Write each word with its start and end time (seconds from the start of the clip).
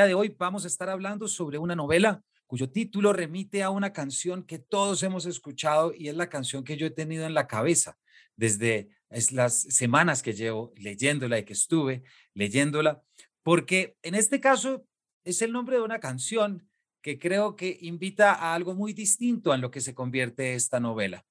día 0.00 0.06
de 0.06 0.14
hoy 0.14 0.34
vamos 0.38 0.64
a 0.64 0.66
estar 0.66 0.88
hablando 0.88 1.28
sobre 1.28 1.58
una 1.58 1.76
novela 1.76 2.22
cuyo 2.46 2.70
título 2.70 3.12
remite 3.12 3.62
a 3.62 3.68
una 3.68 3.92
canción 3.92 4.44
que 4.44 4.58
todos 4.58 5.02
hemos 5.02 5.26
escuchado 5.26 5.92
y 5.94 6.08
es 6.08 6.16
la 6.16 6.30
canción 6.30 6.64
que 6.64 6.78
yo 6.78 6.86
he 6.86 6.90
tenido 6.90 7.26
en 7.26 7.34
la 7.34 7.46
cabeza 7.46 7.98
desde 8.34 8.88
las 9.32 9.60
semanas 9.60 10.22
que 10.22 10.32
llevo 10.32 10.72
leyéndola 10.76 11.38
y 11.38 11.44
que 11.44 11.52
estuve 11.52 12.02
leyéndola, 12.32 13.02
porque 13.42 13.98
en 14.00 14.14
este 14.14 14.40
caso 14.40 14.86
es 15.22 15.42
el 15.42 15.52
nombre 15.52 15.76
de 15.76 15.82
una 15.82 16.00
canción 16.00 16.66
que 17.02 17.18
creo 17.18 17.54
que 17.54 17.76
invita 17.82 18.32
a 18.32 18.54
algo 18.54 18.74
muy 18.74 18.94
distinto 18.94 19.52
a 19.52 19.58
lo 19.58 19.70
que 19.70 19.82
se 19.82 19.94
convierte 19.94 20.54
esta 20.54 20.80
novela. 20.80 21.26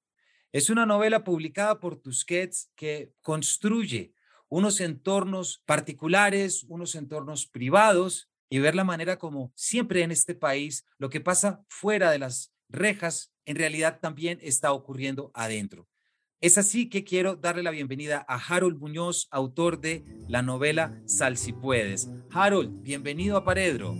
Es 0.52 0.70
una 0.70 0.86
novela 0.86 1.24
publicada 1.24 1.80
por 1.80 1.96
Tusquets 1.96 2.70
que 2.76 3.12
construye 3.20 4.14
unos 4.48 4.80
entornos 4.80 5.60
particulares, 5.66 6.64
unos 6.68 6.94
entornos 6.94 7.48
privados 7.48 8.29
y 8.50 8.58
ver 8.58 8.74
la 8.74 8.84
manera 8.84 9.18
como 9.18 9.52
siempre 9.54 10.02
en 10.02 10.10
este 10.10 10.34
país 10.34 10.84
lo 10.98 11.08
que 11.08 11.20
pasa 11.20 11.64
fuera 11.68 12.10
de 12.10 12.18
las 12.18 12.52
rejas 12.68 13.32
en 13.46 13.56
realidad 13.56 14.00
también 14.00 14.38
está 14.42 14.72
ocurriendo 14.72 15.30
adentro. 15.34 15.88
Es 16.40 16.58
así 16.58 16.88
que 16.88 17.04
quiero 17.04 17.36
darle 17.36 17.62
la 17.62 17.70
bienvenida 17.70 18.24
a 18.26 18.36
Harold 18.36 18.78
Muñoz, 18.78 19.28
autor 19.30 19.80
de 19.80 20.04
la 20.26 20.42
novela 20.42 21.00
Sal 21.04 21.36
si 21.36 21.52
puedes. 21.52 22.10
Harold, 22.32 22.82
bienvenido 22.82 23.36
a 23.36 23.44
Paredro. 23.44 23.94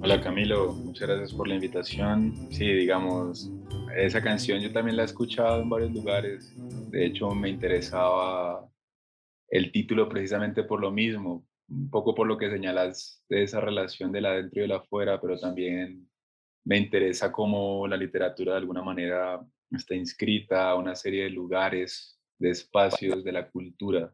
Hola 0.00 0.20
Camilo, 0.20 0.72
muchas 0.72 1.08
gracias 1.08 1.34
por 1.34 1.48
la 1.48 1.56
invitación. 1.56 2.48
Sí, 2.50 2.66
digamos, 2.66 3.50
esa 3.96 4.22
canción 4.22 4.60
yo 4.60 4.72
también 4.72 4.96
la 4.96 5.02
he 5.02 5.06
escuchado 5.06 5.60
en 5.60 5.68
varios 5.68 5.92
lugares. 5.92 6.54
De 6.90 7.04
hecho, 7.04 7.30
me 7.30 7.50
interesaba 7.50 8.66
el 9.48 9.72
título 9.72 10.08
precisamente 10.08 10.62
por 10.62 10.80
lo 10.80 10.90
mismo, 10.92 11.44
un 11.70 11.88
poco 11.88 12.14
por 12.14 12.26
lo 12.26 12.36
que 12.36 12.50
señalas 12.50 13.24
de 13.28 13.44
esa 13.44 13.60
relación 13.60 14.10
de 14.12 14.20
la 14.20 14.32
dentro 14.32 14.60
y 14.60 14.62
de 14.62 14.68
la 14.68 14.76
afuera, 14.76 15.20
pero 15.20 15.38
también 15.38 16.08
me 16.64 16.76
interesa 16.76 17.32
cómo 17.32 17.86
la 17.86 17.96
literatura 17.96 18.52
de 18.52 18.58
alguna 18.58 18.82
manera 18.82 19.40
está 19.70 19.94
inscrita 19.94 20.70
a 20.70 20.76
una 20.76 20.94
serie 20.94 21.24
de 21.24 21.30
lugares, 21.30 22.18
de 22.38 22.50
espacios 22.50 23.22
de 23.22 23.32
la 23.32 23.48
cultura. 23.48 24.12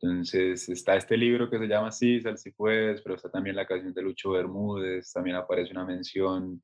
Entonces 0.00 0.68
está 0.68 0.96
este 0.96 1.16
libro 1.16 1.50
que 1.50 1.58
se 1.58 1.66
llama 1.66 1.88
así, 1.88 2.20
Sal 2.20 2.38
si 2.38 2.52
puedes, 2.52 3.02
pero 3.02 3.16
está 3.16 3.30
también 3.30 3.56
la 3.56 3.66
canción 3.66 3.92
de 3.92 4.02
Lucho 4.02 4.30
Bermúdez, 4.30 5.12
también 5.12 5.36
aparece 5.36 5.72
una 5.72 5.84
mención 5.84 6.62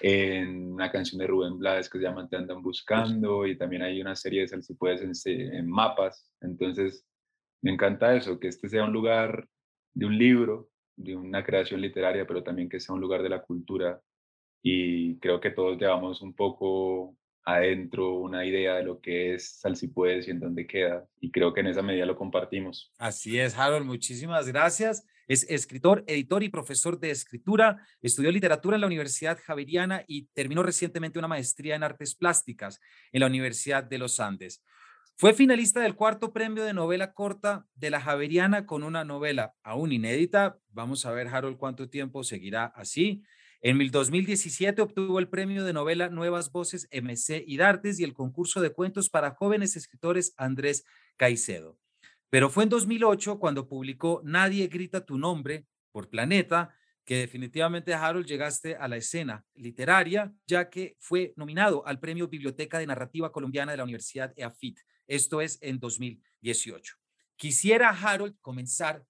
en 0.00 0.72
una 0.72 0.90
canción 0.90 1.18
de 1.18 1.26
Rubén 1.26 1.58
Blades 1.58 1.90
que 1.90 1.98
se 1.98 2.04
llama 2.04 2.28
Te 2.28 2.36
andan 2.36 2.62
buscando 2.62 3.44
y 3.44 3.58
también 3.58 3.82
hay 3.82 4.00
una 4.00 4.14
serie 4.16 4.42
de 4.42 4.48
Sal 4.48 4.62
si 4.62 4.74
puedes 4.74 5.02
en, 5.02 5.54
en 5.54 5.68
mapas. 5.68 6.32
Entonces 6.40 7.04
me 7.62 7.72
encanta 7.72 8.14
eso, 8.16 8.38
que 8.38 8.48
este 8.48 8.68
sea 8.68 8.84
un 8.84 8.92
lugar 8.92 9.46
de 9.94 10.06
un 10.06 10.16
libro, 10.16 10.70
de 10.96 11.16
una 11.16 11.44
creación 11.44 11.80
literaria, 11.80 12.26
pero 12.26 12.42
también 12.42 12.68
que 12.68 12.80
sea 12.80 12.94
un 12.94 13.00
lugar 13.00 13.22
de 13.22 13.28
la 13.28 13.42
cultura. 13.42 14.00
Y 14.62 15.18
creo 15.18 15.40
que 15.40 15.50
todos 15.50 15.78
llevamos 15.78 16.20
un 16.22 16.34
poco 16.34 17.16
adentro 17.44 18.14
una 18.14 18.44
idea 18.44 18.76
de 18.76 18.84
lo 18.84 19.00
que 19.00 19.34
es 19.34 19.58
Salsipuedes 19.60 20.28
y 20.28 20.30
en 20.30 20.40
dónde 20.40 20.66
queda. 20.66 21.06
Y 21.20 21.30
creo 21.30 21.52
que 21.52 21.60
en 21.60 21.68
esa 21.68 21.82
medida 21.82 22.06
lo 22.06 22.16
compartimos. 22.16 22.92
Así 22.98 23.38
es, 23.38 23.56
Harold, 23.56 23.86
muchísimas 23.86 24.46
gracias. 24.48 25.06
Es 25.26 25.48
escritor, 25.48 26.04
editor 26.06 26.42
y 26.42 26.48
profesor 26.48 26.98
de 26.98 27.10
escritura. 27.10 27.86
Estudió 28.02 28.30
literatura 28.30 28.76
en 28.76 28.80
la 28.80 28.86
Universidad 28.86 29.38
Javeriana 29.42 30.04
y 30.06 30.26
terminó 30.32 30.62
recientemente 30.62 31.18
una 31.18 31.28
maestría 31.28 31.76
en 31.76 31.84
artes 31.84 32.14
plásticas 32.14 32.80
en 33.12 33.20
la 33.20 33.26
Universidad 33.26 33.84
de 33.84 33.98
los 33.98 34.18
Andes. 34.20 34.62
Fue 35.20 35.34
finalista 35.34 35.80
del 35.80 35.96
cuarto 35.96 36.32
premio 36.32 36.64
de 36.64 36.72
novela 36.72 37.12
corta 37.12 37.66
de 37.74 37.90
la 37.90 38.00
Javeriana 38.00 38.64
con 38.64 38.82
una 38.82 39.04
novela 39.04 39.54
aún 39.62 39.92
inédita. 39.92 40.58
Vamos 40.70 41.04
a 41.04 41.12
ver, 41.12 41.28
Harold, 41.28 41.58
cuánto 41.58 41.90
tiempo 41.90 42.24
seguirá 42.24 42.64
así. 42.64 43.22
En 43.60 43.76
2017 43.90 44.80
obtuvo 44.80 45.18
el 45.18 45.28
premio 45.28 45.62
de 45.62 45.74
novela 45.74 46.08
Nuevas 46.08 46.50
Voces 46.50 46.88
MC 46.90 47.44
y 47.46 47.58
Dartes 47.58 48.00
y 48.00 48.04
el 48.04 48.14
concurso 48.14 48.62
de 48.62 48.70
cuentos 48.70 49.10
para 49.10 49.32
jóvenes 49.32 49.76
escritores 49.76 50.32
Andrés 50.38 50.86
Caicedo. 51.18 51.76
Pero 52.30 52.48
fue 52.48 52.62
en 52.62 52.70
2008 52.70 53.38
cuando 53.38 53.68
publicó 53.68 54.22
Nadie 54.24 54.68
grita 54.68 55.04
tu 55.04 55.18
nombre 55.18 55.66
por 55.92 56.08
Planeta, 56.08 56.74
que 57.04 57.18
definitivamente, 57.18 57.92
Harold, 57.92 58.24
llegaste 58.24 58.76
a 58.76 58.88
la 58.88 58.96
escena 58.96 59.44
literaria, 59.52 60.32
ya 60.46 60.70
que 60.70 60.96
fue 60.98 61.34
nominado 61.36 61.86
al 61.86 62.00
Premio 62.00 62.28
Biblioteca 62.28 62.78
de 62.78 62.86
Narrativa 62.86 63.30
Colombiana 63.30 63.72
de 63.72 63.76
la 63.76 63.84
Universidad 63.84 64.32
EAFIT 64.34 64.78
esto 65.10 65.40
es 65.40 65.58
en 65.60 65.80
2018. 65.80 66.94
Quisiera, 67.34 67.90
Harold, 67.90 68.36
comenzar 68.40 69.04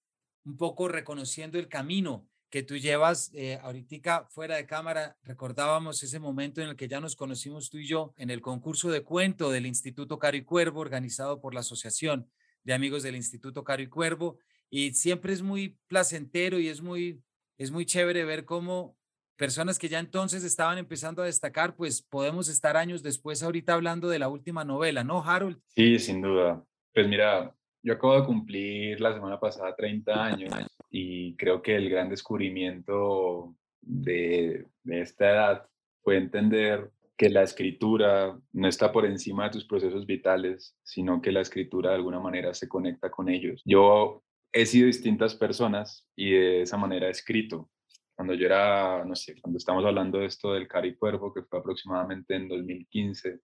un 0.44 0.56
poco 0.56 0.88
reconociendo 0.88 1.58
el 1.58 1.68
camino 1.68 2.26
que 2.48 2.62
tú 2.62 2.78
llevas 2.78 3.30
eh, 3.34 3.58
ahorita 3.62 4.26
fuera 4.30 4.56
de 4.56 4.66
cámara. 4.66 5.18
Recordábamos 5.22 6.02
ese 6.02 6.18
momento 6.18 6.62
en 6.62 6.70
el 6.70 6.76
que 6.76 6.88
ya 6.88 7.00
nos 7.00 7.16
conocimos 7.16 7.68
tú 7.68 7.78
y 7.78 7.86
yo 7.86 8.14
en 8.16 8.30
el 8.30 8.40
concurso 8.40 8.90
de 8.90 9.04
cuento 9.04 9.50
del 9.50 9.66
Instituto 9.66 10.18
Caro 10.18 10.38
y 10.38 10.44
Cuervo, 10.44 10.80
organizado 10.80 11.38
por 11.40 11.52
la 11.52 11.60
Asociación 11.60 12.30
de 12.64 12.72
Amigos 12.72 13.02
del 13.02 13.14
Instituto 13.14 13.62
Caro 13.62 13.82
y 13.82 13.88
Cuervo. 13.88 14.38
Y 14.70 14.94
siempre 14.94 15.34
es 15.34 15.42
muy 15.42 15.78
placentero 15.86 16.58
y 16.58 16.68
es 16.68 16.80
muy, 16.80 17.22
es 17.58 17.70
muy 17.70 17.84
chévere 17.84 18.24
ver 18.24 18.46
cómo 18.46 18.96
personas 19.40 19.78
que 19.78 19.88
ya 19.88 19.98
entonces 19.98 20.44
estaban 20.44 20.76
empezando 20.76 21.22
a 21.22 21.24
destacar, 21.24 21.74
pues 21.74 22.02
podemos 22.02 22.50
estar 22.50 22.76
años 22.76 23.02
después 23.02 23.42
ahorita 23.42 23.72
hablando 23.72 24.10
de 24.10 24.18
la 24.18 24.28
última 24.28 24.66
novela, 24.66 25.02
¿no, 25.02 25.24
Harold? 25.24 25.58
Sí, 25.68 25.98
sin 25.98 26.20
duda. 26.20 26.62
Pues 26.92 27.08
mira, 27.08 27.56
yo 27.82 27.94
acabo 27.94 28.20
de 28.20 28.26
cumplir 28.26 29.00
la 29.00 29.14
semana 29.14 29.40
pasada 29.40 29.74
30 29.74 30.24
años 30.24 30.52
y 30.90 31.36
creo 31.36 31.62
que 31.62 31.74
el 31.74 31.88
gran 31.88 32.10
descubrimiento 32.10 33.56
de, 33.80 34.66
esta 34.84 35.30
edad 35.30 35.66
fue 36.02 36.18
entender 36.18 36.90
que 37.16 37.30
la 37.30 37.42
escritura 37.42 38.38
no 38.52 38.68
está 38.68 38.92
por 38.92 39.06
encima 39.06 39.44
de 39.44 39.52
tus 39.52 39.64
procesos 39.64 40.04
vitales, 40.04 40.76
sino 40.82 41.22
que 41.22 41.32
la 41.32 41.40
escritura 41.40 41.90
de 41.90 41.96
alguna 41.96 42.20
manera 42.20 42.52
se 42.52 42.68
conecta 42.68 43.10
con 43.10 43.30
ellos. 43.30 43.62
Yo 43.64 44.22
he 44.52 44.66
sido 44.66 44.86
distintas 44.86 45.34
personas 45.34 46.06
y 46.14 46.32
de 46.32 46.62
esa 46.62 46.76
manera 46.76 47.06
he 47.06 47.10
escrito 47.10 47.70
cuando 48.20 48.34
yo 48.34 48.44
era, 48.44 49.02
no 49.02 49.16
sé, 49.16 49.40
cuando 49.40 49.56
estamos 49.56 49.82
hablando 49.82 50.18
de 50.18 50.26
esto 50.26 50.52
del 50.52 50.68
Cari 50.68 50.94
Cuervo, 50.94 51.32
que 51.32 51.40
fue 51.40 51.58
aproximadamente 51.58 52.34
en 52.34 52.48
2015, 52.48 53.40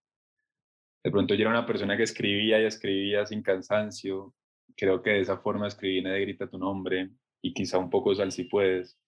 de 1.02 1.10
pronto 1.10 1.32
yo 1.32 1.40
era 1.40 1.48
una 1.48 1.64
persona 1.64 1.96
que 1.96 2.02
escribía 2.02 2.60
y 2.60 2.66
escribía 2.66 3.24
sin 3.24 3.42
cansancio. 3.42 4.34
Creo 4.76 5.02
que 5.02 5.12
de 5.12 5.20
esa 5.20 5.38
forma 5.38 5.66
escribí 5.66 6.02
Nadie 6.02 6.20
grita 6.20 6.46
tu 6.46 6.58
nombre 6.58 7.08
y 7.40 7.54
quizá 7.54 7.78
un 7.78 7.88
poco 7.88 8.14
Sal 8.14 8.30
si 8.30 8.44
puedes. 8.44 9.00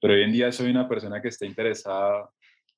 Pero 0.00 0.14
hoy 0.14 0.22
en 0.22 0.32
día 0.32 0.50
soy 0.50 0.70
una 0.70 0.88
persona 0.88 1.20
que 1.20 1.28
está 1.28 1.44
interesada 1.44 2.30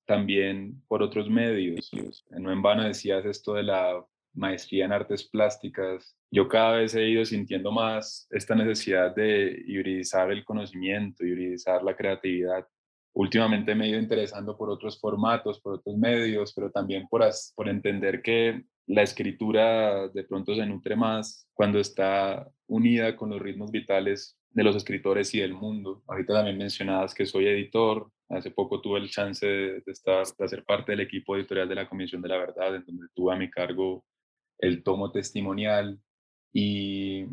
también 0.05 0.83
por 0.89 1.05
otros 1.05 1.31
medios. 1.31 1.93
No 2.31 2.51
en 2.51 2.63
vano 2.63 2.83
decías 2.83 3.25
esto 3.27 3.55
de 3.55 3.63
la 3.63 4.05
maestría 4.35 4.85
en 4.85 4.93
artes 4.93 5.25
plásticas, 5.25 6.17
yo 6.31 6.49
cada 6.49 6.79
vez 6.79 6.95
he 6.95 7.09
ido 7.09 7.25
sintiendo 7.25 7.71
más 7.71 8.27
esta 8.31 8.55
necesidad 8.55 9.15
de 9.15 9.63
hibridizar 9.67 10.31
el 10.33 10.45
conocimiento, 10.45 11.25
hibridizar 11.25 11.83
la 11.83 11.97
creatividad. 11.97 12.67
Últimamente 13.13 13.75
me 13.75 13.87
he 13.87 13.91
ido 13.91 14.01
interesando 14.01 14.57
por 14.57 14.69
otros 14.69 14.99
formatos, 14.99 15.61
por 15.61 15.75
otros 15.75 15.97
medios, 15.97 16.53
pero 16.53 16.71
también 16.71 17.07
por, 17.09 17.25
por 17.55 17.69
entender 17.69 18.21
que 18.21 18.65
la 18.87 19.03
escritura 19.03 20.09
de 20.09 20.25
pronto 20.25 20.55
se 20.55 20.67
nutre 20.67 20.97
más 20.97 21.49
cuando 21.55 21.79
está 21.79 22.51
unida 22.67 23.17
con 23.17 23.31
los 23.31 23.41
ritmos 23.41 23.71
vitales 23.71 24.37
de 24.51 24.65
los 24.65 24.77
escritores 24.77 25.35
y 25.35 25.41
del 25.41 25.55
mundo. 25.55 26.03
Ahorita 26.07 26.35
también 26.35 26.59
mencionabas 26.59 27.15
que 27.15 27.27
soy 27.27 27.47
editor. 27.47 28.11
Hace 28.29 28.51
poco 28.51 28.81
tuve 28.81 28.99
el 28.99 29.11
chance 29.11 29.47
de, 29.47 29.83
estar, 29.87 30.25
de 30.37 30.45
hacer 30.45 30.65
parte 30.65 30.93
del 30.93 31.01
equipo 31.01 31.37
editorial 31.37 31.69
de 31.69 31.75
la 31.75 31.89
Comisión 31.89 32.23
de 32.23 32.29
la 32.29 32.39
Verdad, 32.39 32.77
en 32.77 32.85
donde 32.85 33.07
tuve 33.15 33.35
a 33.35 33.37
mi 33.37 33.51
cargo 33.51 34.05
el 34.59 34.83
tomo 34.83 35.11
testimonial 35.13 36.01
y, 36.53 37.25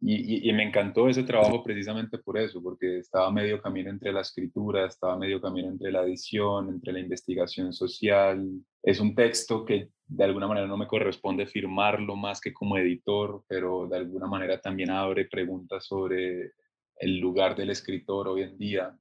y, 0.00 0.52
me 0.52 0.64
encantó 0.64 1.08
ese 1.08 1.22
trabajo 1.22 1.62
precisamente 1.62 2.18
por 2.18 2.38
eso, 2.38 2.62
porque 2.62 2.98
estaba 2.98 3.30
medio 3.30 3.60
camino 3.62 3.90
entre 3.90 4.12
la 4.12 4.22
escritura, 4.22 4.86
estaba 4.86 5.16
medio 5.16 5.40
camino 5.40 5.68
entre 5.68 5.92
la 5.92 6.02
edición, 6.02 6.70
entre 6.70 6.92
la 6.92 7.00
investigación 7.00 7.72
social. 7.72 8.48
Es 8.82 8.98
un 8.98 9.14
texto 9.14 9.64
que 9.64 9.90
de 10.06 10.24
alguna 10.24 10.48
manera 10.48 10.66
no 10.66 10.76
me 10.76 10.88
corresponde 10.88 11.46
firmarlo 11.46 12.16
más 12.16 12.40
que 12.40 12.52
como 12.52 12.76
editor, 12.76 13.44
pero 13.48 13.86
de 13.88 13.96
alguna 13.96 14.26
manera 14.26 14.60
también 14.60 14.90
abre 14.90 15.26
preguntas 15.26 15.86
sobre 15.86 16.52
el 16.96 17.18
lugar 17.18 17.56
del 17.56 17.70
escritor 17.70 18.28
hoy 18.28 18.42
en 18.42 18.58
día. 18.58 18.96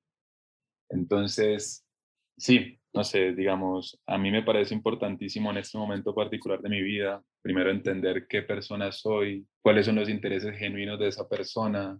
Entonces, 0.90 1.86
sí, 2.38 2.81
no 2.94 3.04
sé, 3.04 3.34
digamos, 3.34 4.00
a 4.06 4.18
mí 4.18 4.32
me 4.32 4.44
parece 4.44 4.74
importantísimo 4.74 5.52
en 5.52 5.58
este 5.58 5.78
momento 5.78 6.14
particular 6.14 6.62
de 6.62 6.70
mi 6.70 6.82
vida, 6.82 7.24
primero 7.42 7.72
entender 7.72 8.28
qué 8.28 8.42
persona 8.42 8.92
soy, 8.92 9.48
cuáles 9.62 9.86
son 9.86 9.96
los 9.96 10.10
intereses 10.10 10.58
genuinos 10.58 11.00
de 11.00 11.08
esa 11.08 11.28
persona 11.28 12.00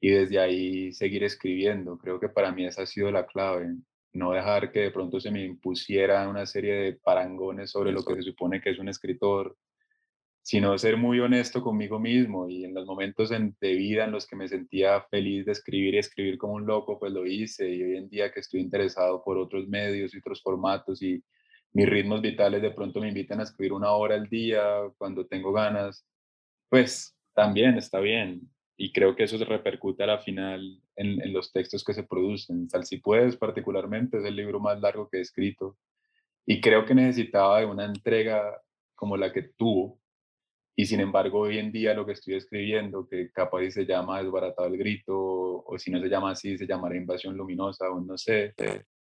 y 0.00 0.10
desde 0.10 0.38
ahí 0.38 0.92
seguir 0.92 1.24
escribiendo. 1.24 1.96
Creo 1.98 2.20
que 2.20 2.28
para 2.28 2.52
mí 2.52 2.66
esa 2.66 2.82
ha 2.82 2.86
sido 2.86 3.10
la 3.10 3.26
clave, 3.26 3.74
no 4.12 4.32
dejar 4.32 4.72
que 4.72 4.80
de 4.80 4.90
pronto 4.90 5.20
se 5.20 5.30
me 5.30 5.44
impusiera 5.44 6.28
una 6.28 6.44
serie 6.44 6.74
de 6.74 6.92
parangones 6.94 7.70
sobre 7.70 7.92
lo 7.92 8.04
que 8.04 8.16
se 8.16 8.22
supone 8.22 8.60
que 8.60 8.70
es 8.70 8.78
un 8.78 8.88
escritor, 8.88 9.56
sino 10.46 10.78
ser 10.78 10.96
muy 10.96 11.18
honesto 11.18 11.60
conmigo 11.60 11.98
mismo 11.98 12.48
y 12.48 12.64
en 12.64 12.72
los 12.72 12.86
momentos 12.86 13.30
de 13.30 13.74
vida 13.74 14.04
en 14.04 14.12
los 14.12 14.28
que 14.28 14.36
me 14.36 14.46
sentía 14.46 15.02
feliz 15.10 15.44
de 15.44 15.50
escribir 15.50 15.94
y 15.94 15.98
escribir 15.98 16.38
como 16.38 16.52
un 16.52 16.64
loco, 16.64 17.00
pues 17.00 17.12
lo 17.12 17.26
hice 17.26 17.68
y 17.68 17.82
hoy 17.82 17.96
en 17.96 18.08
día 18.08 18.30
que 18.30 18.38
estoy 18.38 18.60
interesado 18.60 19.24
por 19.24 19.38
otros 19.38 19.66
medios 19.66 20.14
y 20.14 20.18
otros 20.18 20.40
formatos 20.40 21.02
y 21.02 21.20
mis 21.72 21.88
ritmos 21.88 22.22
vitales 22.22 22.62
de 22.62 22.70
pronto 22.70 23.00
me 23.00 23.08
invitan 23.08 23.40
a 23.40 23.42
escribir 23.42 23.72
una 23.72 23.90
hora 23.90 24.14
al 24.14 24.28
día 24.28 24.62
cuando 24.98 25.26
tengo 25.26 25.52
ganas, 25.52 26.06
pues 26.68 27.18
también 27.34 27.76
está 27.76 27.98
bien 27.98 28.42
y 28.76 28.92
creo 28.92 29.16
que 29.16 29.24
eso 29.24 29.38
se 29.38 29.44
repercute 29.44 30.04
a 30.04 30.06
la 30.06 30.18
final 30.18 30.80
en, 30.94 31.20
en 31.22 31.32
los 31.32 31.50
textos 31.50 31.82
que 31.82 31.92
se 31.92 32.04
producen. 32.04 32.70
Sal 32.70 32.84
si 32.84 32.98
puedes 32.98 33.36
particularmente 33.36 34.18
es 34.18 34.24
el 34.24 34.36
libro 34.36 34.60
más 34.60 34.80
largo 34.80 35.08
que 35.08 35.18
he 35.18 35.22
escrito 35.22 35.76
y 36.46 36.60
creo 36.60 36.84
que 36.84 36.94
necesitaba 36.94 37.58
de 37.58 37.66
una 37.66 37.84
entrega 37.84 38.62
como 38.94 39.16
la 39.16 39.32
que 39.32 39.42
tuvo 39.42 39.98
y 40.76 40.84
sin 40.84 41.00
embargo, 41.00 41.40
hoy 41.40 41.58
en 41.58 41.72
día 41.72 41.94
lo 41.94 42.04
que 42.04 42.12
estoy 42.12 42.34
escribiendo, 42.34 43.08
que 43.08 43.30
capaz 43.32 43.70
se 43.70 43.86
llama 43.86 44.22
Desbaratado 44.22 44.68
el 44.68 44.76
Grito, 44.76 45.64
o 45.64 45.78
si 45.78 45.90
no 45.90 45.98
se 46.00 46.08
llama 46.08 46.32
así, 46.32 46.58
se 46.58 46.66
llamará 46.66 46.94
Invasión 46.94 47.34
Luminosa, 47.34 47.90
o 47.90 47.98
no 48.00 48.18
sé, 48.18 48.54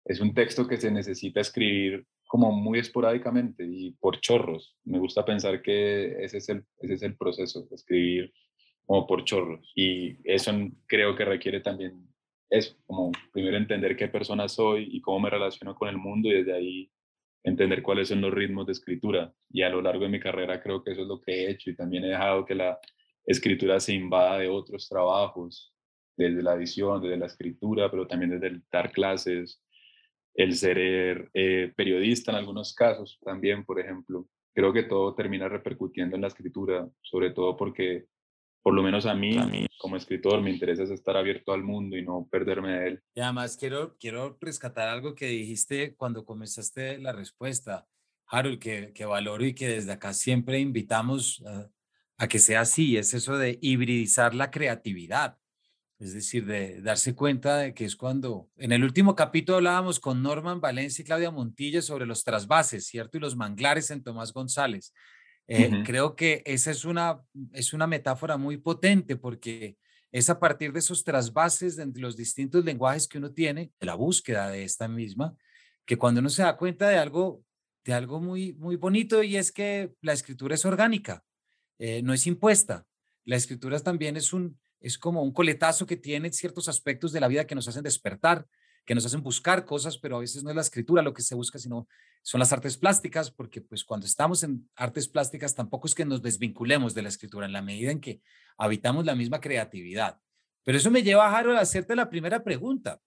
es 0.04 0.20
un 0.20 0.34
texto 0.34 0.68
que 0.68 0.76
se 0.76 0.90
necesita 0.90 1.40
escribir 1.40 2.06
como 2.26 2.52
muy 2.52 2.80
esporádicamente 2.80 3.64
y 3.66 3.92
por 3.92 4.20
chorros. 4.20 4.76
Me 4.84 4.98
gusta 4.98 5.24
pensar 5.24 5.62
que 5.62 6.22
ese 6.22 6.38
es 6.38 6.48
el, 6.50 6.64
ese 6.80 6.94
es 6.94 7.02
el 7.02 7.16
proceso, 7.16 7.66
escribir 7.72 8.30
como 8.84 9.06
por 9.06 9.24
chorros. 9.24 9.72
Y 9.74 10.18
eso 10.24 10.52
creo 10.86 11.16
que 11.16 11.24
requiere 11.24 11.60
también 11.60 12.06
eso, 12.50 12.76
como 12.86 13.10
primero 13.32 13.56
entender 13.56 13.96
qué 13.96 14.08
persona 14.08 14.48
soy 14.48 14.88
y 14.92 15.00
cómo 15.00 15.20
me 15.20 15.30
relaciono 15.30 15.74
con 15.74 15.88
el 15.88 15.96
mundo 15.96 16.28
y 16.28 16.34
desde 16.34 16.52
ahí 16.52 16.90
entender 17.44 17.82
cuáles 17.82 18.08
son 18.08 18.22
los 18.22 18.32
ritmos 18.32 18.66
de 18.66 18.72
escritura. 18.72 19.32
Y 19.50 19.62
a 19.62 19.68
lo 19.68 19.80
largo 19.80 20.04
de 20.04 20.10
mi 20.10 20.18
carrera 20.18 20.60
creo 20.62 20.82
que 20.82 20.92
eso 20.92 21.02
es 21.02 21.08
lo 21.08 21.20
que 21.20 21.32
he 21.32 21.50
hecho 21.50 21.70
y 21.70 21.76
también 21.76 22.04
he 22.04 22.08
dejado 22.08 22.44
que 22.44 22.54
la 22.54 22.78
escritura 23.26 23.78
se 23.78 23.94
invada 23.94 24.38
de 24.38 24.48
otros 24.48 24.88
trabajos, 24.88 25.72
desde 26.16 26.42
la 26.42 26.54
edición, 26.54 27.02
desde 27.02 27.16
la 27.16 27.26
escritura, 27.26 27.90
pero 27.90 28.06
también 28.06 28.30
desde 28.30 28.48
el 28.48 28.62
dar 28.70 28.92
clases, 28.92 29.62
el 30.34 30.54
ser 30.54 31.30
eh, 31.34 31.72
periodista 31.76 32.32
en 32.32 32.38
algunos 32.38 32.74
casos 32.74 33.18
también, 33.22 33.64
por 33.64 33.78
ejemplo. 33.78 34.26
Creo 34.54 34.72
que 34.72 34.84
todo 34.84 35.14
termina 35.14 35.48
repercutiendo 35.48 36.16
en 36.16 36.22
la 36.22 36.28
escritura, 36.28 36.88
sobre 37.02 37.30
todo 37.30 37.56
porque 37.56 38.06
por 38.64 38.72
lo 38.72 38.82
menos 38.82 39.04
a 39.04 39.14
mí, 39.14 39.36
a 39.36 39.44
mí, 39.44 39.66
como 39.76 39.94
escritor, 39.94 40.40
me 40.40 40.50
interesa 40.50 40.84
estar 40.84 41.18
abierto 41.18 41.52
al 41.52 41.62
mundo 41.62 41.98
y 41.98 42.02
no 42.02 42.26
perderme 42.30 42.72
de 42.72 42.86
él. 42.88 43.02
Y 43.14 43.20
además 43.20 43.58
quiero, 43.58 43.94
quiero 44.00 44.38
rescatar 44.40 44.88
algo 44.88 45.14
que 45.14 45.26
dijiste 45.26 45.94
cuando 45.96 46.24
comenzaste 46.24 46.96
la 46.96 47.12
respuesta, 47.12 47.86
Harold, 48.26 48.58
que, 48.58 48.92
que 48.94 49.04
valoro 49.04 49.44
y 49.44 49.54
que 49.54 49.68
desde 49.68 49.92
acá 49.92 50.14
siempre 50.14 50.60
invitamos 50.60 51.44
a 52.16 52.26
que 52.26 52.38
sea 52.38 52.62
así, 52.62 52.96
es 52.96 53.12
eso 53.12 53.36
de 53.36 53.58
hibridizar 53.60 54.34
la 54.34 54.50
creatividad. 54.50 55.36
Es 55.98 56.14
decir, 56.14 56.46
de 56.46 56.80
darse 56.80 57.14
cuenta 57.14 57.58
de 57.58 57.74
que 57.74 57.84
es 57.84 57.96
cuando, 57.96 58.48
en 58.56 58.72
el 58.72 58.82
último 58.82 59.14
capítulo 59.14 59.58
hablábamos 59.58 60.00
con 60.00 60.22
Norman 60.22 60.62
Valencia 60.62 61.02
y 61.02 61.04
Claudia 61.04 61.30
Montilla 61.30 61.82
sobre 61.82 62.06
los 62.06 62.24
trasvases, 62.24 62.86
¿cierto? 62.86 63.18
Y 63.18 63.20
los 63.20 63.36
manglares 63.36 63.90
en 63.90 64.02
Tomás 64.02 64.32
González. 64.32 64.94
Eh, 65.46 65.82
creo 65.84 66.16
que 66.16 66.42
esa 66.46 66.70
es 66.70 66.84
una, 66.84 67.22
es 67.52 67.72
una 67.74 67.86
metáfora 67.86 68.36
muy 68.36 68.56
potente 68.56 69.16
porque 69.16 69.76
es 70.10 70.30
a 70.30 70.38
partir 70.38 70.72
de 70.72 70.78
esos 70.78 71.04
trasvases 71.04 71.76
de 71.76 72.00
los 72.00 72.16
distintos 72.16 72.64
lenguajes 72.64 73.08
que 73.08 73.18
uno 73.18 73.32
tiene, 73.32 73.72
de 73.78 73.86
la 73.86 73.94
búsqueda 73.94 74.48
de 74.48 74.64
esta 74.64 74.88
misma, 74.88 75.36
que 75.84 75.96
cuando 75.96 76.20
uno 76.20 76.30
se 76.30 76.42
da 76.42 76.56
cuenta 76.56 76.88
de 76.88 76.98
algo, 76.98 77.42
de 77.84 77.94
algo 77.94 78.20
muy, 78.20 78.54
muy 78.54 78.76
bonito 78.76 79.22
y 79.22 79.36
es 79.36 79.52
que 79.52 79.92
la 80.00 80.12
escritura 80.12 80.54
es 80.54 80.64
orgánica, 80.64 81.24
eh, 81.78 82.00
no 82.02 82.14
es 82.14 82.26
impuesta. 82.26 82.86
La 83.24 83.36
escritura 83.36 83.78
también 83.80 84.16
es, 84.16 84.32
un, 84.32 84.58
es 84.80 84.98
como 84.98 85.22
un 85.22 85.32
coletazo 85.32 85.84
que 85.84 85.96
tiene 85.96 86.32
ciertos 86.32 86.68
aspectos 86.68 87.12
de 87.12 87.20
la 87.20 87.28
vida 87.28 87.46
que 87.46 87.54
nos 87.54 87.66
hacen 87.68 87.82
despertar, 87.82 88.46
que 88.84 88.94
nos 88.94 89.06
hacen 89.06 89.22
buscar 89.22 89.64
cosas, 89.64 89.98
pero 89.98 90.16
a 90.16 90.20
veces 90.20 90.44
no 90.44 90.50
es 90.50 90.56
la 90.56 90.62
escritura 90.62 91.02
lo 91.02 91.14
que 91.14 91.22
se 91.22 91.34
busca, 91.34 91.58
sino 91.58 91.88
son 92.22 92.38
las 92.38 92.52
artes 92.52 92.76
plásticas, 92.76 93.30
porque 93.30 93.60
pues 93.60 93.84
cuando 93.84 94.06
estamos 94.06 94.42
en 94.42 94.68
artes 94.76 95.08
plásticas 95.08 95.54
tampoco 95.54 95.86
es 95.86 95.94
que 95.94 96.04
nos 96.04 96.22
desvinculemos 96.22 96.94
de 96.94 97.02
la 97.02 97.08
escritura 97.08 97.46
en 97.46 97.52
la 97.52 97.62
medida 97.62 97.90
en 97.90 98.00
que 98.00 98.20
habitamos 98.58 99.04
la 99.04 99.14
misma 99.14 99.40
creatividad. 99.40 100.18
Pero 100.64 100.78
eso 100.78 100.90
me 100.90 101.02
lleva, 101.02 101.36
Harold, 101.36 101.58
a 101.58 101.62
hacerte 101.62 101.96
la 101.96 102.08
primera 102.08 102.42
pregunta. 102.42 103.00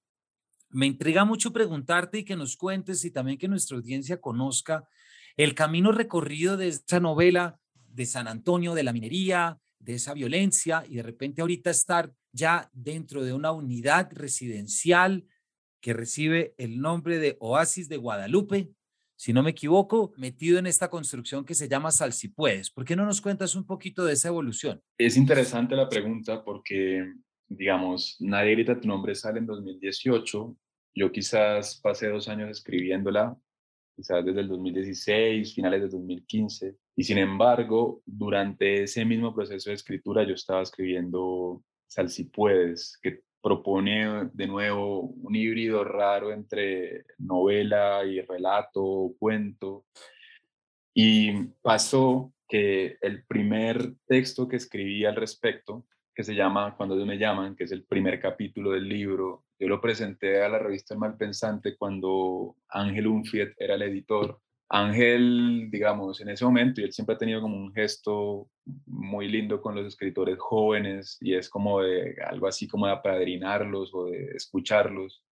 Me 0.69 0.85
intriga 0.85 1.25
mucho 1.25 1.53
preguntarte 1.53 2.19
y 2.19 2.25
que 2.25 2.35
nos 2.35 2.57
cuentes 2.57 3.05
y 3.05 3.11
también 3.11 3.37
que 3.37 3.47
nuestra 3.47 3.77
audiencia 3.77 4.19
conozca 4.19 4.87
el 5.35 5.55
camino 5.55 5.91
recorrido 5.91 6.57
de 6.57 6.67
esta 6.67 6.99
novela 6.99 7.59
de 7.73 8.05
San 8.05 8.27
Antonio, 8.27 8.73
de 8.73 8.83
la 8.83 8.93
minería, 8.93 9.59
de 9.79 9.95
esa 9.95 10.13
violencia 10.13 10.83
y 10.87 10.95
de 10.95 11.03
repente 11.03 11.41
ahorita 11.41 11.69
estar 11.69 12.13
ya 12.31 12.69
dentro 12.73 13.23
de 13.23 13.33
una 13.33 13.51
unidad 13.51 14.09
residencial 14.11 15.25
que 15.81 15.93
recibe 15.93 16.53
el 16.57 16.79
nombre 16.79 17.19
de 17.19 17.37
Oasis 17.39 17.89
de 17.89 17.97
Guadalupe, 17.97 18.69
si 19.17 19.33
no 19.33 19.41
me 19.41 19.49
equivoco, 19.49 20.13
metido 20.15 20.59
en 20.59 20.67
esta 20.67 20.89
construcción 20.89 21.43
que 21.43 21.55
se 21.55 21.67
llama 21.67 21.91
Sal 21.91 22.13
si 22.13 22.27
puedes. 22.27 22.69
¿Por 22.69 22.85
qué 22.85 22.95
no 22.95 23.03
nos 23.03 23.19
cuentas 23.19 23.55
un 23.55 23.65
poquito 23.65 24.05
de 24.05 24.13
esa 24.13 24.27
evolución? 24.27 24.81
Es 24.95 25.17
interesante 25.17 25.75
la 25.75 25.89
pregunta 25.89 26.43
porque, 26.43 27.13
digamos, 27.47 28.17
Nadie 28.19 28.51
grita 28.51 28.79
tu 28.79 28.87
nombre 28.87 29.15
sale 29.15 29.39
en 29.39 29.47
2018. 29.47 30.55
Yo 30.93 31.11
quizás 31.11 31.79
pasé 31.81 32.09
dos 32.09 32.27
años 32.27 32.51
escribiéndola, 32.51 33.35
quizás 33.95 34.23
desde 34.23 34.41
el 34.41 34.49
2016, 34.49 35.55
finales 35.55 35.81
de 35.81 35.89
2015. 35.89 36.75
Y 36.95 37.03
sin 37.03 37.17
embargo, 37.17 38.03
durante 38.05 38.83
ese 38.83 39.03
mismo 39.03 39.33
proceso 39.33 39.71
de 39.71 39.75
escritura 39.77 40.27
yo 40.27 40.35
estaba 40.35 40.61
escribiendo 40.61 41.63
Sal 41.87 42.09
si 42.09 42.25
puedes, 42.25 42.99
que 43.01 43.21
propone 43.47 44.29
de 44.33 44.45
nuevo 44.45 44.99
un 44.99 45.33
híbrido 45.33 45.85
raro 45.85 46.33
entre 46.33 47.05
novela 47.17 48.03
y 48.03 48.19
relato, 48.19 49.13
cuento. 49.17 49.85
Y 50.93 51.45
pasó 51.61 52.33
que 52.45 52.97
el 53.01 53.23
primer 53.23 53.93
texto 54.05 54.49
que 54.49 54.57
escribí 54.57 55.05
al 55.05 55.15
respecto, 55.15 55.85
que 56.13 56.25
se 56.25 56.35
llama 56.35 56.75
Cuando 56.75 56.97
me 57.05 57.17
llaman, 57.17 57.55
que 57.55 57.63
es 57.63 57.71
el 57.71 57.85
primer 57.85 58.19
capítulo 58.19 58.71
del 58.71 58.89
libro, 58.89 59.45
yo 59.57 59.69
lo 59.69 59.79
presenté 59.79 60.43
a 60.43 60.49
la 60.49 60.59
revista 60.59 60.93
El 60.93 60.99
Malpensante 60.99 61.77
cuando 61.77 62.57
Ángel 62.67 63.07
Unfiet 63.07 63.53
era 63.57 63.75
el 63.75 63.83
editor 63.83 64.41
Ángel, 64.69 65.69
digamos, 65.71 66.19
en 66.19 66.29
ese 66.29 66.43
momento, 66.43 66.81
y 66.81 66.83
él 66.83 66.91
siempre 66.91 67.15
ha 67.15 67.17
tenido 67.17 67.41
como 67.41 67.55
un 67.55 67.73
gesto 67.73 68.49
muy 68.85 69.29
lindo 69.29 69.61
con 69.61 69.75
los 69.75 69.85
escritores 69.85 70.37
jóvenes 70.39 71.17
y 71.21 71.35
es 71.35 71.49
como 71.49 71.81
de 71.81 72.15
algo 72.25 72.47
así 72.47 72.67
como 72.67 72.85
de 72.85 72.93
apadrinarlos 72.93 73.93
o 73.93 74.05
de 74.05 74.31
escucharlos. 74.35 75.23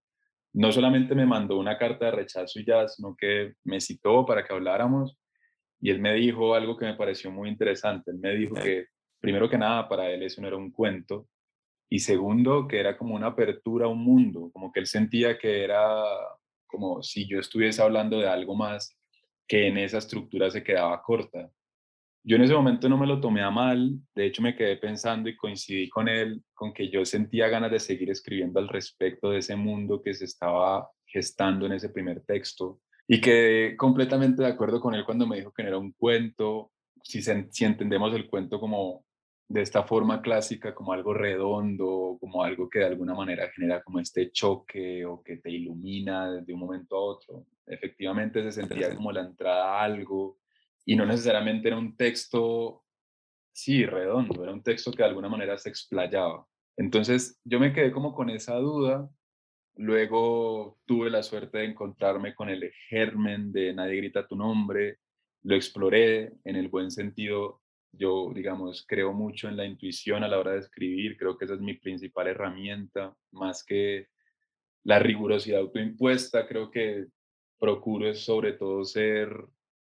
No 0.54 0.72
solamente 0.72 1.14
me 1.14 1.26
mandó 1.26 1.58
una 1.58 1.76
carta 1.76 2.06
de 2.06 2.12
rechazo 2.12 2.60
y 2.60 2.64
ya, 2.64 2.88
sino 2.88 3.14
que 3.14 3.54
me 3.64 3.78
citó 3.80 4.24
para 4.24 4.42
que 4.42 4.54
habláramos 4.54 5.18
y 5.80 5.90
él 5.90 6.00
me 6.00 6.14
dijo 6.14 6.54
algo 6.54 6.78
que 6.78 6.86
me 6.86 6.94
pareció 6.94 7.30
muy 7.30 7.50
interesante. 7.50 8.10
Él 8.12 8.18
me 8.18 8.34
dijo 8.34 8.54
que, 8.54 8.86
primero 9.20 9.50
que 9.50 9.58
nada, 9.58 9.86
para 9.86 10.10
él 10.10 10.22
eso 10.22 10.40
no 10.40 10.48
era 10.48 10.56
un 10.56 10.70
cuento 10.70 11.28
y 11.90 11.98
segundo, 11.98 12.66
que 12.66 12.80
era 12.80 12.96
como 12.96 13.14
una 13.14 13.28
apertura 13.28 13.84
a 13.86 13.90
un 13.90 14.02
mundo, 14.02 14.50
como 14.52 14.72
que 14.72 14.80
él 14.80 14.86
sentía 14.86 15.38
que 15.38 15.62
era 15.62 16.02
como 16.66 17.02
si 17.02 17.28
yo 17.28 17.38
estuviese 17.38 17.82
hablando 17.82 18.18
de 18.18 18.28
algo 18.28 18.56
más 18.56 18.98
que 19.46 19.66
en 19.66 19.78
esa 19.78 19.98
estructura 19.98 20.50
se 20.50 20.62
quedaba 20.62 21.02
corta. 21.02 21.50
Yo 22.24 22.36
en 22.36 22.42
ese 22.42 22.54
momento 22.54 22.88
no 22.88 22.98
me 22.98 23.06
lo 23.06 23.20
tomé 23.20 23.42
a 23.42 23.50
mal, 23.50 24.00
de 24.14 24.26
hecho 24.26 24.42
me 24.42 24.56
quedé 24.56 24.76
pensando 24.76 25.28
y 25.28 25.36
coincidí 25.36 25.88
con 25.88 26.08
él, 26.08 26.42
con 26.54 26.72
que 26.72 26.90
yo 26.90 27.04
sentía 27.04 27.48
ganas 27.48 27.70
de 27.70 27.78
seguir 27.78 28.10
escribiendo 28.10 28.58
al 28.58 28.68
respecto 28.68 29.30
de 29.30 29.38
ese 29.38 29.54
mundo 29.54 30.02
que 30.02 30.12
se 30.12 30.24
estaba 30.24 30.90
gestando 31.06 31.66
en 31.66 31.72
ese 31.72 31.88
primer 31.88 32.24
texto 32.24 32.80
y 33.08 33.20
quedé 33.20 33.76
completamente 33.76 34.42
de 34.42 34.48
acuerdo 34.48 34.80
con 34.80 34.94
él 34.94 35.04
cuando 35.04 35.26
me 35.26 35.36
dijo 35.36 35.52
que 35.52 35.62
no 35.62 35.68
era 35.68 35.78
un 35.78 35.92
cuento, 35.92 36.72
si, 37.02 37.22
si 37.22 37.64
entendemos 37.64 38.12
el 38.14 38.28
cuento 38.28 38.58
como 38.58 39.05
de 39.48 39.62
esta 39.62 39.84
forma 39.84 40.22
clásica, 40.22 40.74
como 40.74 40.92
algo 40.92 41.14
redondo, 41.14 42.16
como 42.20 42.42
algo 42.42 42.68
que 42.68 42.80
de 42.80 42.86
alguna 42.86 43.14
manera 43.14 43.48
genera 43.50 43.82
como 43.82 44.00
este 44.00 44.32
choque 44.32 45.04
o 45.04 45.22
que 45.22 45.36
te 45.36 45.50
ilumina 45.50 46.32
de 46.32 46.52
un 46.52 46.60
momento 46.60 46.96
a 46.96 47.00
otro. 47.00 47.46
Efectivamente 47.66 48.42
se 48.42 48.52
sentía 48.52 48.94
como 48.94 49.12
la 49.12 49.20
entrada 49.20 49.78
a 49.78 49.84
algo 49.84 50.38
y 50.84 50.96
no 50.96 51.06
necesariamente 51.06 51.68
era 51.68 51.78
un 51.78 51.96
texto, 51.96 52.84
sí, 53.52 53.86
redondo, 53.86 54.42
era 54.42 54.52
un 54.52 54.62
texto 54.62 54.90
que 54.90 54.98
de 54.98 55.08
alguna 55.08 55.28
manera 55.28 55.56
se 55.58 55.68
explayaba. 55.68 56.46
Entonces 56.76 57.40
yo 57.44 57.60
me 57.60 57.72
quedé 57.72 57.92
como 57.92 58.14
con 58.14 58.30
esa 58.30 58.56
duda, 58.56 59.08
luego 59.76 60.78
tuve 60.86 61.08
la 61.08 61.22
suerte 61.22 61.58
de 61.58 61.66
encontrarme 61.66 62.34
con 62.34 62.48
el 62.48 62.72
germen 62.88 63.52
de 63.52 63.72
Nadie 63.74 63.96
grita 63.96 64.26
tu 64.26 64.36
nombre, 64.36 64.98
lo 65.42 65.54
exploré 65.54 66.32
en 66.44 66.56
el 66.56 66.68
buen 66.68 66.90
sentido, 66.90 67.60
yo 67.98 68.30
digamos 68.34 68.84
creo 68.86 69.12
mucho 69.12 69.48
en 69.48 69.56
la 69.56 69.64
intuición 69.64 70.24
a 70.24 70.28
la 70.28 70.38
hora 70.38 70.52
de 70.52 70.60
escribir, 70.60 71.16
creo 71.16 71.36
que 71.36 71.44
esa 71.44 71.54
es 71.54 71.60
mi 71.60 71.74
principal 71.74 72.28
herramienta, 72.28 73.14
más 73.32 73.64
que 73.64 74.08
la 74.84 74.98
rigurosidad 74.98 75.60
autoimpuesta, 75.60 76.46
creo 76.46 76.70
que 76.70 77.06
procuro 77.58 78.08
es 78.08 78.20
sobre 78.20 78.52
todo 78.52 78.84
ser 78.84 79.28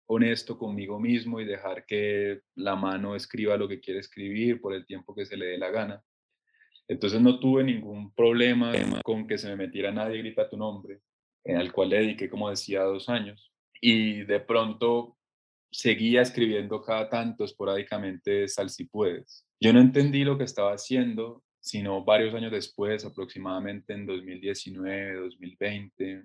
honesto 0.06 0.56
conmigo 0.56 1.00
mismo 1.00 1.40
y 1.40 1.44
dejar 1.44 1.84
que 1.84 2.40
la 2.54 2.76
mano 2.76 3.16
escriba 3.16 3.56
lo 3.56 3.68
que 3.68 3.80
quiere 3.80 4.00
escribir 4.00 4.60
por 4.60 4.72
el 4.72 4.86
tiempo 4.86 5.14
que 5.14 5.26
se 5.26 5.36
le 5.36 5.46
dé 5.46 5.58
la 5.58 5.70
gana. 5.70 6.02
Entonces 6.88 7.20
no 7.20 7.40
tuve 7.40 7.64
ningún 7.64 8.14
problema 8.14 8.72
con 9.02 9.26
que 9.26 9.38
se 9.38 9.48
me 9.48 9.56
metiera 9.56 9.90
nadie 9.90 10.18
grita 10.18 10.48
tu 10.48 10.56
nombre, 10.56 11.00
el 11.44 11.72
cual 11.72 11.90
le 11.90 11.98
dediqué, 11.98 12.30
como 12.30 12.48
decía, 12.48 12.82
dos 12.82 13.08
años. 13.08 13.52
Y 13.80 14.22
de 14.22 14.40
pronto 14.40 15.15
seguía 15.76 16.22
escribiendo 16.22 16.80
cada 16.80 17.10
tanto 17.10 17.44
esporádicamente 17.44 18.48
Sal 18.48 18.70
si 18.70 18.86
puedes. 18.86 19.46
Yo 19.60 19.74
no 19.74 19.80
entendí 19.80 20.24
lo 20.24 20.38
que 20.38 20.44
estaba 20.44 20.72
haciendo, 20.72 21.44
sino 21.60 22.02
varios 22.02 22.34
años 22.34 22.50
después, 22.50 23.04
aproximadamente 23.04 23.92
en 23.92 24.06
2019, 24.06 25.16
2020, 25.16 26.24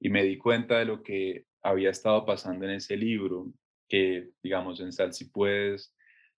y 0.00 0.10
me 0.10 0.22
di 0.22 0.38
cuenta 0.38 0.78
de 0.78 0.84
lo 0.84 1.02
que 1.02 1.46
había 1.60 1.90
estado 1.90 2.24
pasando 2.24 2.66
en 2.66 2.72
ese 2.72 2.96
libro, 2.96 3.52
que 3.88 4.30
digamos 4.44 4.78
en 4.78 4.92
Sal 4.92 5.12
si 5.12 5.24
puedes, 5.24 5.92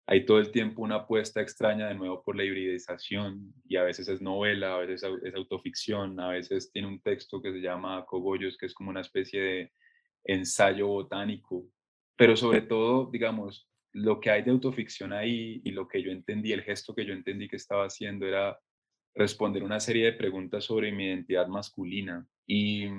hay 0.06 0.25
todo 0.25 0.38
el 0.38 0.50
tiempo 0.50 0.80
una 0.80 0.97
apuesta 0.97 1.42
extraña 1.42 1.88
de 1.88 1.94
nuevo 1.94 2.23
por 2.25 2.37
la 2.37 2.44
hibridización 2.44 3.52
y 3.68 3.76
a 3.76 3.82
veces 3.82 4.09
es 4.09 4.23
novela, 4.23 4.76
a 4.76 4.78
veces 4.78 5.02
es 5.25 5.35
autoficción, 5.35 6.18
a 6.18 6.30
veces 6.30 6.73
tiene 6.73 6.88
un 6.88 7.02
texto 7.02 7.42
que 7.42 7.52
se 7.52 7.61
llama 7.61 8.06
Cogollos, 8.06 8.56
que 8.56 8.64
es 8.64 8.73
como 8.73 8.88
una 8.88 9.02
especie 9.02 9.42
de 9.42 9.73
ensayo 10.25 10.87
botánico, 10.87 11.66
pero 12.20 12.36
sobre 12.36 12.60
todo, 12.60 13.08
digamos, 13.10 13.66
lo 13.92 14.20
que 14.20 14.28
hay 14.28 14.42
de 14.42 14.50
autoficción 14.50 15.14
ahí 15.14 15.62
y 15.64 15.70
lo 15.70 15.88
que 15.88 16.02
yo 16.02 16.10
entendí, 16.10 16.52
el 16.52 16.60
gesto 16.60 16.94
que 16.94 17.06
yo 17.06 17.14
entendí 17.14 17.48
que 17.48 17.56
estaba 17.56 17.86
haciendo 17.86 18.26
era 18.26 18.60
responder 19.14 19.62
una 19.62 19.80
serie 19.80 20.04
de 20.04 20.12
preguntas 20.12 20.64
sobre 20.64 20.92
mi 20.92 21.06
identidad 21.06 21.48
masculina. 21.48 22.28
Y 22.46 22.90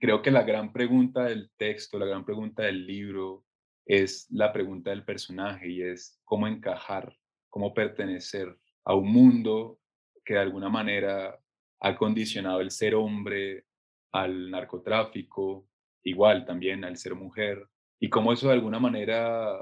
creo 0.00 0.20
que 0.20 0.32
la 0.32 0.42
gran 0.42 0.72
pregunta 0.72 1.26
del 1.26 1.52
texto, 1.56 1.96
la 1.96 2.06
gran 2.06 2.24
pregunta 2.24 2.64
del 2.64 2.88
libro 2.88 3.44
es 3.86 4.26
la 4.30 4.52
pregunta 4.52 4.90
del 4.90 5.04
personaje 5.04 5.70
y 5.70 5.82
es 5.82 6.20
cómo 6.24 6.48
encajar, 6.48 7.16
cómo 7.50 7.72
pertenecer 7.72 8.58
a 8.84 8.96
un 8.96 9.12
mundo 9.12 9.78
que 10.24 10.34
de 10.34 10.40
alguna 10.40 10.68
manera 10.68 11.38
ha 11.78 11.96
condicionado 11.96 12.62
el 12.62 12.72
ser 12.72 12.96
hombre 12.96 13.66
al 14.10 14.50
narcotráfico, 14.50 15.68
igual 16.02 16.44
también 16.44 16.84
al 16.84 16.96
ser 16.96 17.14
mujer, 17.14 17.64
y 18.00 18.08
cómo 18.08 18.32
eso 18.32 18.48
de 18.48 18.54
alguna 18.54 18.80
manera 18.80 19.56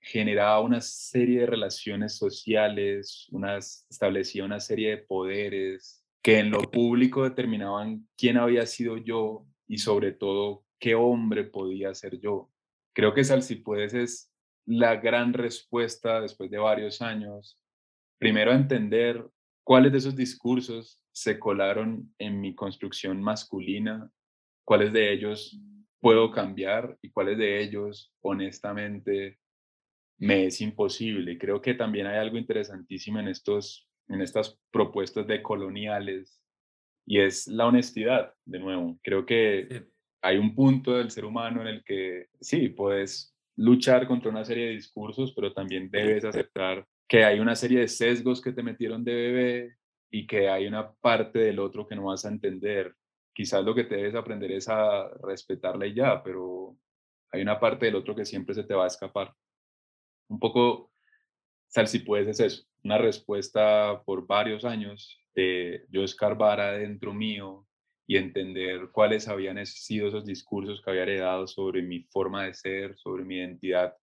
generaba 0.00 0.60
una 0.60 0.80
serie 0.80 1.40
de 1.40 1.46
relaciones 1.46 2.16
sociales, 2.16 3.26
unas, 3.30 3.86
establecía 3.90 4.44
una 4.44 4.60
serie 4.60 4.90
de 4.90 4.98
poderes 4.98 6.04
que 6.22 6.38
en 6.38 6.50
lo 6.50 6.62
público 6.62 7.24
determinaban 7.24 8.08
quién 8.16 8.38
había 8.38 8.66
sido 8.66 8.96
yo 8.96 9.46
y 9.66 9.78
sobre 9.78 10.12
todo 10.12 10.64
qué 10.78 10.94
hombre 10.94 11.44
podía 11.44 11.94
ser 11.94 12.18
yo. 12.18 12.50
Creo 12.94 13.12
que 13.12 13.24
Salsipuedes 13.24 13.94
es 13.94 14.32
la 14.66 14.96
gran 14.96 15.34
respuesta 15.34 16.20
después 16.20 16.50
de 16.50 16.58
varios 16.58 17.02
años, 17.02 17.58
primero 18.18 18.52
a 18.52 18.56
entender 18.56 19.26
cuáles 19.62 19.92
de 19.92 19.98
esos 19.98 20.16
discursos 20.16 21.02
se 21.12 21.38
colaron 21.38 22.14
en 22.18 22.40
mi 22.40 22.54
construcción 22.54 23.22
masculina, 23.22 24.10
cuáles 24.64 24.92
de 24.92 25.12
ellos 25.12 25.58
puedo 26.04 26.30
cambiar 26.30 26.98
y 27.00 27.08
cuáles 27.08 27.38
de 27.38 27.62
ellos, 27.62 28.12
honestamente, 28.20 29.38
me 30.18 30.44
es 30.44 30.60
imposible. 30.60 31.38
Creo 31.38 31.62
que 31.62 31.72
también 31.72 32.06
hay 32.06 32.18
algo 32.18 32.36
interesantísimo 32.36 33.20
en, 33.20 33.28
estos, 33.28 33.88
en 34.08 34.20
estas 34.20 34.60
propuestas 34.70 35.26
de 35.26 35.40
coloniales 35.40 36.42
y 37.06 37.20
es 37.20 37.46
la 37.46 37.64
honestidad, 37.68 38.34
de 38.44 38.58
nuevo. 38.58 38.98
Creo 39.02 39.24
que 39.24 39.86
hay 40.20 40.36
un 40.36 40.54
punto 40.54 40.92
del 40.92 41.10
ser 41.10 41.24
humano 41.24 41.62
en 41.62 41.68
el 41.68 41.82
que 41.82 42.26
sí, 42.38 42.68
puedes 42.68 43.34
luchar 43.56 44.06
contra 44.06 44.30
una 44.30 44.44
serie 44.44 44.66
de 44.66 44.72
discursos, 44.72 45.32
pero 45.34 45.54
también 45.54 45.90
debes 45.90 46.26
aceptar 46.26 46.86
que 47.08 47.24
hay 47.24 47.40
una 47.40 47.56
serie 47.56 47.80
de 47.80 47.88
sesgos 47.88 48.42
que 48.42 48.52
te 48.52 48.62
metieron 48.62 49.04
de 49.04 49.14
bebé 49.14 49.76
y 50.10 50.26
que 50.26 50.50
hay 50.50 50.66
una 50.66 50.92
parte 50.92 51.38
del 51.38 51.60
otro 51.60 51.86
que 51.86 51.96
no 51.96 52.04
vas 52.04 52.26
a 52.26 52.28
entender 52.28 52.94
quizás 53.34 53.64
lo 53.64 53.74
que 53.74 53.84
te 53.84 53.96
debes 53.96 54.14
aprender 54.14 54.52
es 54.52 54.68
a 54.68 55.08
respetarla 55.22 55.86
y 55.86 55.94
ya, 55.94 56.22
pero 56.22 56.76
hay 57.32 57.42
una 57.42 57.58
parte 57.58 57.86
del 57.86 57.96
otro 57.96 58.14
que 58.14 58.24
siempre 58.24 58.54
se 58.54 58.64
te 58.64 58.74
va 58.74 58.84
a 58.84 58.88
escapar. 58.88 59.34
Un 60.28 60.38
poco, 60.38 60.92
Sal, 61.66 61.88
si 61.88 61.98
puedes, 61.98 62.28
es 62.28 62.40
eso, 62.40 62.66
una 62.84 62.98
respuesta 62.98 64.02
por 64.06 64.26
varios 64.26 64.64
años 64.64 65.20
de 65.34 65.84
yo 65.90 66.04
escarbar 66.04 66.60
adentro 66.60 67.12
mío 67.12 67.66
y 68.06 68.16
entender 68.16 68.90
cuáles 68.92 69.28
habían 69.28 69.64
sido 69.66 70.08
esos 70.08 70.24
discursos 70.24 70.80
que 70.80 70.90
había 70.90 71.02
heredado 71.02 71.46
sobre 71.48 71.82
mi 71.82 72.04
forma 72.04 72.44
de 72.44 72.54
ser, 72.54 72.96
sobre 72.96 73.24
mi 73.24 73.36
identidad 73.36 73.94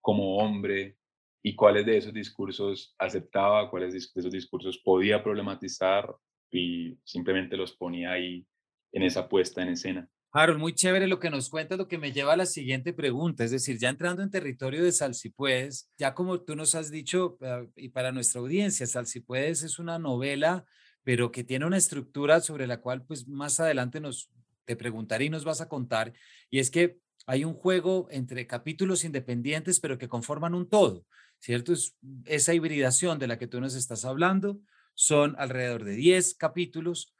como 0.00 0.38
hombre 0.38 0.96
y 1.42 1.54
cuáles 1.54 1.86
de 1.86 1.98
esos 1.98 2.12
discursos 2.12 2.94
aceptaba, 2.98 3.70
cuáles 3.70 3.92
de 3.92 3.98
esos 3.98 4.32
discursos 4.32 4.78
podía 4.78 5.22
problematizar 5.22 6.12
y 6.50 6.98
simplemente 7.04 7.56
los 7.56 7.72
ponía 7.76 8.12
ahí 8.12 8.46
en 8.92 9.02
esa 9.02 9.28
puesta 9.28 9.62
en 9.62 9.70
escena. 9.70 10.08
Harold, 10.34 10.58
muy 10.58 10.74
chévere 10.74 11.06
lo 11.08 11.20
que 11.20 11.28
nos 11.28 11.50
cuentas, 11.50 11.76
lo 11.76 11.88
que 11.88 11.98
me 11.98 12.10
lleva 12.10 12.32
a 12.32 12.36
la 12.36 12.46
siguiente 12.46 12.94
pregunta, 12.94 13.44
es 13.44 13.50
decir, 13.50 13.78
ya 13.78 13.90
entrando 13.90 14.22
en 14.22 14.30
territorio 14.30 14.82
de 14.82 14.90
Sal 14.90 15.14
si 15.14 15.28
puedes, 15.28 15.90
ya 15.98 16.14
como 16.14 16.40
tú 16.40 16.56
nos 16.56 16.74
has 16.74 16.90
dicho, 16.90 17.36
ah, 17.42 17.64
y 17.76 17.90
para 17.90 18.12
nuestra 18.12 18.40
audiencia, 18.40 18.86
Sal 18.86 19.06
si 19.06 19.20
puedes 19.20 19.62
es 19.62 19.78
una 19.78 19.98
novela, 19.98 20.64
pero 21.02 21.32
que 21.32 21.44
tiene 21.44 21.66
una 21.66 21.76
estructura 21.76 22.40
sobre 22.40 22.66
la 22.66 22.80
cual 22.80 23.04
pues 23.04 23.28
más 23.28 23.60
adelante 23.60 24.00
nos 24.00 24.30
te 24.64 24.76
preguntaré 24.76 25.26
y 25.26 25.30
nos 25.30 25.44
vas 25.44 25.60
a 25.60 25.68
contar, 25.68 26.14
y 26.48 26.60
es 26.60 26.70
que 26.70 26.98
hay 27.26 27.44
un 27.44 27.54
juego 27.54 28.08
entre 28.10 28.46
capítulos 28.46 29.04
independientes, 29.04 29.80
pero 29.80 29.98
que 29.98 30.08
conforman 30.08 30.54
un 30.54 30.68
todo, 30.68 31.04
¿cierto? 31.40 31.74
Es 31.74 31.94
esa 32.24 32.54
hibridación 32.54 33.18
de 33.18 33.26
la 33.26 33.38
que 33.38 33.46
tú 33.46 33.60
nos 33.60 33.74
estás 33.74 34.04
hablando, 34.06 34.60
son 34.94 35.34
alrededor 35.38 35.84
de 35.84 35.92
10 35.92 36.34
capítulos, 36.34 37.12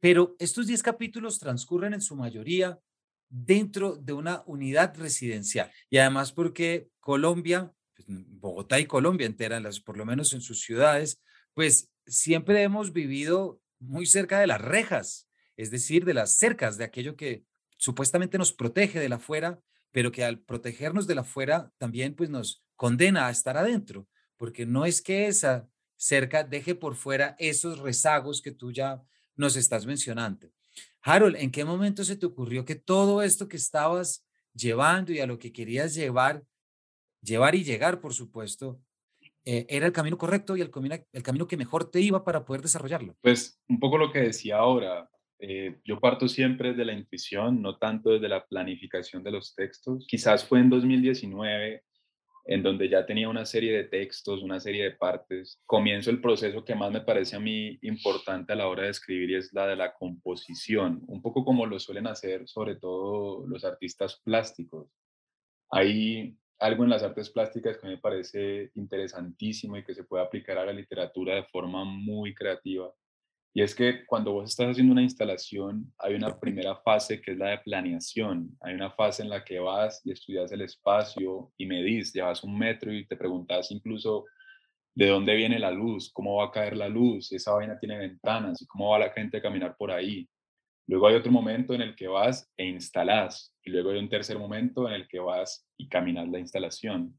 pero 0.00 0.36
estos 0.38 0.66
10 0.66 0.82
capítulos 0.82 1.38
transcurren 1.38 1.94
en 1.94 2.00
su 2.00 2.16
mayoría 2.16 2.78
dentro 3.28 3.96
de 3.96 4.12
una 4.12 4.42
unidad 4.46 4.94
residencial. 4.96 5.70
Y 5.90 5.98
además 5.98 6.32
porque 6.32 6.88
Colombia, 7.00 7.72
pues, 7.94 8.06
Bogotá 8.08 8.78
y 8.78 8.86
Colombia 8.86 9.26
entera, 9.26 9.60
por 9.84 9.96
lo 9.96 10.04
menos 10.04 10.32
en 10.32 10.40
sus 10.40 10.60
ciudades, 10.60 11.20
pues 11.54 11.90
siempre 12.06 12.62
hemos 12.62 12.92
vivido 12.92 13.60
muy 13.80 14.06
cerca 14.06 14.38
de 14.40 14.46
las 14.46 14.60
rejas, 14.60 15.28
es 15.56 15.70
decir, 15.70 16.04
de 16.04 16.14
las 16.14 16.36
cercas, 16.36 16.76
de 16.76 16.84
aquello 16.84 17.16
que 17.16 17.44
supuestamente 17.76 18.38
nos 18.38 18.52
protege 18.52 19.00
de 19.00 19.08
la 19.08 19.16
afuera, 19.16 19.60
pero 19.92 20.10
que 20.10 20.24
al 20.24 20.40
protegernos 20.40 21.06
de 21.06 21.14
la 21.14 21.20
afuera 21.22 21.72
también 21.78 22.14
pues 22.14 22.30
nos 22.30 22.64
condena 22.76 23.26
a 23.26 23.30
estar 23.30 23.56
adentro, 23.56 24.08
porque 24.36 24.66
no 24.66 24.86
es 24.86 25.00
que 25.02 25.26
esa 25.26 25.68
cerca 25.96 26.44
deje 26.44 26.74
por 26.74 26.96
fuera 26.96 27.36
esos 27.38 27.78
rezagos 27.78 28.42
que 28.42 28.50
tú 28.52 28.72
ya 28.72 29.02
nos 29.36 29.56
estás 29.56 29.86
mencionando. 29.86 30.48
Harold, 31.02 31.36
¿en 31.36 31.50
qué 31.50 31.64
momento 31.64 32.04
se 32.04 32.16
te 32.16 32.26
ocurrió 32.26 32.64
que 32.64 32.74
todo 32.74 33.22
esto 33.22 33.48
que 33.48 33.56
estabas 33.56 34.26
llevando 34.54 35.12
y 35.12 35.20
a 35.20 35.26
lo 35.26 35.38
que 35.38 35.52
querías 35.52 35.94
llevar, 35.94 36.42
llevar 37.20 37.54
y 37.54 37.64
llegar, 37.64 38.00
por 38.00 38.14
supuesto, 38.14 38.80
eh, 39.44 39.66
era 39.68 39.86
el 39.86 39.92
camino 39.92 40.16
correcto 40.16 40.56
y 40.56 40.62
el 40.62 40.70
camino, 40.70 40.96
el 41.12 41.22
camino 41.22 41.46
que 41.46 41.56
mejor 41.56 41.90
te 41.90 42.00
iba 42.00 42.24
para 42.24 42.44
poder 42.44 42.62
desarrollarlo? 42.62 43.16
Pues 43.20 43.60
un 43.68 43.78
poco 43.78 43.98
lo 43.98 44.10
que 44.10 44.20
decía 44.20 44.58
ahora. 44.58 45.10
Eh, 45.38 45.80
yo 45.84 46.00
parto 46.00 46.26
siempre 46.28 46.72
de 46.72 46.84
la 46.84 46.94
intuición, 46.94 47.60
no 47.60 47.76
tanto 47.76 48.10
desde 48.10 48.28
la 48.28 48.46
planificación 48.46 49.22
de 49.22 49.32
los 49.32 49.54
textos. 49.54 50.06
Quizás 50.08 50.46
fue 50.46 50.60
en 50.60 50.70
2019 50.70 51.82
en 52.44 52.62
donde 52.62 52.88
ya 52.88 53.06
tenía 53.06 53.28
una 53.28 53.46
serie 53.46 53.72
de 53.72 53.84
textos, 53.84 54.42
una 54.42 54.60
serie 54.60 54.84
de 54.84 54.90
partes. 54.92 55.60
Comienzo 55.66 56.10
el 56.10 56.20
proceso 56.20 56.64
que 56.64 56.74
más 56.74 56.92
me 56.92 57.00
parece 57.00 57.36
a 57.36 57.40
mí 57.40 57.78
importante 57.82 58.52
a 58.52 58.56
la 58.56 58.68
hora 58.68 58.84
de 58.84 58.90
escribir 58.90 59.30
y 59.30 59.36
es 59.36 59.52
la 59.52 59.66
de 59.66 59.76
la 59.76 59.94
composición, 59.94 61.02
un 61.06 61.22
poco 61.22 61.44
como 61.44 61.66
lo 61.66 61.78
suelen 61.78 62.06
hacer 62.06 62.46
sobre 62.46 62.76
todo 62.76 63.46
los 63.46 63.64
artistas 63.64 64.20
plásticos. 64.22 64.88
Hay 65.70 66.36
algo 66.58 66.84
en 66.84 66.90
las 66.90 67.02
artes 67.02 67.30
plásticas 67.30 67.78
que 67.78 67.88
me 67.88 67.98
parece 67.98 68.70
interesantísimo 68.74 69.76
y 69.76 69.84
que 69.84 69.94
se 69.94 70.04
puede 70.04 70.24
aplicar 70.24 70.58
a 70.58 70.66
la 70.66 70.72
literatura 70.72 71.34
de 71.34 71.44
forma 71.44 71.84
muy 71.84 72.34
creativa 72.34 72.92
y 73.56 73.62
es 73.62 73.72
que 73.72 74.04
cuando 74.04 74.32
vos 74.32 74.50
estás 74.50 74.70
haciendo 74.70 74.92
una 74.92 75.02
instalación, 75.02 75.92
hay 75.98 76.14
una 76.14 76.40
primera 76.40 76.74
fase 76.74 77.20
que 77.20 77.30
es 77.30 77.38
la 77.38 77.50
de 77.50 77.58
planeación. 77.58 78.50
Hay 78.60 78.74
una 78.74 78.90
fase 78.90 79.22
en 79.22 79.28
la 79.28 79.44
que 79.44 79.60
vas 79.60 80.02
y 80.04 80.10
estudias 80.10 80.50
el 80.50 80.62
espacio 80.62 81.52
y 81.56 81.64
medís, 81.64 82.12
llevas 82.12 82.42
un 82.42 82.58
metro 82.58 82.92
y 82.92 83.06
te 83.06 83.16
preguntas 83.16 83.70
incluso 83.70 84.24
de 84.92 85.06
dónde 85.06 85.36
viene 85.36 85.60
la 85.60 85.70
luz, 85.70 86.10
cómo 86.12 86.36
va 86.38 86.46
a 86.46 86.50
caer 86.50 86.76
la 86.76 86.88
luz, 86.88 87.28
si 87.28 87.36
esa 87.36 87.52
vaina 87.52 87.78
tiene 87.78 87.96
ventanas 87.96 88.60
y 88.60 88.66
cómo 88.66 88.90
va 88.90 88.98
la 88.98 89.10
gente 89.10 89.36
a 89.36 89.42
caminar 89.42 89.76
por 89.76 89.92
ahí. 89.92 90.28
Luego 90.88 91.06
hay 91.06 91.14
otro 91.14 91.30
momento 91.30 91.74
en 91.74 91.82
el 91.82 91.94
que 91.94 92.08
vas 92.08 92.50
e 92.56 92.66
instalas 92.66 93.54
y 93.62 93.70
luego 93.70 93.90
hay 93.90 94.00
un 94.00 94.08
tercer 94.08 94.36
momento 94.36 94.88
en 94.88 94.94
el 94.94 95.06
que 95.06 95.20
vas 95.20 95.64
y 95.78 95.88
caminas 95.88 96.28
la 96.28 96.40
instalación. 96.40 97.16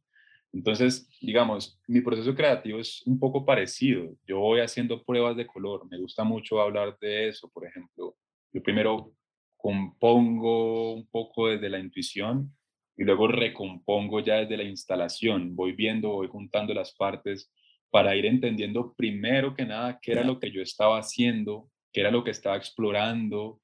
Entonces, 0.56 1.10
digamos, 1.20 1.78
mi 1.86 2.00
proceso 2.00 2.34
creativo 2.34 2.80
es 2.80 3.06
un 3.06 3.20
poco 3.20 3.46
parecido. 3.46 4.16
Yo 4.26 4.40
voy 4.40 4.62
haciendo 4.62 5.04
pruebas 5.04 5.36
de 5.36 5.46
color. 5.46 5.86
Me 5.92 6.00
gusta 6.00 6.24
mucho 6.24 6.62
hablar 6.62 6.98
de 7.02 7.28
eso, 7.28 7.50
por 7.50 7.68
ejemplo. 7.68 8.16
Yo 8.54 8.64
primero 8.64 9.12
compongo 9.58 10.94
un 10.94 11.08
poco 11.08 11.50
desde 11.50 11.70
la 11.70 11.80
intuición 11.80 12.56
y 12.96 13.04
luego 13.04 13.28
recompongo 13.28 14.22
ya 14.22 14.36
desde 14.36 14.56
la 14.56 14.64
instalación, 14.64 15.58
voy 15.58 15.74
viendo, 15.74 16.10
voy 16.12 16.28
juntando 16.28 16.74
las 16.74 16.94
partes 16.96 17.52
para 17.90 18.16
ir 18.16 18.26
entendiendo 18.26 18.94
primero 18.96 19.54
que 19.56 19.66
nada 19.66 20.00
qué 20.02 20.14
era 20.14 20.24
lo 20.24 20.40
que 20.40 20.52
yo 20.52 20.62
estaba 20.62 21.00
haciendo, 21.00 21.70
qué 21.92 22.00
era 22.00 22.12
lo 22.12 22.24
que 22.24 22.32
estaba 22.32 22.56
explorando 22.56 23.60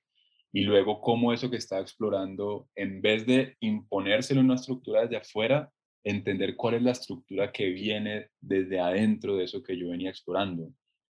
y 0.52 0.64
luego 0.64 1.00
cómo 1.00 1.32
eso 1.32 1.50
que 1.50 1.56
estaba 1.56 1.82
explorando, 1.82 2.68
en 2.76 3.02
vez 3.02 3.26
de 3.26 3.56
imponérselo 3.62 4.42
en 4.42 4.48
una 4.48 4.56
estructura 4.56 5.04
desde 5.04 5.16
afuera, 5.16 5.72
entender 6.04 6.56
cuál 6.56 6.76
es 6.76 6.84
la 6.84 6.92
estructura 6.92 7.52
que 7.52 7.70
viene 7.70 8.30
desde 8.40 8.80
adentro 8.80 9.36
de 9.38 9.46
eso 9.46 9.62
que 9.62 9.78
yo 9.78 9.90
venía 9.90 10.10
explorando. 10.10 10.72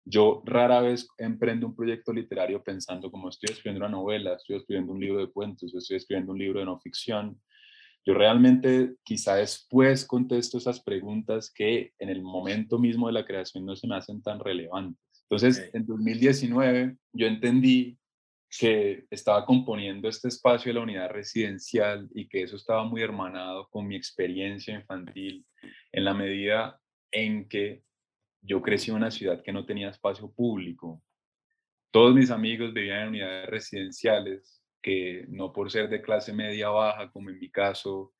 Yo 0.06 0.42
rara 0.46 0.82
vez 0.82 1.08
emprendo 1.18 1.68
un 1.68 1.75
proyecto 1.75 2.12
literario 2.12 2.62
pensando 2.62 3.10
como 3.10 3.30
estoy 3.30 3.54
escribiendo 3.54 3.86
una 3.86 3.96
novela, 3.96 4.34
estoy 4.34 4.58
escribiendo 4.58 4.92
un 4.92 5.00
libro 5.00 5.25
de 5.25 5.32
cuentos, 5.32 5.74
estoy 5.74 5.98
escribiendo 5.98 6.34
un 6.34 6.40
libro 6.40 6.60
de 6.60 6.66
no 6.66 6.78
ficción. 6.78 7.40
Yo 8.06 8.13
realmente 8.13 8.96
quizá 9.04 9.36
después 9.36 10.06
contesto 10.06 10.58
esas 10.58 10.84
preguntas 10.84 11.50
que 11.50 11.94
en 12.00 12.10
el 12.10 12.22
momento 12.22 12.78
mismo 12.78 13.08
de 13.08 13.13
la 13.13 13.25
creación 13.25 13.66
no 13.66 13.78
se 13.78 13.88
me 13.88 13.96
hacen 13.96 14.22
tan 14.22 14.42
relevantes. 14.42 15.00
Entonces, 15.30 15.70
en 15.74 15.86
2019 15.86 16.98
yo 17.13 17.28
entendí 17.28 17.98
que 18.60 19.06
estaba 19.10 19.46
componiendo 19.46 20.08
este 20.08 20.28
espacio 20.28 20.70
de 20.70 20.76
la 20.76 20.84
unidad 20.84 21.10
residencial 21.10 22.08
y 22.14 22.28
que 22.28 22.44
eso 22.44 22.56
estaba 22.56 22.84
muy 22.84 23.02
hermanado 23.02 23.68
con 23.70 23.88
mi 23.88 23.96
experiencia 23.96 24.76
infantil 24.76 25.46
en 25.92 26.06
la 26.06 26.14
medida 26.14 26.80
en 27.12 27.48
que 27.48 27.84
yo 28.42 28.62
crecí 28.62 28.92
en 28.92 28.98
una 28.98 29.12
ciudad 29.12 29.42
que 29.42 29.54
no 29.54 29.66
tenía 29.66 29.90
espacio 29.90 30.32
público. 30.32 31.02
Todos 31.92 32.14
mis 32.14 32.30
amigos 32.30 32.74
vivían 32.74 33.02
en 33.02 33.08
unidades 33.10 33.50
residenciales 33.50 34.62
que 34.82 35.26
no 35.30 35.54
por 35.54 35.72
ser 35.72 35.90
de 35.90 36.02
clase 36.02 36.34
media 36.34 36.70
baja, 36.70 37.10
como 37.12 37.30
en 37.30 37.40
mi 37.40 37.50
caso, 37.50 38.14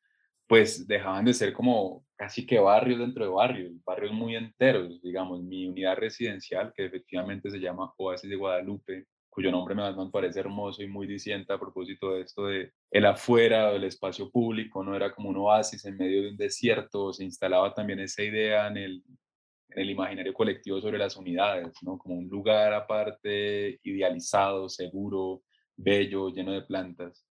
pues 0.48 0.88
dejaban 0.88 1.26
de 1.26 1.34
ser 1.34 1.54
como 1.54 2.06
casi 2.16 2.46
que 2.46 2.58
barrios 2.60 3.00
dentro 3.00 3.26
de 3.26 3.32
barrios, 3.32 3.74
barrios 3.84 4.14
muy 4.14 4.36
enteros, 4.36 5.02
digamos, 5.02 5.44
mi 5.44 5.68
unidad 5.68 5.98
residencial, 5.98 6.72
que 6.76 6.86
efectivamente 6.86 7.52
se 7.52 7.60
llama 7.60 7.94
Oasis 7.98 8.30
de 8.30 8.36
Guadalupe, 8.36 9.08
cuyo 9.34 9.52
nombre 9.52 9.74
me, 9.74 9.84
parece 10.12 10.42
hermoso 10.42 10.84
y 10.84 10.88
muy 10.88 11.08
diciente 11.08 11.52
a 11.52 11.60
propósito 11.60 12.12
de 12.14 12.22
esto 12.22 12.46
de 12.46 12.72
el 12.92 13.06
afuera 13.08 13.72
del 13.72 13.84
espacio 13.86 14.30
público, 14.30 14.84
no 14.84 14.96
era 14.96 15.12
como 15.12 15.30
un 15.30 15.38
oasis 15.38 15.84
en 15.86 15.98
medio 15.98 16.22
de 16.22 16.30
un 16.30 16.38
desierto, 16.38 17.12
se 17.12 17.24
instalaba 17.24 17.74
también 17.74 18.00
esa 18.00 18.22
idea 18.22 18.68
en 18.68 18.78
el, 18.78 19.04
en 19.70 19.82
el 19.82 19.90
imaginario 19.90 20.36
colectivo 20.36 20.80
sobre 20.80 21.00
las 21.00 21.18
unidades, 21.18 21.74
¿no? 21.82 21.98
Como 21.98 22.14
un 22.16 22.28
lugar 22.28 22.74
aparte, 22.74 23.80
idealizado, 23.82 24.70
seguro, 24.70 25.42
bello, 25.76 26.30
lleno 26.30 26.52
de 26.52 26.62
plantas. 26.62 27.26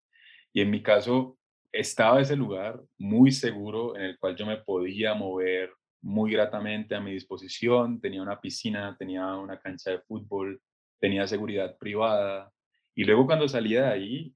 Y 0.52 0.62
en 0.62 0.72
mi 0.72 0.82
caso, 0.82 1.38
estaba 1.72 2.20
ese 2.20 2.36
lugar 2.36 2.82
muy 2.98 3.32
seguro 3.32 3.96
en 3.96 4.02
el 4.02 4.18
cual 4.18 4.36
yo 4.36 4.48
me 4.48 4.58
podía 4.58 5.14
mover 5.14 5.72
muy 6.02 6.32
gratamente 6.32 6.96
a 6.96 7.00
mi 7.00 7.12
disposición, 7.12 8.02
tenía 8.02 8.24
una 8.24 8.42
piscina, 8.42 8.96
tenía 8.98 9.36
una 9.36 9.60
cancha 9.60 9.92
de 9.92 10.00
fútbol, 10.00 10.60
tenía 11.02 11.28
seguridad 11.28 11.78
privada. 11.78 12.54
Y 12.96 13.04
luego 13.04 13.26
cuando 13.26 13.50
salía 13.50 13.84
de 13.84 13.90
ahí, 13.90 14.36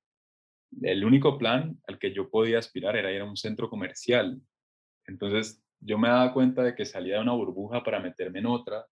el 0.82 1.06
único 1.06 1.38
plan 1.38 1.80
al 1.88 2.00
que 2.00 2.12
yo 2.12 2.30
podía 2.30 2.60
aspirar 2.60 2.98
era 2.98 3.12
ir 3.12 3.22
a 3.22 3.26
un 3.26 3.38
centro 3.38 3.70
comercial. 3.70 4.42
Entonces 5.08 5.64
yo 5.80 5.98
me 5.98 6.10
daba 6.10 6.34
cuenta 6.34 6.64
de 6.64 6.76
que 6.76 6.86
salía 6.86 7.16
de 7.16 7.22
una 7.22 7.34
burbuja 7.34 7.84
para 7.84 8.00
meterme 8.00 8.40
en 8.40 8.48
otra 8.48 8.86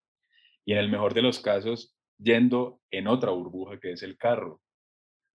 y 0.64 0.74
en 0.74 0.80
el 0.80 0.90
mejor 0.90 1.14
de 1.14 1.24
los 1.24 1.40
casos 1.40 1.98
yendo 2.18 2.80
en 2.92 3.08
otra 3.08 3.32
burbuja 3.32 3.80
que 3.80 3.92
es 3.92 4.04
el 4.04 4.18
carro. 4.18 4.62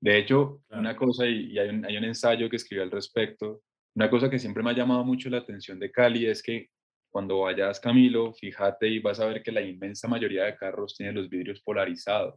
De 0.01 0.17
hecho, 0.17 0.63
una 0.71 0.97
cosa, 0.97 1.27
y, 1.27 1.59
hay, 1.59 1.69
un, 1.71 1.85
hay 1.85 1.97
un 1.97 2.05
ensayo 2.05 2.49
que 2.49 2.57
escribí 2.57 2.81
al 2.81 2.91
respecto, 2.91 3.63
una 3.97 4.09
cosa 4.09 4.31
que 4.31 4.39
siempre 4.39 4.63
me 4.63 4.71
ha 4.71 4.75
llamado 4.75 5.05
mucho 5.05 5.29
la 5.29 5.39
atención 5.39 5.81
de 5.81 5.91
Cali 5.91 6.27
es 6.27 6.41
que 6.41 6.71
cuando 7.11 7.41
vayas, 7.41 7.81
Camilo, 7.81 8.33
fíjate 8.33 8.89
y 8.89 8.99
vas 8.99 9.21
a 9.21 9.27
ver 9.27 9.43
que 9.43 9.53
la 9.53 9.63
inmensa 9.63 10.09
mayoría 10.09 10.45
de 10.45 10.57
carros 10.57 10.97
tienen 10.97 11.15
los 11.15 11.29
vidrios 11.29 11.61
polarizados. 11.61 12.35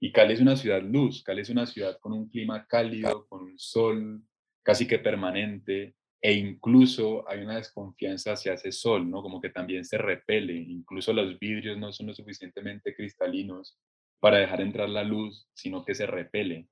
Y 0.00 0.12
Cali 0.12 0.34
es 0.34 0.40
una 0.40 0.56
ciudad 0.56 0.82
luz, 0.82 1.22
Cali 1.22 1.42
es 1.42 1.50
una 1.50 1.66
ciudad 1.66 1.98
con 2.00 2.12
un 2.12 2.28
clima 2.28 2.66
cálido, 2.66 3.26
con 3.28 3.42
un 3.42 3.58
sol 3.58 4.22
casi 4.62 4.86
que 4.86 4.98
permanente, 4.98 5.94
e 6.22 6.34
incluso 6.34 7.28
hay 7.28 7.40
una 7.40 7.56
desconfianza 7.56 8.32
hacia 8.32 8.54
ese 8.54 8.72
sol, 8.72 9.08
¿no? 9.08 9.22
Como 9.22 9.40
que 9.40 9.50
también 9.50 9.84
se 9.84 9.96
repele, 9.96 10.54
incluso 10.54 11.12
los 11.12 11.38
vidrios 11.38 11.78
no 11.78 11.92
son 11.92 12.08
lo 12.08 12.14
suficientemente 12.14 12.94
cristalinos 12.94 13.78
para 14.20 14.38
dejar 14.38 14.60
entrar 14.60 14.88
la 14.88 15.02
luz, 15.02 15.48
sino 15.54 15.84
que 15.84 15.94
se 15.94 16.06
repele. 16.06 16.68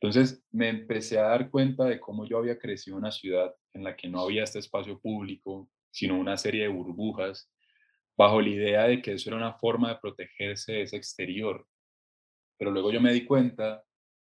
Entonces 0.00 0.44
me 0.50 0.68
empecé 0.68 1.18
a 1.18 1.28
dar 1.28 1.50
cuenta 1.50 1.84
de 1.84 2.00
cómo 2.00 2.26
yo 2.26 2.38
había 2.38 2.58
crecido 2.58 2.96
en 2.96 3.02
una 3.02 3.12
ciudad 3.12 3.54
en 3.74 3.84
la 3.84 3.96
que 3.96 4.08
no 4.08 4.20
había 4.20 4.44
este 4.44 4.58
espacio 4.58 4.98
público, 4.98 5.68
sino 5.90 6.18
una 6.18 6.36
serie 6.36 6.62
de 6.62 6.68
burbujas, 6.68 7.50
bajo 8.16 8.40
la 8.40 8.48
idea 8.48 8.84
de 8.84 9.00
que 9.00 9.12
eso 9.12 9.30
era 9.30 9.36
una 9.36 9.54
forma 9.54 9.90
de 9.90 10.00
protegerse 10.00 10.72
de 10.72 10.82
ese 10.82 10.96
exterior. 10.96 11.66
Pero 12.58 12.70
luego 12.70 12.92
yo 12.92 13.00
me 13.00 13.12
di 13.12 13.24
cuenta 13.24 13.82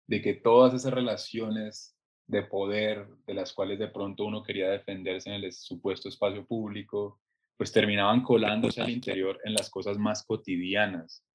de 0.08 0.22
que 0.22 0.34
todas 0.34 0.74
esas 0.74 0.94
relaciones 0.94 1.96
de 2.28 2.44
poder 2.44 3.08
de 3.26 3.34
las 3.34 3.54
cuales 3.54 3.80
de 3.80 3.88
pronto 3.88 4.26
uno 4.26 4.44
quería 4.44 4.70
defenderse 4.70 5.30
en 5.30 5.44
el 5.44 5.52
supuesto 5.54 6.10
espacio 6.10 6.46
público, 6.46 7.22
pues 7.58 7.72
terminaban 7.72 8.22
colándose 8.22 8.82
al 8.82 8.90
interior 8.90 9.40
en 9.46 9.54
las 9.54 9.70
cosas 9.70 9.98
más 9.98 10.26
cotidianas, 10.26 11.26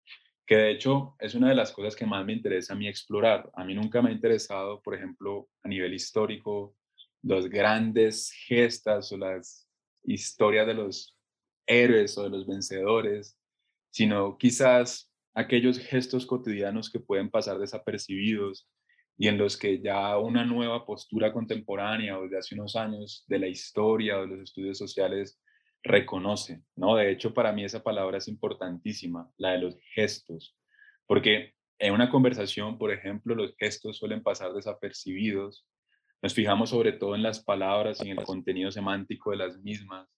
que 0.47 0.57
de 0.57 0.73
hecho 0.73 1.15
es 1.19 1.35
una 1.35 1.49
de 1.49 1.55
las 1.55 1.73
cosas 1.73 1.97
que 1.97 2.07
más 2.07 2.27
me 2.27 2.33
interesa 2.33 2.75
a 2.75 2.77
mí 2.77 2.89
explorar. 2.89 3.51
A 3.55 3.65
mí 3.65 3.75
nunca 3.75 4.03
me 4.03 4.11
ha 4.11 4.13
interesado, 4.13 4.83
por 4.83 4.95
ejemplo, 4.95 5.49
a 5.63 5.69
nivel 5.69 5.95
histórico, 5.95 6.75
los 7.23 7.49
grandes 7.49 8.33
gestas 8.47 9.13
o 9.13 9.17
las 9.17 9.70
historias 10.05 10.67
de 10.67 10.75
los 10.75 11.17
héroes 11.67 12.17
o 12.19 12.25
de 12.25 12.31
los 12.31 12.47
vencedores, 12.47 13.39
sino 13.91 14.37
quizás 14.39 15.11
aquellos 15.35 15.79
gestos 15.79 16.27
cotidianos 16.27 16.91
que 16.91 17.01
pueden 17.01 17.31
pasar 17.31 17.59
desapercibidos 17.59 18.69
y 19.17 19.29
en 19.29 19.39
los 19.39 19.57
que 19.57 19.81
ya 19.81 20.17
una 20.19 20.45
nueva 20.45 20.87
postura 20.87 21.33
contemporánea 21.33 22.19
o 22.19 22.29
de 22.29 22.39
hace 22.39 22.55
unos 22.55 22.75
años 22.75 23.25
de 23.29 23.39
la 23.39 23.49
historia 23.49 24.19
o 24.19 24.23
de 24.23 24.29
los 24.29 24.41
estudios 24.41 24.79
sociales 24.79 25.39
reconoce, 25.83 26.63
¿no? 26.77 26.97
De 26.97 27.11
hecho, 27.11 27.33
para 27.33 27.53
mí 27.53 27.65
esa 27.65 27.83
palabra 27.83 28.19
es 28.19 28.29
importantísima, 28.29 29.31
la 29.37 29.53
de 29.53 29.59
los 29.59 29.77
gestos, 29.95 30.57
porque 31.07 31.55
en 31.79 31.95
una 31.95 32.11
conversación, 32.11 32.79
por 32.79 32.93
ejemplo, 32.93 33.35
los 33.35 33.55
gestos 33.57 33.99
suelen 33.99 34.23
pasar 34.23 34.53
desapercibidos, 34.53 35.67
nos 36.23 36.35
fijamos 36.35 36.71
sobre 36.71 36.93
todo 36.93 37.15
en 37.15 37.23
las 37.23 37.43
palabras 37.43 38.05
y 38.05 38.11
en 38.11 38.19
el 38.19 38.25
contenido 38.25 38.71
semántico 38.71 39.31
de 39.31 39.39
las 39.39 39.59
mismas, 39.59 40.09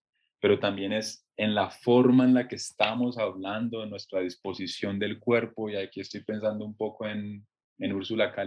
pero 0.41 0.59
también 0.59 0.93
es 0.93 1.27
en 1.37 1.55
la 1.55 1.71
forma 1.71 2.25
en 2.25 2.35
la 2.35 2.49
que 2.49 2.57
estamos 2.57 3.19
hablando, 3.19 3.83
en 3.83 3.91
nuestra 3.91 4.21
disposición 4.21 4.99
del 4.99 5.19
cuerpo, 5.19 5.71
y 5.71 5.77
aquí 5.77 6.01
estoy 6.01 6.25
pensando 6.25 6.65
un 6.65 6.77
poco 6.77 7.07
en, 7.07 7.47
en 7.79 7.93
Úrsula 7.93 8.33
K. 8.33 8.45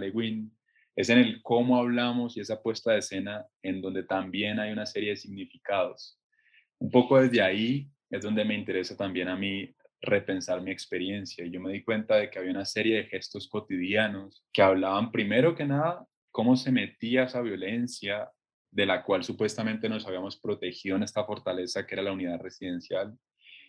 es 0.95 1.09
en 1.09 1.17
el 1.17 1.41
cómo 1.41 1.77
hablamos 1.77 2.35
y 2.35 2.41
esa 2.41 2.61
puesta 2.61 2.91
de 2.91 2.99
escena 2.99 3.45
en 3.63 3.81
donde 3.81 4.03
también 4.03 4.59
hay 4.59 4.71
una 4.71 4.85
serie 4.85 5.11
de 5.11 5.17
significados 5.17 6.19
un 6.79 6.91
poco 6.91 7.19
desde 7.19 7.41
ahí 7.41 7.89
es 8.09 8.21
donde 8.21 8.45
me 8.45 8.55
interesa 8.55 8.95
también 8.95 9.27
a 9.27 9.35
mí 9.35 9.73
repensar 10.01 10.61
mi 10.61 10.71
experiencia. 10.71 11.45
Y 11.45 11.51
yo 11.51 11.59
me 11.59 11.71
di 11.71 11.83
cuenta 11.83 12.15
de 12.15 12.29
que 12.29 12.39
había 12.39 12.51
una 12.51 12.65
serie 12.65 12.97
de 12.97 13.05
gestos 13.05 13.47
cotidianos 13.47 14.45
que 14.53 14.61
hablaban 14.61 15.11
primero 15.11 15.55
que 15.55 15.65
nada 15.65 16.05
cómo 16.35 16.57
se 16.57 16.69
metía 16.69 17.23
esa 17.23 17.39
violencia 17.39 18.29
de 18.69 18.85
la 18.85 19.03
cual 19.03 19.23
supuestamente 19.23 19.87
nos 19.87 20.05
habíamos 20.05 20.35
protegido 20.35 20.97
en 20.97 21.03
esta 21.03 21.23
fortaleza 21.23 21.87
que 21.87 21.95
era 21.95 22.03
la 22.03 22.11
unidad 22.11 22.41
residencial. 22.41 23.17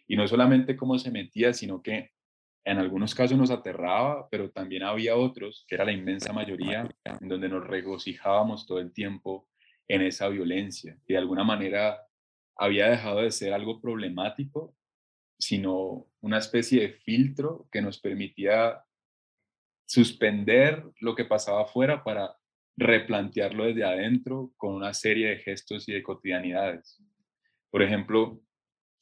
Y 0.09 0.17
no 0.17 0.27
solamente 0.27 0.77
cómo 0.77 0.99
se 0.99 1.13
metía, 1.13 1.53
sino 1.53 1.81
que 1.81 2.11
en 2.65 2.79
algunos 2.79 3.15
casos 3.15 3.39
nos 3.39 3.53
aterraba, 3.53 4.29
pero 4.29 4.51
también 4.51 4.83
había 4.83 5.15
otros, 5.15 5.65
que 5.69 5.77
era 5.77 5.85
la 5.85 5.93
inmensa 5.93 6.33
mayoría, 6.33 6.91
en 7.05 7.29
donde 7.29 7.49
nos 7.49 7.65
regocijábamos 7.65 8.67
todo 8.67 8.81
el 8.81 8.93
tiempo 8.93 9.49
en 9.87 10.03
esa 10.03 10.27
violencia. 10.29 10.99
Y 11.07 11.13
de 11.13 11.19
alguna 11.21 11.45
manera 11.45 12.01
había 12.57 12.91
dejado 12.91 13.21
de 13.21 13.31
ser 13.31 13.53
algo 13.53 13.81
problemático, 13.81 14.75
sino 15.39 16.09
una 16.21 16.39
especie 16.39 16.81
de 16.81 16.89
filtro 16.95 17.69
que 17.71 17.81
nos 17.81 18.01
permitía 18.01 18.83
suspender 19.87 20.85
lo 20.99 21.15
que 21.15 21.25
pasaba 21.25 21.63
afuera 21.63 22.03
para 22.03 22.37
replantearlo 22.77 23.65
desde 23.65 23.85
adentro 23.85 24.53
con 24.57 24.75
una 24.75 24.93
serie 24.93 25.29
de 25.29 25.39
gestos 25.39 25.89
y 25.89 25.93
de 25.93 26.03
cotidianidades. 26.03 27.03
Por 27.71 27.83
ejemplo, 27.83 28.41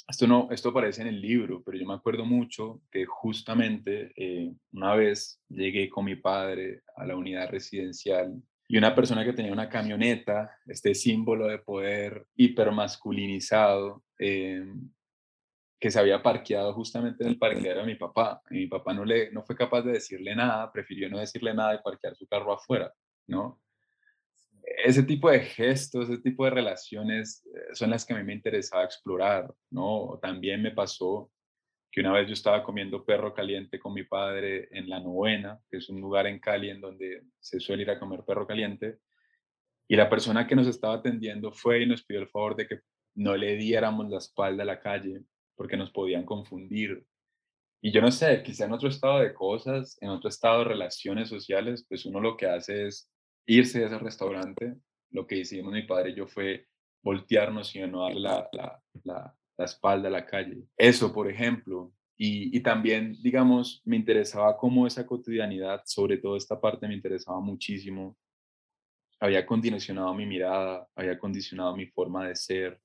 esto 0.09 0.27
no, 0.27 0.49
esto 0.51 0.69
aparece 0.69 1.03
en 1.03 1.09
el 1.09 1.21
libro, 1.21 1.63
pero 1.65 1.79
yo 1.79 1.87
me 1.87 1.95
acuerdo 1.95 2.25
mucho 2.25 2.83
que 2.91 3.05
justamente 3.07 4.13
eh, 4.17 4.53
una 4.73 4.95
vez 4.95 5.41
llegué 5.49 5.89
con 5.89 6.05
mi 6.05 6.17
padre 6.17 6.83
a 6.97 7.07
la 7.07 7.17
unidad 7.17 7.51
residencial 7.51 8.43
y 8.69 8.79
una 8.79 8.95
persona 8.95 9.25
que 9.25 9.33
tenía 9.33 9.53
una 9.53 9.69
camioneta, 9.69 10.59
este 10.67 10.95
símbolo 10.95 11.47
de 11.47 11.59
poder 11.59 12.27
hipermasculinizado, 12.35 14.03
eh, 14.19 14.65
que 15.79 15.91
se 15.91 15.99
había 15.99 16.23
parqueado 16.23 16.73
justamente 16.73 17.25
en 17.25 17.31
el 17.31 17.39
parqueadero 17.39 17.81
de 17.81 17.87
mi 17.87 17.95
papá. 17.97 18.41
Y 18.51 18.55
mi 18.55 18.67
papá 18.67 18.95
no, 18.95 19.05
le, 19.05 19.31
no 19.33 19.43
fue 19.43 19.55
capaz 19.55 19.83
de 19.83 19.93
decirle 19.93 20.35
nada, 20.35 20.73
prefirió 20.73 21.11
no 21.11 21.19
decirle 21.19 21.53
nada 21.53 21.75
y 21.75 21.83
parquear 21.83 22.17
su 22.17 22.27
carro 22.27 22.55
afuera, 22.55 22.93
¿no? 23.27 23.61
Ese 24.65 25.03
tipo 25.03 25.31
de 25.31 25.41
gestos, 25.41 26.09
ese 26.09 26.23
tipo 26.23 26.45
de 26.45 26.51
relaciones 26.51 27.45
eh, 27.47 27.75
son 27.75 27.91
las 27.91 28.05
que 28.05 28.15
a 28.15 28.19
mí 28.19 28.25
me 28.25 28.33
interesaba 28.33 28.85
explorar, 28.85 29.53
¿no? 29.71 30.19
También 30.23 30.63
me 30.63 30.71
pasó 30.71 31.31
que 31.91 32.01
una 32.01 32.13
vez 32.13 32.27
yo 32.27 32.33
estaba 32.33 32.65
comiendo 32.65 33.05
perro 33.05 33.33
caliente 33.33 33.79
con 33.79 33.95
mi 33.95 34.03
padre 34.05 34.69
en 34.73 34.89
La 34.89 34.99
Novena, 35.01 35.61
que 35.71 35.77
es 35.77 35.89
un 35.89 36.01
lugar 36.01 36.27
en 36.27 36.41
Cali 36.41 36.71
en 36.71 36.81
donde 36.81 37.23
se 37.39 37.61
suele 37.61 37.83
ir 37.83 37.91
a 37.91 38.01
comer 38.01 38.25
perro 38.27 38.47
caliente, 38.47 38.99
y 39.87 39.97
la 39.97 40.09
persona 40.09 40.47
que 40.47 40.57
nos 40.57 40.67
estaba 40.67 40.95
atendiendo 40.95 41.53
fue 41.53 41.83
y 41.83 41.87
nos 41.87 42.03
pidió 42.03 42.23
el 42.23 42.29
favor 42.29 42.57
de 42.57 42.67
que 42.67 42.81
no 43.15 43.37
le 43.37 43.57
diéramos 43.57 44.09
la 44.09 44.19
espalda 44.19 44.63
a 44.63 44.67
la 44.67 44.81
calle 44.81 45.23
porque 45.55 45.77
nos 45.77 45.91
podían 45.93 46.25
confundir. 46.25 47.07
Y 47.81 47.93
yo 47.93 48.01
no 48.01 48.11
sé, 48.11 48.43
quizá 48.43 48.65
en 48.65 48.73
otro 48.73 48.89
estado 48.89 49.21
de 49.21 49.35
cosas, 49.35 49.97
en 50.01 50.09
otro 50.09 50.29
estado 50.29 50.61
de 50.61 50.65
relaciones 50.65 51.29
sociales, 51.29 51.85
pues 51.89 52.07
uno 52.07 52.19
lo 52.19 52.37
que 52.37 52.47
hace 52.47 52.87
es 52.87 53.09
irse 53.47 53.81
de 53.81 53.87
ese 53.87 53.99
restaurante. 53.99 54.77
Lo 55.11 55.27
que 55.27 55.39
hicimos 55.39 55.73
mi 55.73 55.83
padre 55.83 56.11
y 56.11 56.15
yo 56.15 56.27
fue 56.27 56.67
voltearnos 57.03 57.75
y 57.75 57.81
no 57.81 58.03
darle 58.03 58.21
la, 58.21 58.49
la, 58.53 58.83
la, 59.05 59.37
la 59.57 59.65
espalda 59.65 60.09
a 60.09 60.13
la 60.13 60.27
calle. 60.27 60.65
Eso, 60.77 61.13
por 61.13 61.31
ejemplo. 61.31 61.93
Y, 62.17 62.57
y, 62.57 62.61
también, 62.61 63.17
digamos, 63.23 63.83
me 63.85 63.97
interesaba 63.97 64.57
cómo 64.57 64.87
esa 64.87 65.05
cotidianidad, 65.05 65.83
sobre 65.85 66.19
todo 66.19 66.37
esta 66.37 66.61
parte, 66.61 66.87
me 66.87 66.95
interesaba 66.95 67.41
muchísimo. 67.41 68.17
Había 69.21 69.45
condicionado 69.45 70.15
mi 70.15 70.27
mirada, 70.27 70.89
había 70.95 71.19
condicionado 71.19 71.77
mi 71.77 71.87
forma 71.87 72.29
de 72.29 72.37
ser. 72.37 72.81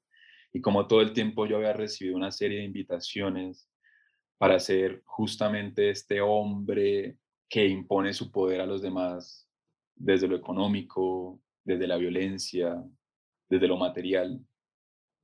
Y 0.51 0.61
como 0.61 0.87
todo 0.87 1.01
el 1.01 1.13
tiempo 1.13 1.45
yo 1.45 1.57
había 1.57 1.73
recibido 1.73 2.17
una 2.17 2.31
serie 2.31 2.59
de 2.59 2.65
invitaciones 2.65 3.69
para 4.37 4.59
ser 4.59 5.03
justamente 5.05 5.89
este 5.89 6.21
hombre 6.21 7.17
que 7.47 7.67
impone 7.67 8.13
su 8.13 8.31
poder 8.31 8.61
a 8.61 8.65
los 8.65 8.81
demás 8.81 9.48
desde 9.99 10.27
lo 10.27 10.35
económico, 10.35 11.39
desde 11.63 11.85
la 11.85 11.97
violencia, 11.97 12.83
desde 13.47 13.67
lo 13.67 13.77
material 13.77 14.41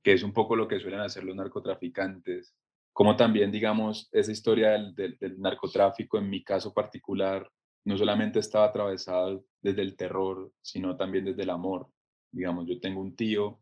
que 0.06 0.12
es 0.12 0.22
un 0.22 0.32
poco 0.32 0.54
lo 0.54 0.68
que 0.68 0.78
suelen 0.78 1.00
hacer 1.00 1.24
los 1.24 1.34
narcotraficantes. 1.34 2.54
Como 2.92 3.16
también, 3.16 3.50
digamos, 3.50 4.08
esa 4.12 4.30
historia 4.30 4.78
del, 4.78 5.18
narcotráfico, 5.38 6.16
en 6.16 6.30
mi 6.30 6.44
caso 6.44 6.72
particular, 6.72 7.50
no 7.84 7.98
solamente 7.98 8.38
estaba 8.38 8.66
atravesada 8.66 9.36
desde 9.60 9.82
el 9.82 9.96
terror, 9.96 10.52
sino 10.62 10.96
también 10.96 11.24
desde 11.24 11.42
el 11.42 11.50
amor. 11.50 11.88
Digamos, 12.30 12.68
yo 12.68 12.78
tengo 12.78 13.00
un 13.00 13.16
tío 13.16 13.60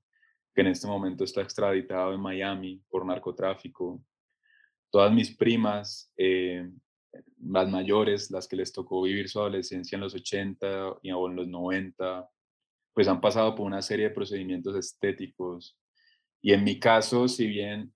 que 0.54 0.60
en 0.60 0.66
este 0.66 0.86
momento 0.86 1.24
está 1.24 1.40
extraditado 1.40 2.12
en 2.12 2.20
Miami 2.20 2.82
por 2.90 3.06
narcotráfico. 3.06 4.04
Todas 4.90 5.14
mis 5.14 5.34
primas, 5.34 6.12
eh, 6.18 6.68
las 7.46 7.70
mayores, 7.70 8.30
las 8.30 8.48
que 8.48 8.56
les 8.56 8.72
tocó 8.72 9.02
vivir 9.02 9.28
su 9.28 9.40
adolescencia 9.40 9.96
en 9.96 10.02
los 10.02 10.14
80 10.14 10.98
y 11.02 11.10
en 11.10 11.36
los 11.36 11.48
90, 11.48 12.28
pues 12.92 13.08
han 13.08 13.20
pasado 13.20 13.54
por 13.54 13.66
una 13.66 13.82
serie 13.82 14.08
de 14.08 14.14
procedimientos 14.14 14.76
estéticos 14.76 15.76
y 16.44 16.52
en 16.52 16.62
mi 16.62 16.78
caso, 16.78 17.26
si 17.26 17.46
bien 17.46 17.94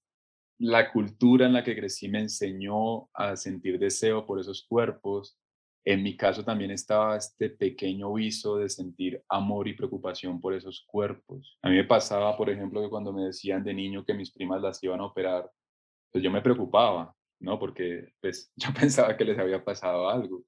la 0.59 0.91
cultura 0.91 1.45
en 1.45 1.53
la 1.53 1.63
que 1.63 1.77
crecí 1.77 2.09
me 2.09 2.21
enseñó 2.21 3.11
a 3.13 3.37
sentir 3.37 3.79
deseo 3.79 4.25
por 4.25 4.41
esos 4.41 4.65
cuerpos, 4.67 5.39
en 5.85 6.03
mi 6.03 6.17
caso 6.17 6.43
también 6.43 6.71
estaba 6.71 7.19
este 7.19 7.51
pequeño 7.51 8.11
viso 8.15 8.57
de 8.57 8.71
sentir 8.71 9.23
amor 9.29 9.69
y 9.69 9.75
preocupación 9.75 10.41
por 10.41 10.55
esos 10.55 10.83
cuerpos. 10.87 11.59
A 11.61 11.69
mí 11.69 11.77
me 11.77 11.85
pasaba, 11.85 12.35
por 12.39 12.49
ejemplo, 12.49 12.81
que 12.81 12.89
cuando 12.89 13.13
me 13.13 13.25
decían 13.25 13.63
de 13.63 13.75
niño 13.75 14.03
que 14.03 14.15
mis 14.15 14.33
primas 14.33 14.63
las 14.63 14.83
iban 14.83 15.01
a 15.01 15.05
operar, 15.05 15.51
pues 16.11 16.25
yo 16.25 16.31
me 16.31 16.41
preocupaba, 16.41 17.15
¿no? 17.41 17.59
Porque 17.59 18.13
pues 18.21 18.53
yo 18.57 18.69
pensaba 18.79 19.17
que 19.17 19.25
les 19.25 19.39
había 19.39 19.65
pasado 19.65 20.09
algo. 20.09 20.45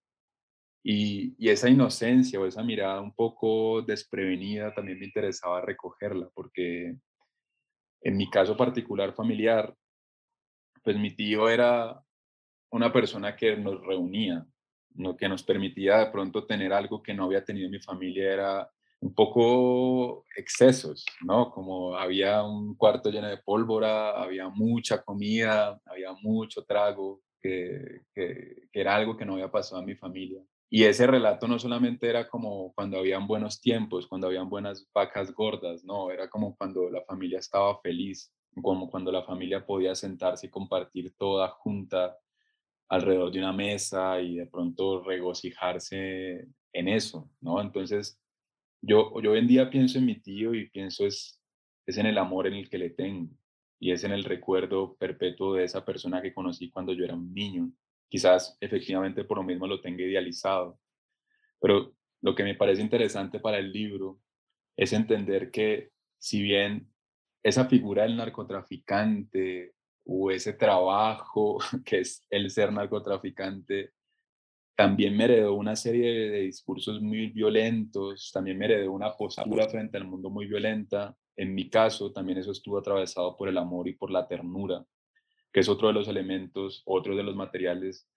Y, 0.82 1.34
y, 1.38 1.50
esa 1.50 1.68
inocencia 1.68 2.40
o 2.40 2.46
esa 2.46 2.62
mirada 2.62 3.02
un 3.02 3.14
poco 3.14 3.82
desprevenida 3.82 4.74
también 4.74 4.98
me 4.98 5.06
interesaba 5.06 5.60
recogerla, 5.60 6.30
porque 6.34 6.96
en 8.02 8.16
mi 8.16 8.30
caso 8.30 8.56
particular 8.56 9.12
familiar, 9.14 9.74
pues 10.82 10.96
mi 10.96 11.14
tío 11.14 11.50
era 11.50 12.02
una 12.70 12.92
persona 12.92 13.36
que 13.36 13.56
nos 13.56 13.84
reunía, 13.84 14.46
lo 14.96 15.16
que 15.16 15.28
nos 15.28 15.42
permitía 15.42 15.98
de 15.98 16.10
pronto 16.10 16.46
tener 16.46 16.72
algo 16.72 17.02
que 17.02 17.14
no 17.14 17.24
había 17.24 17.44
tenido 17.44 17.68
mi 17.68 17.80
familia 17.80 18.32
era 18.32 18.70
un 19.00 19.14
poco 19.14 20.26
excesos, 20.36 21.04
¿no? 21.22 21.50
Como 21.50 21.96
había 21.96 22.42
un 22.42 22.74
cuarto 22.74 23.10
lleno 23.10 23.28
de 23.28 23.38
pólvora, 23.38 24.10
había 24.10 24.48
mucha 24.48 25.02
comida, 25.02 25.80
había 25.86 26.12
mucho 26.12 26.64
trago, 26.64 27.22
que, 27.40 28.02
que, 28.14 28.68
era 28.72 28.94
algo 28.94 29.16
que 29.16 29.24
no 29.24 29.34
había 29.34 29.50
pasado 29.50 29.80
en 29.80 29.86
mi 29.86 29.94
familia. 29.94 30.42
Y 30.68 30.84
ese 30.84 31.06
relato 31.06 31.48
no 31.48 31.58
solamente 31.58 32.08
era 32.08 32.28
como 32.28 32.72
cuando 32.74 32.98
habían 32.98 33.26
buenos 33.26 33.60
tiempos, 33.60 34.06
cuando 34.06 34.28
habían 34.28 34.48
buenas 34.48 34.86
vacas 34.94 35.32
gordas, 35.32 35.82
no, 35.84 36.10
era 36.10 36.28
como 36.28 36.54
cuando 36.56 36.90
la 36.90 37.02
familia 37.02 37.38
estaba 37.38 37.80
feliz, 37.80 38.32
como 38.62 38.90
cuando 38.90 39.10
la 39.10 39.24
familia 39.24 39.64
podía 39.64 39.94
sentarse 39.94 40.46
y 40.46 40.50
compartir 40.50 41.14
toda 41.16 41.48
junta 41.48 42.16
alrededor 42.88 43.32
de 43.32 43.38
una 43.38 43.52
mesa 43.52 44.20
y 44.20 44.36
de 44.36 44.46
pronto 44.46 45.02
regocijarse 45.02 46.48
en 46.72 46.88
eso, 46.88 47.30
¿no? 47.40 47.60
Entonces, 47.60 48.20
yo, 48.82 49.20
yo 49.20 49.32
hoy 49.32 49.38
en 49.38 49.46
día 49.46 49.70
pienso 49.70 49.98
en 49.98 50.06
mi 50.06 50.20
tío 50.20 50.54
y 50.54 50.68
pienso 50.70 51.06
es, 51.06 51.40
es 51.86 51.98
en 51.98 52.06
el 52.06 52.18
amor 52.18 52.46
en 52.46 52.54
el 52.54 52.68
que 52.68 52.78
le 52.78 52.90
tengo 52.90 53.30
y 53.78 53.92
es 53.92 54.04
en 54.04 54.12
el 54.12 54.24
recuerdo 54.24 54.96
perpetuo 54.96 55.54
de 55.54 55.64
esa 55.64 55.84
persona 55.84 56.20
que 56.20 56.34
conocí 56.34 56.70
cuando 56.70 56.92
yo 56.92 57.04
era 57.04 57.14
un 57.14 57.32
niño 57.32 57.72
Quizás 58.10 58.58
efectivamente 58.60 59.22
por 59.24 59.38
lo 59.38 59.44
mismo 59.44 59.68
lo 59.68 59.80
tenga 59.80 60.02
idealizado. 60.02 60.80
Pero 61.60 61.94
lo 62.22 62.34
que 62.34 62.42
me 62.42 62.56
parece 62.56 62.82
interesante 62.82 63.38
para 63.38 63.58
el 63.58 63.72
libro 63.72 64.20
es 64.76 64.92
entender 64.92 65.52
que 65.52 65.90
si 66.18 66.42
bien 66.42 66.92
esa 67.42 67.66
figura 67.66 68.02
del 68.02 68.16
narcotraficante 68.16 69.74
o 70.04 70.30
ese 70.32 70.54
trabajo 70.54 71.58
que 71.84 72.00
es 72.00 72.26
el 72.30 72.50
ser 72.50 72.72
narcotraficante, 72.72 73.92
también 74.80 75.14
me 75.14 75.24
heredó 75.24 75.54
una 75.54 75.76
serie 75.76 76.30
de 76.30 76.40
discursos 76.40 77.02
muy 77.02 77.26
violentos, 77.26 78.30
también 78.32 78.56
me 78.56 78.64
heredó 78.64 78.92
una 78.92 79.14
postura 79.14 79.68
frente 79.68 79.98
al 79.98 80.06
mundo 80.06 80.30
muy 80.30 80.46
violenta. 80.46 81.14
En 81.36 81.54
mi 81.54 81.68
caso, 81.68 82.12
también 82.12 82.38
eso 82.38 82.50
estuvo 82.50 82.78
atravesado 82.78 83.36
por 83.36 83.50
el 83.50 83.58
amor 83.58 83.88
y 83.88 83.94
por 83.94 84.10
la 84.10 84.26
ternura 84.26 84.82
que 85.52 85.60
es 85.60 85.68
otro 85.68 85.88
de 85.88 85.94
los 85.94 86.08
elementos, 86.08 86.82
otro 86.86 87.14
de 87.14 87.22
los 87.22 87.36
materiales 87.36 88.08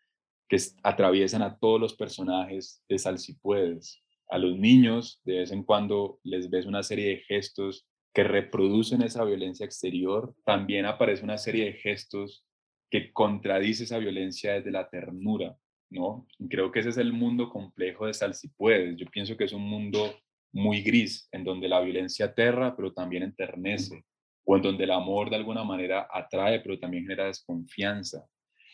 que 0.47 0.57
atraviesan 0.83 1.41
a 1.41 1.57
todos 1.57 1.81
los 1.81 1.95
personajes 1.95 2.81
de 2.87 2.97
Sal 2.97 3.19
si 3.19 3.33
puedes. 3.33 4.01
A 4.29 4.37
los 4.37 4.57
niños, 4.57 5.19
de 5.25 5.39
vez 5.39 5.51
en 5.51 5.63
cuando 5.63 6.19
les 6.23 6.49
ves 6.49 6.65
una 6.65 6.83
serie 6.83 7.09
de 7.09 7.17
gestos 7.17 7.87
que 8.13 8.23
reproducen 8.23 9.01
esa 9.01 9.25
violencia 9.25 9.65
exterior. 9.65 10.33
También 10.45 10.85
aparece 10.85 11.23
una 11.23 11.37
serie 11.37 11.65
de 11.65 11.73
gestos 11.73 12.45
que 12.89 13.11
contradice 13.11 13.83
esa 13.83 13.97
violencia 13.97 14.53
desde 14.53 14.71
la 14.71 14.87
ternura, 14.89 15.57
¿no? 15.93 16.27
creo 16.49 16.71
que 16.71 16.79
ese 16.79 16.89
es 16.89 16.97
el 16.97 17.13
mundo 17.13 17.49
complejo 17.49 18.07
de 18.07 18.13
Sal 18.13 18.33
si 18.33 18.49
puedes. 18.49 18.97
Yo 18.97 19.05
pienso 19.07 19.37
que 19.37 19.45
es 19.45 19.53
un 19.53 19.63
mundo 19.63 20.13
muy 20.51 20.81
gris, 20.81 21.27
en 21.31 21.43
donde 21.43 21.67
la 21.67 21.81
violencia 21.81 22.25
aterra, 22.25 22.75
pero 22.75 22.93
también 22.93 23.23
enternece 23.23 24.03
o 24.45 24.55
en 24.57 24.61
donde 24.61 24.83
el 24.83 24.91
amor 24.91 25.29
de 25.29 25.37
alguna 25.37 25.63
manera 25.63 26.07
atrae, 26.11 26.59
pero 26.59 26.77
también 26.77 27.03
genera 27.03 27.25
desconfianza, 27.25 28.25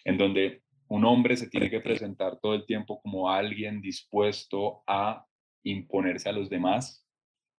en 0.04 0.18
donde 0.18 0.64
un 0.88 1.06
hombre 1.06 1.38
se 1.38 1.48
tiene 1.48 1.70
que 1.70 1.80
presentar 1.80 2.40
todo 2.40 2.56
el 2.56 2.66
tiempo 2.66 3.00
como 3.02 3.30
alguien 3.30 3.80
dispuesto 3.80 4.82
a 4.88 5.26
imponerse 5.64 6.30
a 6.30 6.34
los 6.34 6.50
demás, 6.50 7.06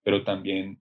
pero 0.03 0.23
también 0.23 0.79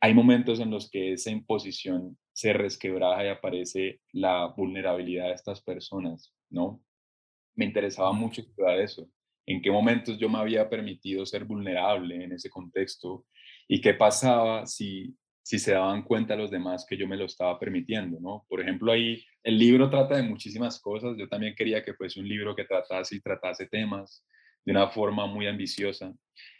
hay 0.00 0.14
momentos 0.14 0.58
en 0.58 0.70
los 0.70 0.90
que 0.90 1.12
esa 1.12 1.30
imposición 1.30 2.18
se 2.32 2.52
resquebraja 2.52 3.24
y 3.24 3.28
aparece 3.28 4.00
la 4.12 4.46
vulnerabilidad 4.46 5.26
de 5.26 5.34
estas 5.34 5.62
personas, 5.62 6.34
¿no? 6.48 6.80
Me 7.54 7.64
interesaba 7.64 8.12
mucho 8.12 8.40
estudiar 8.40 8.78
eso. 8.80 9.08
¿En 9.46 9.60
qué 9.60 9.70
momentos 9.70 10.18
yo 10.18 10.28
me 10.28 10.38
había 10.38 10.68
permitido 10.68 11.26
ser 11.26 11.44
vulnerable 11.44 12.24
en 12.24 12.32
ese 12.32 12.48
contexto? 12.50 13.26
¿Y 13.66 13.80
qué 13.80 13.94
pasaba 13.94 14.66
si 14.66 15.16
si 15.50 15.58
se 15.58 15.72
daban 15.72 16.02
cuenta 16.02 16.36
los 16.36 16.50
demás 16.50 16.86
que 16.88 16.96
yo 16.96 17.08
me 17.08 17.16
lo 17.16 17.24
estaba 17.24 17.58
permitiendo, 17.58 18.20
¿no? 18.20 18.44
Por 18.48 18.60
ejemplo, 18.60 18.92
ahí 18.92 19.24
el 19.42 19.58
libro 19.58 19.90
trata 19.90 20.16
de 20.16 20.22
muchísimas 20.22 20.80
cosas, 20.80 21.16
yo 21.18 21.28
también 21.28 21.56
quería 21.56 21.82
que 21.82 21.94
fuese 21.94 22.20
un 22.20 22.28
libro 22.28 22.54
que 22.54 22.64
tratase 22.64 23.16
y 23.16 23.20
tratase 23.20 23.66
temas 23.66 24.24
de 24.64 24.70
una 24.70 24.88
forma 24.90 25.26
muy 25.26 25.48
ambiciosa. 25.48 26.14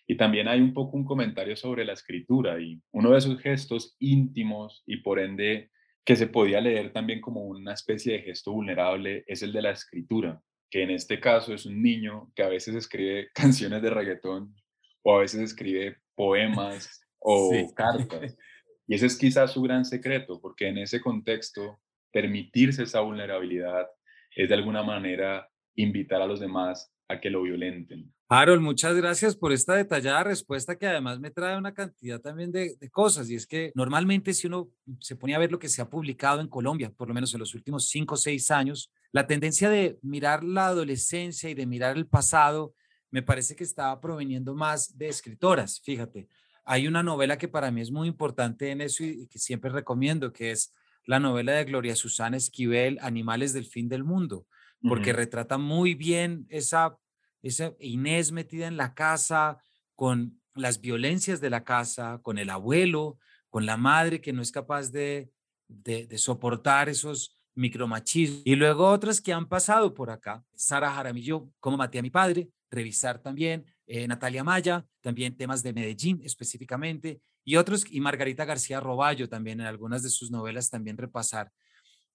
Y 0.09 0.17
también 0.17 0.49
hay 0.49 0.61
un 0.61 0.75
poco 0.75 0.97
un 0.97 1.05
comentario 1.05 1.55
sobre 1.55 1.85
la 1.85 1.93
escritura 1.93 2.61
y 2.61 2.81
uno 2.91 3.13
de 3.13 3.19
esos 3.19 3.41
gestos 3.41 3.95
íntimos 4.01 4.83
y 4.87 4.97
por 4.97 5.21
ende 5.21 5.71
que 6.05 6.17
se 6.17 6.27
podía 6.27 6.61
leer 6.61 6.93
también 6.93 7.21
como 7.21 7.43
una 7.43 7.75
especie 7.75 8.15
de 8.15 8.23
gesto 8.23 8.51
vulnerable 8.51 9.23
es 9.29 9.43
el 9.43 9.53
de 9.53 9.63
la 9.63 9.71
escritura, 9.71 10.43
que 10.71 10.83
en 10.83 10.91
este 10.91 11.21
caso 11.21 11.53
es 11.53 11.67
un 11.67 11.83
niño 11.83 12.31
que 12.35 12.43
a 12.43 12.49
veces 12.49 12.75
escribe 12.75 13.29
canciones 13.35 13.83
de 13.83 13.91
reggaetón 13.91 14.55
o 15.03 15.17
a 15.17 15.21
veces 15.21 15.41
escribe 15.41 15.99
poemas 16.15 17.07
o 17.19 17.51
cartas. 17.75 18.37
Y 18.87 18.95
ese 18.95 19.07
es 19.07 19.17
quizás 19.17 19.53
su 19.53 19.63
gran 19.63 19.85
secreto, 19.85 20.41
porque 20.41 20.67
en 20.67 20.77
ese 20.79 21.01
contexto, 21.01 21.79
permitirse 22.11 22.83
esa 22.83 22.99
vulnerabilidad 22.99 23.87
es 24.35 24.49
de 24.49 24.55
alguna 24.57 24.83
manera 24.83 25.49
invitar 25.77 26.21
a 26.21 26.27
los 26.27 26.41
demás 26.41 26.93
a 27.11 27.21
que 27.21 27.29
lo 27.29 27.43
violenten. 27.43 28.13
Harold, 28.29 28.63
muchas 28.63 28.95
gracias 28.95 29.35
por 29.35 29.53
esta 29.53 29.75
detallada 29.75 30.23
respuesta 30.23 30.79
que 30.79 30.87
además 30.87 31.19
me 31.19 31.33
trae 31.33 31.59
una 31.59 31.75
cantidad 31.75 32.21
también 32.21 32.53
de, 32.53 32.77
cosas. 32.93 33.29
Y 33.29 33.35
es 33.35 33.47
que 33.47 33.73
normalmente 33.75 34.33
si 34.33 34.47
uno 34.47 34.71
se 35.01 35.17
pone 35.17 35.35
a 35.35 35.39
ver 35.41 35.51
lo 35.51 35.59
que 35.59 35.69
se 35.69 35.83
ha 35.83 35.91
publicado 35.91 36.41
en 36.41 36.47
Colombia, 36.47 36.93
por 36.97 37.09
lo 37.09 37.15
menos 37.15 37.35
en 37.35 37.41
los 37.41 37.53
últimos 37.57 37.89
cinco 37.89 38.15
o 38.15 38.17
seis 38.17 38.53
años, 38.53 38.93
la 39.11 39.27
tendencia 39.27 39.69
de 39.69 39.99
mirar 40.03 40.45
la 40.45 40.69
adolescencia 40.69 41.51
y 41.51 41.55
de 41.55 41.67
mirar 41.67 41.97
el 41.97 42.07
pasado 42.07 42.75
me 43.11 43.23
parece 43.23 43.57
que 43.57 43.65
estaba 43.65 44.01
proveniendo 44.01 44.55
más 44.55 44.97
de 44.97 45.09
escritoras. 45.09 45.81
Fíjate, 45.81 46.29
hay 46.65 46.87
una 46.87 47.03
novela 47.03 47.37
que 47.37 47.49
para 47.49 47.73
mí 47.73 47.81
es 47.81 47.91
muy 47.91 48.07
importante 48.07 48.71
en 48.71 48.83
eso 48.83 49.03
y 49.03 49.27
que 49.27 49.41
siempre 49.41 49.73
recomiendo, 49.73 50.33
que 50.33 50.53
es 50.53 50.73
la 51.07 51.19
novela 51.19 51.55
de 51.55 51.65
Gloria 51.65 51.97
Susana 51.97 52.37
Esquivel, 52.37 52.99
Animales 53.03 53.53
del 53.53 53.67
Fin 53.67 53.89
del 53.89 54.05
Mundo, 54.05 54.47
porque 54.83 55.11
uh 55.11 55.15
-huh. 55.15 55.17
retrata 55.17 55.59
muy 55.59 55.95
bien 55.95 56.47
esa 56.49 56.97
esa 57.43 57.73
Inés 57.81 58.33
metida 58.33 58.67
en 58.67 58.77
la 58.77 58.95
casa, 58.95 59.59
con 59.95 60.41
las 60.55 60.81
violencias 60.81 61.41
de 61.41 61.51
la 61.51 61.65
casa, 61.65 62.21
con 62.23 62.39
el 62.39 62.51
abuelo, 62.51 63.19
con 63.49 63.67
la 63.67 63.77
madre 63.77 64.21
que 64.21 64.33
no 64.33 64.43
es 64.43 64.53
capaz 64.53 64.91
de, 64.91 65.31
de, 65.69 66.07
de 66.07 66.19
soportar 66.19 66.89
esos 66.89 67.37
micromachismos. 67.55 68.43
Y 68.45 68.57
luego 68.57 68.89
otras 68.89 69.21
que 69.21 69.33
han 69.33 69.49
pasado 69.49 69.95
por 69.95 70.11
acá. 70.11 70.45
Sara 70.55 70.91
Jaramillo, 70.93 71.49
como 71.61 71.77
maté 71.77 71.99
a 71.99 72.03
mi 72.03 72.11
padre, 72.11 72.49
revisar 72.71 73.21
también. 73.21 73.65
Eh, 73.87 74.07
Natalia 74.07 74.45
Maya, 74.45 74.87
también 75.01 75.37
temas 75.37 75.63
de 75.63 75.73
Medellín 75.73 76.21
específicamente. 76.25 77.21
Y 77.45 77.57
otros, 77.57 77.85
y 77.91 78.01
Margarita 78.01 78.45
García 78.45 78.81
Roballo 78.81 79.29
también 79.29 79.61
en 79.61 79.67
algunas 79.67 80.03
de 80.03 80.11
sus 80.11 80.31
novelas 80.31 80.71
también 80.71 80.97
repasar. 80.97 81.51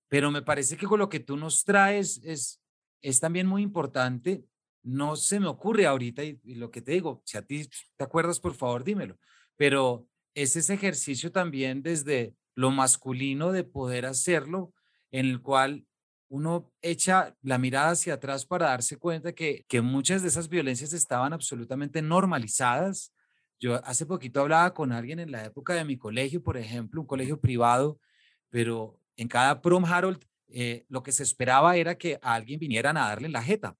Pero 0.08 0.32
me 0.32 0.42
parece 0.42 0.78
que 0.78 0.86
con 0.86 1.00
lo 1.00 1.10
que 1.10 1.20
tú 1.20 1.38
nos 1.38 1.64
traes 1.64 2.22
es, 2.24 2.62
es 3.02 3.20
también 3.20 3.48
muy 3.48 3.62
importante 3.62 4.46
no 4.86 5.16
se 5.16 5.40
me 5.40 5.48
ocurre 5.48 5.88
ahorita 5.88 6.24
y, 6.24 6.40
lo 6.56 6.70
que 6.70 6.82
te 6.82 6.92
digo, 6.92 7.22
si 7.26 7.38
a 7.38 7.42
ti 7.42 7.68
te 7.98 8.04
acuerdas, 8.04 8.40
por 8.40 8.54
favor, 8.54 8.84
dímelo, 8.84 9.18
pero 9.58 10.08
es 10.36 10.56
ese 10.56 10.76
ejercicio 10.76 11.32
también 11.32 11.82
desde 11.82 12.36
lo 12.54 12.70
masculino 12.70 13.52
de 13.52 13.64
poder 13.64 14.06
hacerlo, 14.06 14.74
en 15.12 15.26
el 15.26 15.42
cual 15.42 15.88
uno 16.30 16.72
echa 16.82 17.36
la 17.42 17.58
mirada 17.58 17.92
hacia 17.92 18.14
atrás 18.14 18.46
para 18.46 18.68
darse 18.68 18.98
cuenta 18.98 19.34
que, 19.34 19.66
que 19.68 19.82
muchas 19.82 20.22
de 20.22 20.28
esas 20.28 20.50
violencias 20.50 20.94
estaban 20.94 21.34
absolutamente 21.34 22.02
normalizadas. 22.02 23.12
Yo 23.60 23.84
hace 23.86 24.06
poquito 24.06 24.42
hablaba 24.42 24.74
con 24.74 24.92
alguien 24.92 25.20
en 25.20 25.32
la 25.32 25.46
época 25.46 25.74
de 25.74 25.86
mi 25.86 25.98
colegio, 25.98 26.44
por 26.44 26.58
ejemplo, 26.58 27.02
un 27.02 27.08
colegio 27.08 27.40
privado, 27.40 28.00
pero 28.50 29.00
en 29.16 29.28
cada 29.28 29.62
prom 29.62 29.86
Harold, 29.86 30.24
eh, 30.48 30.86
lo 30.90 31.04
que 31.04 31.12
se 31.12 31.24
esperaba 31.24 31.76
era 31.78 31.98
que 31.98 32.20
a 32.22 32.36
alguien 32.36 32.60
vinieran 32.60 32.98
a 32.98 33.08
darle 33.08 33.28
en 33.28 33.34
la 33.34 33.44
jeta 33.44 33.78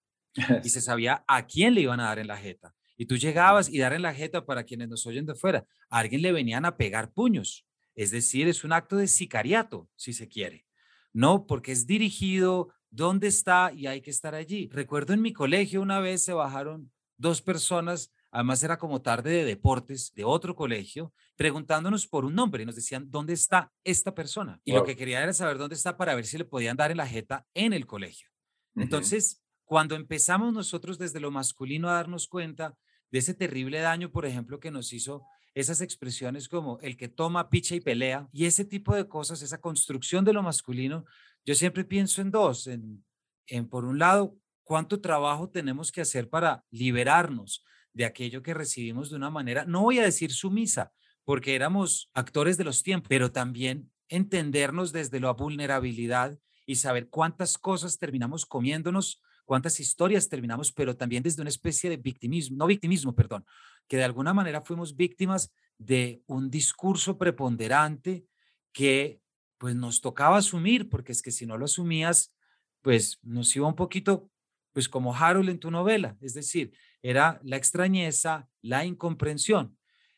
y 0.64 0.70
se 0.70 0.82
sabía 0.82 1.24
a 1.28 1.46
quién 1.46 1.74
le 1.74 1.82
iban 1.82 2.00
a 2.00 2.06
dar 2.06 2.20
en 2.20 2.28
la 2.28 2.38
jeta. 2.38 2.74
Y 2.98 3.06
tú 3.06 3.18
llegabas 3.18 3.70
y 3.70 3.80
dar 3.80 3.94
en 3.94 4.02
la 4.02 4.14
jeta 4.14 4.46
para 4.46 4.64
quienes 4.64 4.88
nos 4.88 5.06
oyen 5.06 5.26
de 5.26 5.36
fuera, 5.36 5.66
a 5.90 6.00
alguien 6.00 6.22
le 6.22 6.32
venían 6.32 6.66
a 6.66 6.78
pegar 6.78 7.12
puños. 7.12 7.66
Es 7.94 8.12
decir, 8.12 8.48
es 8.48 8.64
un 8.64 8.74
acto 8.74 8.98
de 8.98 9.08
sicariato, 9.08 9.90
si 9.96 10.14
se 10.14 10.28
quiere. 10.28 10.66
No, 11.14 11.46
porque 11.46 11.72
es 11.72 11.88
dirigido, 11.88 12.74
dónde 12.90 13.28
está 13.28 13.72
y 13.74 13.88
hay 13.88 14.02
que 14.02 14.12
estar 14.12 14.36
allí. 14.36 14.70
Recuerdo 14.72 15.14
en 15.14 15.22
mi 15.22 15.34
colegio 15.34 15.82
una 15.82 16.00
vez 16.00 16.24
se 16.24 16.34
bajaron 16.34 16.92
dos 17.18 17.42
personas, 17.42 18.12
además 18.36 18.62
era 18.64 18.78
como 18.78 19.02
tarde 19.02 19.32
de 19.32 19.46
deportes 19.46 20.14
de 20.14 20.24
otro 20.24 20.56
colegio, 20.56 21.14
preguntándonos 21.36 22.08
por 22.08 22.26
un 22.26 22.36
nombre 22.36 22.64
y 22.64 22.66
nos 22.66 22.76
decían, 22.76 23.10
¿dónde 23.10 23.34
está 23.34 23.72
esta 23.84 24.14
persona? 24.14 24.60
Y 24.64 24.72
wow. 24.72 24.82
lo 24.82 24.86
que 24.86 24.96
quería 24.96 25.24
era 25.24 25.34
saber 25.34 25.58
dónde 25.58 25.76
está 25.76 25.98
para 25.98 26.16
ver 26.16 26.26
si 26.26 26.38
le 26.38 26.46
podían 26.46 26.78
dar 26.78 26.92
en 26.92 26.98
la 26.98 27.08
jeta 27.08 27.46
en 27.54 27.74
el 27.74 27.86
colegio. 27.86 28.30
Entonces, 28.76 29.34
uh 29.34 29.42
-huh 29.42 29.46
cuando 29.66 29.96
empezamos 29.96 30.54
nosotros 30.54 30.98
desde 30.98 31.20
lo 31.20 31.32
masculino 31.32 31.90
a 31.90 31.94
darnos 31.94 32.28
cuenta 32.28 32.78
de 33.12 33.20
ese 33.20 33.34
terrible 33.34 33.80
daño, 33.80 34.12
por 34.12 34.26
ejemplo, 34.26 34.60
que 34.60 34.72
nos 34.72 34.94
hizo 34.94 35.26
esas 35.54 35.82
expresiones 35.82 36.48
como 36.48 36.80
el 36.82 36.98
que 36.98 37.08
toma, 37.08 37.50
picha 37.50 37.76
y 37.76 37.80
pelea, 37.80 38.30
y 38.32 38.46
ese 38.46 38.66
tipo 38.66 38.96
de 38.96 39.08
cosas, 39.08 39.42
esa 39.42 39.60
construcción 39.60 40.24
de 40.24 40.34
lo 40.34 40.44
masculino, 40.44 41.06
yo 41.46 41.56
siempre 41.56 41.84
pienso 41.84 42.22
en 42.22 42.32
dos, 42.32 42.68
en, 42.68 43.04
en 43.48 43.68
por 43.68 43.86
un 43.86 43.98
lado, 43.98 44.38
cuánto 44.64 45.02
trabajo 45.02 45.50
tenemos 45.50 45.92
que 45.92 46.02
hacer 46.02 46.30
para 46.30 46.64
liberarnos 46.70 47.64
de 47.96 48.06
aquello 48.06 48.44
que 48.44 48.54
recibimos 48.54 49.10
de 49.10 49.16
una 49.16 49.32
manera, 49.32 49.66
no 49.66 49.82
voy 49.82 49.98
a 49.98 50.04
decir 50.04 50.32
sumisa, 50.32 50.92
porque 51.24 51.56
éramos 51.56 52.12
actores 52.14 52.58
de 52.58 52.66
los 52.66 52.84
tiempos, 52.84 53.10
pero 53.10 53.32
también 53.32 53.92
entendernos 54.08 54.92
desde 54.92 55.20
la 55.20 55.32
vulnerabilidad 55.32 56.38
y 56.68 56.76
saber 56.76 57.10
cuántas 57.10 57.58
cosas 57.58 57.98
terminamos 57.98 58.46
comiéndonos 58.46 59.24
cuántas 59.46 59.80
historias 59.80 60.28
terminamos, 60.28 60.72
pero 60.72 60.98
también 60.98 61.24
desde 61.24 61.42
una 61.42 61.50
especie 61.50 61.90
de 61.90 61.98
victimismo, 61.98 62.58
no 62.58 62.68
victimismo, 62.68 63.16
perdón, 63.16 63.46
que 63.88 63.98
de 63.98 64.04
alguna 64.04 64.34
manera 64.34 64.62
fuimos 64.62 64.96
víctimas 64.96 65.54
de 65.78 66.24
un 66.26 66.50
discurso 66.50 67.18
preponderante 67.18 68.26
que 68.74 69.22
pues 69.58 69.76
nos 69.76 70.02
tocaba 70.02 70.38
asumir, 70.38 70.90
porque 70.90 71.12
es 71.12 71.22
que 71.22 71.32
si 71.32 71.46
no 71.46 71.58
lo 71.58 71.66
asumías, 71.66 72.34
pues 72.82 73.20
nos 73.24 73.56
iba 73.56 73.68
un 73.68 73.76
poquito, 73.76 74.30
pues 74.74 74.90
como 74.90 75.16
Harold 75.16 75.50
en 75.50 75.60
tu 75.60 75.72
novela, 75.72 76.18
es 76.22 76.34
decir, 76.34 76.74
era 77.10 77.40
la 77.44 77.56
extrañeza, 77.56 78.50
la 78.64 78.84
incomprensión. 78.84 79.78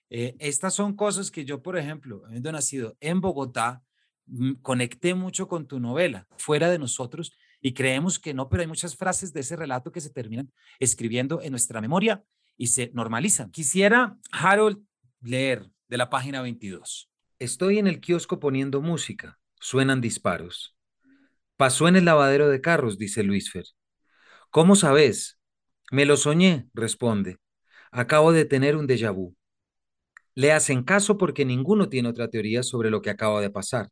Eh, 0.10 0.38
estas 0.39 0.73
son 0.73 0.95
cosas 0.95 1.32
que 1.32 1.43
yo, 1.43 1.62
por 1.62 1.78
ejemplo, 1.78 2.23
habiendo 2.26 2.50
nacido 2.50 2.95
en 3.02 3.19
Bogotá, 3.19 3.84
conecté 4.62 5.13
mucho 5.13 5.50
con 5.50 5.67
tu 5.67 5.82
novela, 5.82 6.28
fuera 6.38 6.69
de 6.69 6.80
nosotros, 6.80 7.34
y 7.60 7.73
creemos 7.73 8.19
que 8.19 8.34
no, 8.34 8.47
pero 8.47 8.62
hay 8.62 8.67
muchas 8.67 8.95
frases 8.95 9.34
de 9.34 9.41
ese 9.41 9.58
relato 9.58 9.91
que 9.91 10.00
se 10.00 10.12
terminan 10.12 10.50
escribiendo 10.80 11.41
en 11.41 11.52
nuestra 11.52 11.82
memoria 11.82 12.23
y 12.56 12.67
se 12.67 12.89
normalizan. 12.93 13.52
Quisiera, 13.52 14.17
Harold, 14.32 14.82
leer 15.21 15.69
de 15.89 15.97
la 15.97 16.10
página 16.10 16.41
22. 16.41 17.12
Estoy 17.38 17.80
en 17.80 17.88
el 17.88 18.00
kiosco 18.00 18.39
poniendo 18.39 18.82
música. 18.82 19.39
Suenan 19.60 20.00
disparos. 20.00 20.73
Pasó 21.58 21.89
en 21.89 21.97
el 21.97 22.06
lavadero 22.06 22.47
de 22.47 22.62
carros, 22.62 22.97
dice 22.97 23.23
Luisfer. 23.23 23.65
¿Cómo 24.52 24.78
sabes? 24.78 25.37
Me 25.91 26.06
lo 26.06 26.17
soñé, 26.17 26.67
responde. 26.73 27.38
Acabo 27.91 28.34
de 28.34 28.45
tener 28.45 28.76
un 28.76 28.88
déjà 28.88 29.13
vu. 29.13 29.36
Le 30.36 30.52
hacen 30.52 30.84
caso 30.84 31.17
porque 31.17 31.45
ninguno 31.45 31.89
tiene 31.89 32.10
otra 32.10 32.30
teoría 32.30 32.62
sobre 32.62 32.89
lo 32.89 33.02
que 33.02 33.10
acaba 33.10 33.41
de 33.41 33.50
pasar. 33.50 33.89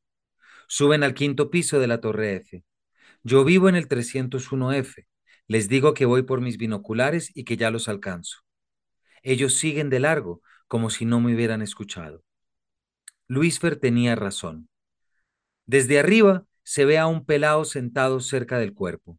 Suben 0.67 1.03
al 1.03 1.13
quinto 1.13 1.49
piso 1.49 1.79
de 1.79 1.87
la 1.87 2.01
Torre 2.01 2.35
F. 2.35 2.63
Yo 3.23 3.43
vivo 3.45 3.69
en 3.69 3.75
el 3.75 3.87
301F. 3.87 5.07
Les 5.47 5.69
digo 5.69 5.93
que 5.93 6.05
voy 6.05 6.23
por 6.23 6.41
mis 6.41 6.57
binoculares 6.57 7.31
y 7.33 7.45
que 7.45 7.57
ya 7.57 7.71
los 7.71 7.87
alcanzo. 7.87 8.39
Ellos 9.23 9.55
siguen 9.55 9.89
de 9.89 9.99
largo, 9.99 10.41
como 10.67 10.89
si 10.89 11.05
no 11.05 11.19
me 11.21 11.33
hubieran 11.33 11.61
escuchado. 11.61 12.23
Luisfer 13.27 13.77
tenía 13.77 14.15
razón. 14.15 14.69
Desde 15.65 15.97
arriba 15.97 16.45
se 16.63 16.85
ve 16.85 16.97
a 16.97 17.07
un 17.07 17.25
pelado 17.25 17.65
sentado 17.65 18.19
cerca 18.19 18.59
del 18.59 18.73
cuerpo. 18.73 19.17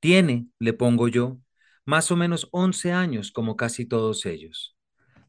Tiene, 0.00 0.48
le 0.58 0.72
pongo 0.72 1.06
yo, 1.08 1.38
más 1.84 2.10
o 2.10 2.16
menos 2.16 2.48
11 2.52 2.92
años 2.92 3.32
como 3.32 3.56
casi 3.56 3.86
todos 3.86 4.26
ellos. 4.26 4.76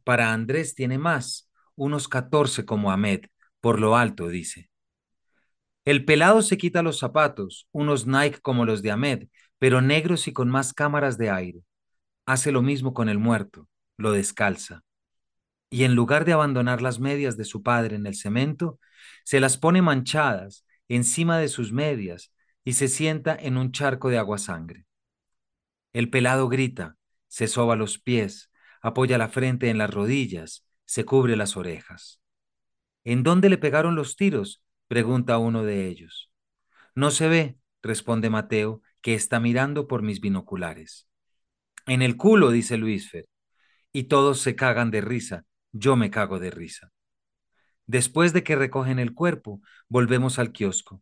Para 0.04 0.34
Andrés 0.34 0.76
tiene 0.76 0.98
más, 0.98 1.50
unos 1.76 2.08
14 2.08 2.66
como 2.66 2.92
Ahmed, 2.92 3.26
por 3.62 3.80
lo 3.80 3.96
alto, 3.96 4.28
dice. 4.28 4.70
El 5.86 6.06
pelado 6.06 6.42
se 6.42 6.58
quita 6.58 6.82
los 6.82 7.00
zapatos, 7.00 7.68
unos 7.72 8.08
Nike 8.08 8.40
como 8.42 8.66
los 8.66 8.82
de 8.82 8.92
Ahmed, 8.92 9.28
pero 9.60 9.82
negros 9.82 10.28
y 10.28 10.34
con 10.34 10.50
más 10.50 10.74
cámaras 10.74 11.18
de 11.18 11.30
aire. 11.30 11.60
Hace 12.26 12.52
lo 12.52 12.62
mismo 12.62 12.94
con 12.94 13.10
el 13.10 13.20
muerto, 13.20 13.68
lo 13.98 14.12
descalza. 14.12 14.84
Y 15.70 15.84
en 15.84 15.96
lugar 15.96 16.24
de 16.26 16.34
abandonar 16.34 16.82
las 16.82 17.00
medias 17.00 17.36
de 17.36 17.46
su 17.46 17.64
padre 17.64 17.96
en 17.96 18.06
el 18.06 18.16
cemento, 18.16 18.80
se 19.26 19.40
las 19.40 19.58
pone 19.58 19.82
manchadas 19.82 20.66
encima 20.88 21.38
de 21.38 21.50
sus 21.50 21.74
medias 21.74 22.32
y 22.64 22.74
se 22.74 22.88
sienta 22.88 23.36
en 23.36 23.58
un 23.58 23.72
charco 23.72 24.10
de 24.10 24.18
agua 24.18 24.38
sangre. 24.38 24.86
El 25.94 26.10
pelado 26.10 26.50
grita, 26.50 26.98
se 27.28 27.48
soba 27.48 27.76
los 27.76 28.00
pies, 28.00 28.52
apoya 28.82 29.18
la 29.18 29.30
frente 29.30 29.70
en 29.70 29.78
las 29.78 29.94
rodillas, 29.94 30.66
se 30.86 31.06
cubre 31.06 31.36
las 31.36 31.56
orejas. 31.56 32.20
¿En 33.04 33.24
dónde 33.24 33.50
le 33.50 33.58
pegaron 33.58 33.96
los 33.96 34.16
tiros? 34.16 34.64
pregunta 34.88 35.38
uno 35.38 35.64
de 35.64 35.88
ellos. 35.88 36.32
No 36.96 37.12
se 37.12 37.28
ve, 37.28 37.58
responde 37.82 38.30
Mateo, 38.30 38.82
que 39.02 39.14
está 39.14 39.40
mirando 39.40 39.88
por 39.88 40.02
mis 40.02 40.20
binoculares. 40.20 41.08
En 41.86 42.02
el 42.02 42.18
culo, 42.18 42.52
dice 42.52 42.78
Luisfer. 42.78 43.28
Y 43.92 44.04
todos 44.04 44.40
se 44.40 44.56
cagan 44.56 44.92
de 44.92 45.02
risa. 45.02 45.46
Yo 45.72 45.96
me 45.96 46.10
cago 46.10 46.40
de 46.40 46.52
risa. 46.52 46.92
Después 47.86 48.32
de 48.34 48.44
que 48.44 48.56
recogen 48.56 49.00
el 49.00 49.14
cuerpo, 49.14 49.62
volvemos 49.90 50.40
al 50.40 50.52
kiosco. 50.52 51.02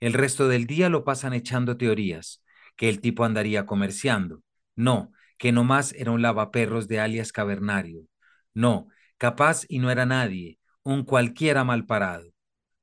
El 0.00 0.12
resto 0.12 0.48
del 0.48 0.66
día 0.66 0.88
lo 0.88 1.04
pasan 1.04 1.32
echando 1.32 1.76
teorías, 1.76 2.42
que 2.76 2.88
el 2.88 3.00
tipo 3.00 3.24
andaría 3.24 3.66
comerciando. 3.66 4.42
No, 4.76 5.12
que 5.38 5.52
nomás 5.52 5.92
era 5.94 6.10
un 6.10 6.22
lavaperros 6.22 6.88
de 6.88 7.00
alias 7.00 7.32
cavernario. 7.32 8.06
No, 8.54 8.88
capaz 9.18 9.64
y 9.68 9.78
no 9.78 9.90
era 9.90 10.06
nadie, 10.06 10.58
un 10.82 11.04
cualquiera 11.04 11.64
mal 11.64 11.86
parado 11.86 12.30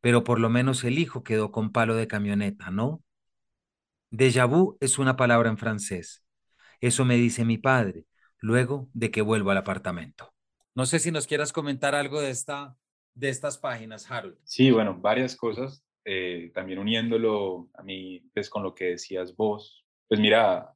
pero 0.01 0.23
por 0.23 0.39
lo 0.39 0.49
menos 0.49 0.83
el 0.83 0.99
hijo 0.99 1.23
quedó 1.23 1.51
con 1.51 1.71
palo 1.71 1.95
de 1.95 2.07
camioneta, 2.07 2.71
¿no? 2.71 3.03
Déjà 4.09 4.45
vu 4.45 4.77
es 4.79 4.99
una 4.99 5.17
palabra 5.17 5.49
en 5.49 5.57
francés 5.57 6.23
Eso 6.79 7.03
me 7.03 7.15
dice 7.15 7.43
mi 7.43 7.57
padre, 7.57 8.05
luego 8.39 8.89
de 8.93 9.11
que 9.11 9.21
vuelvo 9.21 9.51
al 9.51 9.57
apartamento. 9.57 10.33
No 10.75 10.85
sé 10.85 10.99
si 10.99 11.11
nos 11.11 11.27
quieras 11.27 11.51
comentar 11.51 11.93
algo 11.95 12.21
de, 12.21 12.29
esta, 12.29 12.77
de 13.15 13.29
estas 13.29 13.57
páginas, 13.57 14.09
Harold. 14.09 14.37
Sí, 14.43 14.71
bueno, 14.71 14.97
varias 14.97 15.35
cosas. 15.35 15.83
Eh, 16.09 16.51
también 16.53 16.79
uniéndolo 16.79 17.67
a 17.73 17.83
mí, 17.83 18.21
pues 18.33 18.49
con 18.49 18.63
lo 18.63 18.73
que 18.73 18.91
decías 18.91 19.35
vos. 19.35 19.85
Pues 20.07 20.21
mira, 20.21 20.73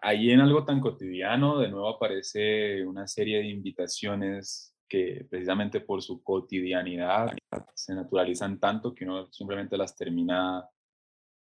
ahí 0.00 0.32
en 0.32 0.40
algo 0.40 0.64
tan 0.64 0.80
cotidiano, 0.80 1.60
de 1.60 1.68
nuevo 1.68 1.88
aparece 1.88 2.84
una 2.84 3.06
serie 3.06 3.38
de 3.38 3.46
invitaciones 3.46 4.74
que 4.88 5.24
precisamente 5.30 5.80
por 5.80 6.02
su 6.02 6.24
cotidianidad 6.24 7.36
se 7.72 7.94
naturalizan 7.94 8.58
tanto 8.58 8.92
que 8.92 9.04
uno 9.04 9.30
simplemente 9.30 9.76
las 9.76 9.96
termina 9.96 10.68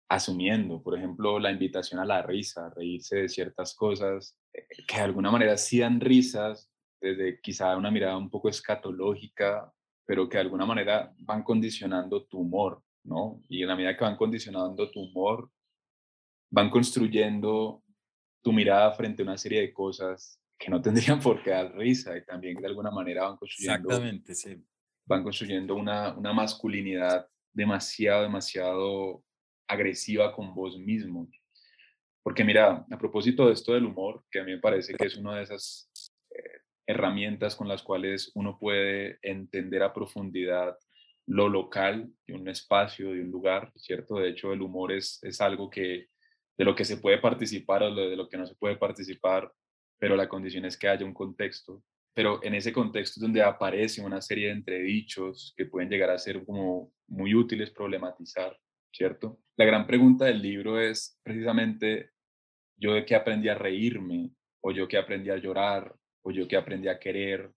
asumiendo. 0.07 0.83
Por 0.83 0.95
ejemplo, 0.95 1.39
la 1.39 1.51
invitación 1.51 1.99
a 1.99 2.05
la 2.05 2.21
risa, 2.21 2.69
reírse 2.69 3.15
de 3.23 3.29
ciertas 3.29 3.73
cosas 3.73 4.37
eh, 4.53 4.67
que 4.87 4.97
de 4.97 5.01
alguna 5.01 5.31
manera 5.31 5.57
sí 5.57 5.79
dan 5.79 5.99
risas, 5.99 6.69
desde 7.01 7.41
quizá 7.41 7.75
una 7.75 7.89
mirada 7.89 8.15
un 8.15 8.29
poco 8.29 8.47
escatológica, 8.47 9.73
pero 10.05 10.29
que 10.29 10.37
de 10.37 10.41
alguna 10.41 10.67
manera 10.67 11.11
van 11.17 11.41
condicionando 11.41 12.25
tu 12.25 12.41
humor, 12.41 12.83
¿no? 13.03 13.43
Y 13.49 13.61
en 13.61 13.67
la 13.67 13.75
medida 13.75 13.95
que 13.95 14.03
van 14.03 14.15
condicionando 14.15 14.89
tu 14.91 15.01
humor, 15.01 15.49
van 16.51 16.69
construyendo 16.69 17.83
tu 18.43 18.51
mirada 18.51 18.91
frente 18.93 19.21
a 19.21 19.25
una 19.25 19.37
serie 19.37 19.61
de 19.61 19.73
cosas 19.73 20.39
que 20.57 20.69
no 20.69 20.81
tendrían 20.81 21.19
por 21.19 21.41
qué 21.43 21.51
dar 21.51 21.75
risa 21.75 22.17
y 22.17 22.25
también 22.25 22.57
de 22.57 22.67
alguna 22.67 22.91
manera 22.91 23.23
van 23.23 23.37
construyendo, 23.37 23.89
Exactamente, 23.89 24.35
sí. 24.35 24.63
van 25.05 25.23
construyendo 25.23 25.75
una, 25.75 26.15
una 26.15 26.33
masculinidad 26.33 27.27
demasiado, 27.53 28.23
demasiado 28.23 29.23
agresiva 29.67 30.33
con 30.33 30.53
vos 30.53 30.77
mismo. 30.77 31.29
Porque 32.23 32.43
mira, 32.43 32.85
a 32.89 32.97
propósito 32.97 33.47
de 33.47 33.53
esto 33.53 33.73
del 33.73 33.85
humor, 33.85 34.23
que 34.29 34.39
a 34.39 34.43
mí 34.43 34.51
me 34.51 34.59
parece 34.59 34.93
que 34.93 35.07
es 35.07 35.17
una 35.17 35.37
de 35.37 35.43
esas 35.43 35.89
eh, 36.29 36.61
herramientas 36.85 37.55
con 37.55 37.67
las 37.67 37.81
cuales 37.81 38.31
uno 38.35 38.59
puede 38.59 39.17
entender 39.23 39.81
a 39.81 39.93
profundidad 39.93 40.77
lo 41.31 41.47
local 41.47 42.11
de 42.27 42.33
un 42.33 42.47
espacio, 42.49 43.11
de 43.11 43.21
un 43.21 43.31
lugar, 43.31 43.71
¿cierto? 43.77 44.15
De 44.15 44.29
hecho, 44.29 44.51
el 44.51 44.61
humor 44.61 44.91
es, 44.91 45.17
es 45.23 45.39
algo 45.39 45.69
que 45.69 46.07
de 46.57 46.65
lo 46.65 46.75
que 46.75 46.83
se 46.83 46.97
puede 46.97 47.19
participar 47.19 47.83
o 47.83 47.95
de 47.95 48.17
lo 48.17 48.27
que 48.27 48.37
no 48.37 48.45
se 48.45 48.55
puede 48.55 48.75
participar, 48.75 49.49
pero 49.97 50.17
la 50.17 50.27
condición 50.27 50.65
es 50.65 50.77
que 50.77 50.89
haya 50.89 51.05
un 51.05 51.13
contexto. 51.13 51.83
Pero 52.13 52.43
en 52.43 52.53
ese 52.53 52.73
contexto 52.73 53.19
es 53.19 53.21
donde 53.21 53.41
aparece 53.41 54.01
una 54.01 54.21
serie 54.21 54.47
de 54.47 54.53
entredichos 54.55 55.53
que 55.55 55.65
pueden 55.65 55.89
llegar 55.89 56.09
a 56.09 56.17
ser 56.17 56.43
como 56.45 56.91
muy 57.07 57.33
útiles 57.33 57.71
problematizar, 57.71 58.57
¿cierto? 58.91 59.39
La 59.55 59.63
gran 59.63 59.87
pregunta 59.87 60.25
del 60.25 60.41
libro 60.41 60.81
es 60.81 61.17
precisamente 61.23 62.11
yo 62.75 62.93
de 62.93 63.05
qué 63.05 63.15
aprendí 63.15 63.47
a 63.47 63.55
reírme, 63.55 64.31
o 64.61 64.71
yo 64.71 64.85
qué 64.85 64.97
aprendí 64.97 65.29
a 65.29 65.37
llorar, 65.37 65.95
o 66.23 66.31
yo 66.31 66.45
qué 66.45 66.57
aprendí 66.57 66.89
a 66.89 66.99
querer, 66.99 67.49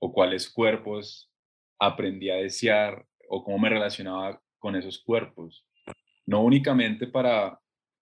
o 0.00 0.14
cuáles 0.14 0.48
cuerpos 0.48 1.30
aprendí 1.78 2.30
a 2.30 2.36
desear, 2.36 3.04
o 3.28 3.44
cómo 3.44 3.58
me 3.58 3.68
relacionaba 3.68 4.40
con 4.58 4.76
esos 4.76 5.02
cuerpos. 5.02 5.66
No 6.26 6.42
únicamente 6.42 7.06
para 7.06 7.60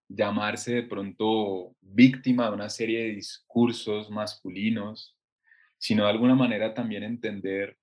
llamarse 0.09 0.75
de 0.75 0.83
pronto 0.83 1.75
víctima 1.81 2.47
de 2.47 2.55
una 2.55 2.69
serie 2.69 3.03
de 3.03 3.15
discursos 3.15 4.09
masculinos, 4.09 5.17
sino 5.77 6.03
de 6.03 6.09
alguna 6.09 6.35
manera 6.35 6.73
también 6.73 7.03
entender 7.03 7.77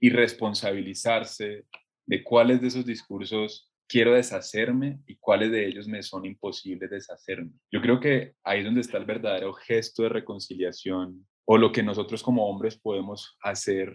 y 0.00 0.10
responsabilizarse 0.10 1.64
de 2.06 2.24
cuáles 2.24 2.60
de 2.60 2.68
esos 2.68 2.84
discursos 2.84 3.70
quiero 3.86 4.14
deshacerme 4.14 5.00
y 5.06 5.16
cuáles 5.16 5.52
de 5.52 5.66
ellos 5.66 5.86
me 5.86 6.02
son 6.02 6.24
imposibles 6.24 6.90
deshacerme. 6.90 7.52
Yo 7.70 7.80
creo 7.80 8.00
que 8.00 8.34
ahí 8.42 8.60
es 8.60 8.64
donde 8.64 8.80
está 8.80 8.96
el 8.98 9.04
verdadero 9.04 9.52
gesto 9.52 10.02
de 10.02 10.08
reconciliación 10.08 11.26
o 11.44 11.58
lo 11.58 11.72
que 11.72 11.82
nosotros 11.82 12.22
como 12.22 12.48
hombres 12.48 12.78
podemos 12.78 13.36
hacer 13.42 13.94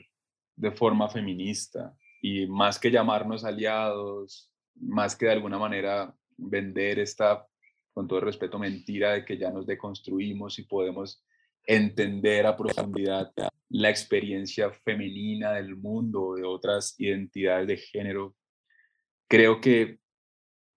de 0.56 0.72
forma 0.72 1.10
feminista 1.10 1.96
y 2.28 2.48
más 2.48 2.80
que 2.80 2.92
llamarnos 2.92 3.46
aliados, 3.46 4.52
más 4.76 5.16
que 5.16 5.28
de 5.28 5.34
alguna 5.34 5.58
manera 5.58 6.14
vender 6.36 7.00
esta, 7.00 7.48
con 7.94 8.08
todo 8.08 8.20
respeto, 8.20 8.60
mentira 8.60 9.14
de 9.14 9.26
que 9.26 9.38
ya 9.38 9.50
nos 9.50 9.66
deconstruimos 9.66 10.60
y 10.60 10.64
podemos 10.64 11.24
entender 11.66 12.46
a 12.46 12.56
profundidad 12.56 13.32
la 13.70 13.90
experiencia 13.90 14.72
femenina 14.72 15.54
del 15.54 15.76
mundo, 15.76 16.36
de 16.36 16.44
otras 16.44 16.96
identidades 17.00 17.68
de 17.68 17.78
género. 17.78 18.36
Creo 19.30 19.60
que, 19.62 20.00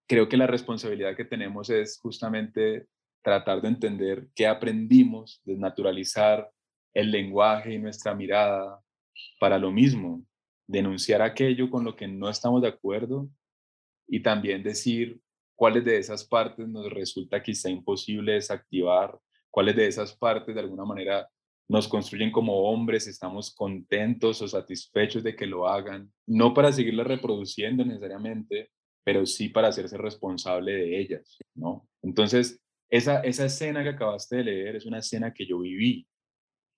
creo 0.09 0.29
que 0.29 0.37
la 0.37 0.47
responsabilidad 0.47 1.17
que 1.17 1.25
tenemos 1.25 1.69
es 1.71 1.99
justamente 2.01 2.87
tratar 3.23 3.61
de 3.61 3.69
entender 3.69 4.29
qué 4.35 4.47
aprendimos, 4.47 5.41
desnaturalizar 5.45 6.51
el 6.95 7.11
lenguaje 7.11 7.75
y 7.75 7.79
nuestra 7.79 8.15
mirada 8.15 8.81
para 9.39 9.59
lo 9.59 9.71
mismo, 9.71 10.25
denunciar 10.71 11.21
aquello 11.21 11.69
con 11.69 11.85
lo 11.85 11.97
que 11.97 12.07
no 12.07 12.29
estamos 12.29 12.63
de 12.63 12.69
acuerdo 12.69 13.29
y 14.07 14.23
también 14.23 14.63
decir 14.63 15.21
cuáles 15.57 15.85
de 15.85 15.99
esas 15.99 16.25
partes 16.25 16.69
nos 16.69 16.91
resulta 16.93 17.43
quizá 17.43 17.69
imposible 17.69 18.33
desactivar, 18.33 19.19
cuáles 19.51 19.75
de 19.77 19.89
esas 19.89 20.17
partes 20.17 20.55
de 20.55 20.61
alguna 20.61 20.85
manera 20.85 21.29
nos 21.69 21.89
construyen 21.89 22.31
como 22.31 22.71
hombres, 22.71 23.07
estamos 23.07 23.55
contentos 23.55 24.43
o 24.43 24.49
satisfechos 24.49 25.23
de 25.23 25.35
que 25.35 25.47
lo 25.47 25.69
hagan, 25.69 26.13
no 26.27 26.55
para 26.55 26.73
seguirlas 26.73 27.07
reproduciendo 27.07 27.85
necesariamente, 27.85 28.71
pero 29.05 29.27
sí 29.27 29.49
para 29.49 29.69
hacerse 29.69 29.97
responsable 29.97 30.73
de 30.73 31.01
ellas, 31.01 31.39
¿no? 31.55 31.89
Entonces, 32.03 32.61
esa, 32.89 33.21
esa 33.21 33.45
escena 33.45 33.83
que 33.83 33.91
acabaste 33.91 34.37
de 34.37 34.45
leer 34.45 34.77
es 34.77 34.87
una 34.87 34.99
escena 34.99 35.33
que 35.33 35.47
yo 35.47 35.61
viví. 35.61 36.07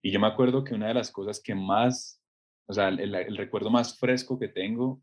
Y 0.03 0.11
yo 0.11 0.21
me 0.21 0.27
acuerdo 0.27 0.65
que 0.65 0.75
una 0.75 0.89
de 0.89 0.95
las 0.95 1.11
cosas 1.11 1.41
que 1.41 1.55
más, 1.55 2.22
o 2.67 2.73
sea, 2.73 2.89
el, 2.89 3.37
recuerdo 3.37 3.71
más 3.71 3.99
fresco 3.99 4.39
que 4.39 4.49
tengo 4.49 5.03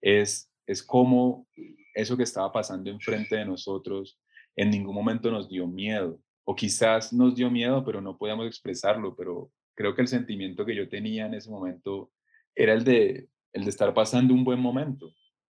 es, 0.00 0.52
es 0.66 0.82
cómo 0.82 1.46
eso 1.94 2.16
que 2.16 2.22
estaba 2.22 2.52
pasando 2.52 2.90
enfrente 2.90 3.36
de 3.36 3.44
nosotros 3.44 4.20
en 4.56 4.70
ningún 4.70 4.94
momento 4.94 5.30
nos 5.30 5.48
dio 5.48 5.66
miedo. 5.66 6.20
O 6.44 6.54
quizás 6.54 7.12
nos 7.12 7.34
dio 7.34 7.50
miedo, 7.50 7.84
pero 7.84 8.00
no 8.00 8.16
podíamos 8.16 8.46
expresarlo. 8.46 9.14
Pero 9.14 9.50
creo 9.74 9.94
que 9.94 10.02
el 10.02 10.08
sentimiento 10.08 10.64
que 10.64 10.74
yo 10.74 10.88
tenía 10.88 11.26
en 11.26 11.34
ese 11.34 11.50
momento 11.50 12.10
era 12.54 12.72
el 12.72 12.84
de, 12.84 13.28
el 13.52 13.64
de 13.64 13.70
estar 13.70 13.92
pasando 13.94 14.34
un 14.34 14.44
buen 14.44 14.58
momento, 14.58 15.12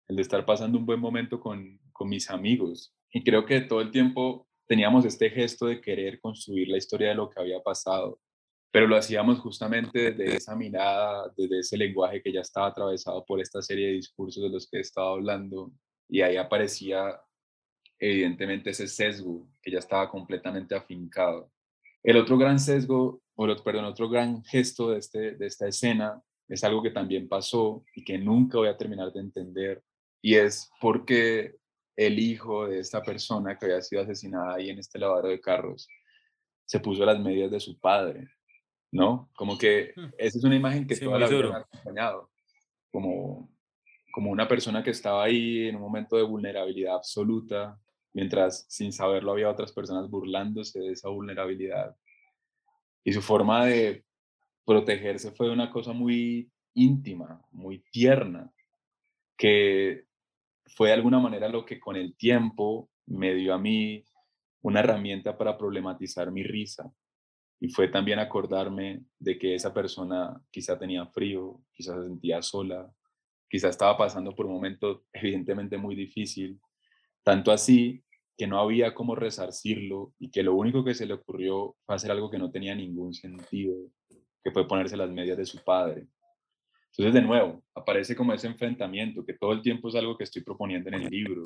el 0.08 0.16
de 0.16 0.22
estar 0.22 0.44
pasando 0.44 0.78
un 0.78 0.86
buen 0.86 1.00
momento 1.00 1.40
con, 1.40 1.80
con 1.92 2.08
mis 2.08 2.30
amigos. 2.30 2.94
Y 3.12 3.22
creo 3.24 3.46
que 3.46 3.60
todo 3.62 3.80
el 3.80 3.90
tiempo 3.90 4.46
teníamos 4.66 5.04
este 5.04 5.30
gesto 5.30 5.66
de 5.66 5.80
querer 5.80 6.20
construir 6.20 6.68
la 6.68 6.76
historia 6.76 7.08
de 7.08 7.14
lo 7.14 7.30
que 7.30 7.40
había 7.40 7.60
pasado, 7.60 8.20
pero 8.70 8.86
lo 8.86 8.96
hacíamos 8.96 9.40
justamente 9.40 10.12
desde 10.12 10.36
esa 10.36 10.54
mirada, 10.54 11.32
desde 11.36 11.58
ese 11.58 11.76
lenguaje 11.76 12.22
que 12.22 12.32
ya 12.32 12.40
estaba 12.40 12.68
atravesado 12.68 13.24
por 13.24 13.40
esta 13.40 13.60
serie 13.62 13.88
de 13.88 13.92
discursos 13.94 14.42
de 14.42 14.50
los 14.50 14.68
que 14.68 14.78
he 14.78 14.80
estado 14.80 15.14
hablando, 15.14 15.72
y 16.08 16.22
ahí 16.22 16.36
aparecía 16.36 17.20
evidentemente 17.98 18.70
ese 18.70 18.88
sesgo 18.88 19.48
que 19.60 19.70
ya 19.70 19.78
estaba 19.78 20.08
completamente 20.08 20.74
afincado. 20.74 21.50
El 22.02 22.16
otro 22.16 22.38
gran 22.38 22.58
sesgo, 22.58 23.22
o 23.34 23.62
perdón, 23.62 23.84
otro 23.84 24.08
gran 24.08 24.42
gesto 24.44 24.90
de, 24.90 24.98
este, 24.98 25.32
de 25.32 25.46
esta 25.46 25.68
escena 25.68 26.22
es 26.48 26.64
algo 26.64 26.82
que 26.82 26.90
también 26.90 27.28
pasó 27.28 27.84
y 27.94 28.04
que 28.04 28.18
nunca 28.18 28.58
voy 28.58 28.68
a 28.68 28.76
terminar 28.76 29.12
de 29.12 29.20
entender, 29.20 29.82
y 30.22 30.34
es 30.36 30.70
porque 30.80 31.56
el 31.96 32.18
hijo 32.18 32.68
de 32.68 32.78
esta 32.78 33.02
persona 33.02 33.58
que 33.58 33.66
había 33.66 33.82
sido 33.82 34.02
asesinada 34.02 34.54
ahí 34.54 34.70
en 34.70 34.78
este 34.78 34.98
lavadero 34.98 35.28
de 35.28 35.40
carros 35.40 35.88
se 36.64 36.80
puso 36.80 37.04
las 37.04 37.18
medias 37.18 37.50
de 37.50 37.60
su 37.60 37.78
padre, 37.78 38.28
¿no? 38.92 39.30
Como 39.34 39.58
que 39.58 39.92
hmm. 39.96 40.06
esa 40.18 40.38
es 40.38 40.44
una 40.44 40.56
imagen 40.56 40.86
que 40.86 40.96
toda 40.96 41.18
la 41.18 41.28
vida 41.28 41.48
me 41.48 41.54
ha 41.54 41.58
acompañado, 41.58 42.30
como 42.90 43.50
como 44.10 44.30
una 44.30 44.48
persona 44.48 44.82
que 44.82 44.90
estaba 44.90 45.24
ahí 45.24 45.68
en 45.68 45.76
un 45.76 45.82
momento 45.82 46.16
de 46.16 46.22
vulnerabilidad 46.22 46.96
absoluta, 46.96 47.78
mientras 48.12 48.66
sin 48.68 48.92
saberlo 48.92 49.32
había 49.32 49.50
otras 49.50 49.72
personas 49.72 50.10
burlándose 50.10 50.80
de 50.80 50.92
esa 50.92 51.08
vulnerabilidad. 51.08 51.96
Y 53.04 53.12
su 53.12 53.22
forma 53.22 53.66
de 53.66 54.04
protegerse 54.64 55.30
fue 55.32 55.50
una 55.50 55.70
cosa 55.70 55.92
muy 55.92 56.50
íntima, 56.74 57.42
muy 57.52 57.82
tierna, 57.90 58.52
que 59.36 60.04
fue 60.66 60.88
de 60.88 60.94
alguna 60.94 61.18
manera 61.18 61.48
lo 61.48 61.64
que 61.64 61.80
con 61.80 61.96
el 61.96 62.14
tiempo 62.16 62.90
me 63.06 63.34
dio 63.34 63.54
a 63.54 63.58
mí 63.58 64.04
una 64.62 64.80
herramienta 64.80 65.36
para 65.36 65.56
problematizar 65.56 66.30
mi 66.30 66.42
risa. 66.42 66.92
Y 67.60 67.68
fue 67.68 67.88
también 67.88 68.18
acordarme 68.18 69.04
de 69.18 69.38
que 69.38 69.54
esa 69.54 69.72
persona 69.72 70.42
quizá 70.50 70.78
tenía 70.78 71.06
frío, 71.06 71.60
quizá 71.72 71.96
se 71.96 72.08
sentía 72.08 72.40
sola, 72.42 72.90
quizá 73.48 73.68
estaba 73.68 73.98
pasando 73.98 74.34
por 74.34 74.46
un 74.46 74.52
momento 74.52 75.04
evidentemente 75.12 75.76
muy 75.76 75.94
difícil, 75.94 76.58
tanto 77.22 77.52
así 77.52 78.02
que 78.36 78.46
no 78.46 78.58
había 78.58 78.94
cómo 78.94 79.14
resarcirlo 79.14 80.14
y 80.18 80.30
que 80.30 80.42
lo 80.42 80.54
único 80.54 80.82
que 80.82 80.94
se 80.94 81.04
le 81.04 81.12
ocurrió 81.12 81.76
fue 81.84 81.94
hacer 81.94 82.10
algo 82.10 82.30
que 82.30 82.38
no 82.38 82.50
tenía 82.50 82.74
ningún 82.74 83.12
sentido, 83.12 83.76
que 84.42 84.50
fue 84.50 84.66
ponerse 84.66 84.96
las 84.96 85.10
medias 85.10 85.36
de 85.36 85.44
su 85.44 85.62
padre. 85.62 86.06
Entonces, 86.90 87.14
de 87.14 87.22
nuevo, 87.22 87.62
aparece 87.74 88.16
como 88.16 88.32
ese 88.32 88.46
enfrentamiento, 88.46 89.24
que 89.24 89.34
todo 89.34 89.52
el 89.52 89.62
tiempo 89.62 89.88
es 89.88 89.94
algo 89.94 90.16
que 90.16 90.24
estoy 90.24 90.42
proponiendo 90.42 90.88
en 90.88 90.94
el 90.94 91.10
libro, 91.10 91.42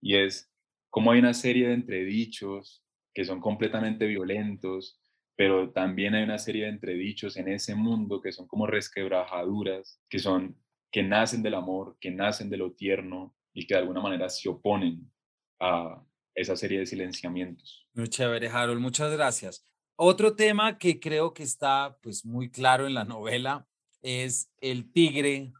y 0.00 0.16
es 0.16 0.50
cómo 0.88 1.12
hay 1.12 1.20
una 1.20 1.34
serie 1.34 1.68
de 1.68 1.74
entredichos 1.74 2.82
que 3.14 3.24
son 3.24 3.40
completamente 3.40 4.06
violentos, 4.06 4.99
pero 5.40 5.70
también 5.70 6.14
hay 6.14 6.22
una 6.22 6.36
serie 6.36 6.64
de 6.64 6.68
entredichos 6.68 7.38
en 7.38 7.48
ese 7.48 7.74
mundo 7.74 8.20
que 8.20 8.30
son 8.30 8.46
como 8.46 8.66
resquebrajaduras, 8.66 9.98
que 10.06 10.18
son 10.18 10.54
que 10.92 11.02
nacen 11.02 11.42
del 11.42 11.54
amor, 11.54 11.96
que 11.98 12.10
nacen 12.10 12.50
de 12.50 12.58
lo 12.58 12.72
tierno 12.72 13.34
y 13.54 13.66
que 13.66 13.72
de 13.72 13.80
alguna 13.80 14.02
manera 14.02 14.28
se 14.28 14.50
oponen 14.50 15.10
a 15.58 16.04
esa 16.34 16.56
serie 16.56 16.80
de 16.80 16.84
silenciamientos. 16.84 17.88
Muy 17.94 18.08
chévere, 18.08 18.48
Harold, 18.48 18.82
muchas 18.82 19.10
gracias. 19.12 19.64
Otro 19.96 20.36
tema 20.36 20.76
que 20.76 21.00
creo 21.00 21.32
que 21.32 21.44
está 21.44 21.96
pues 22.02 22.26
muy 22.26 22.50
claro 22.50 22.86
en 22.86 22.92
la 22.92 23.04
novela 23.04 23.66
es 24.02 24.52
el 24.60 24.92
tigre, 24.92 25.54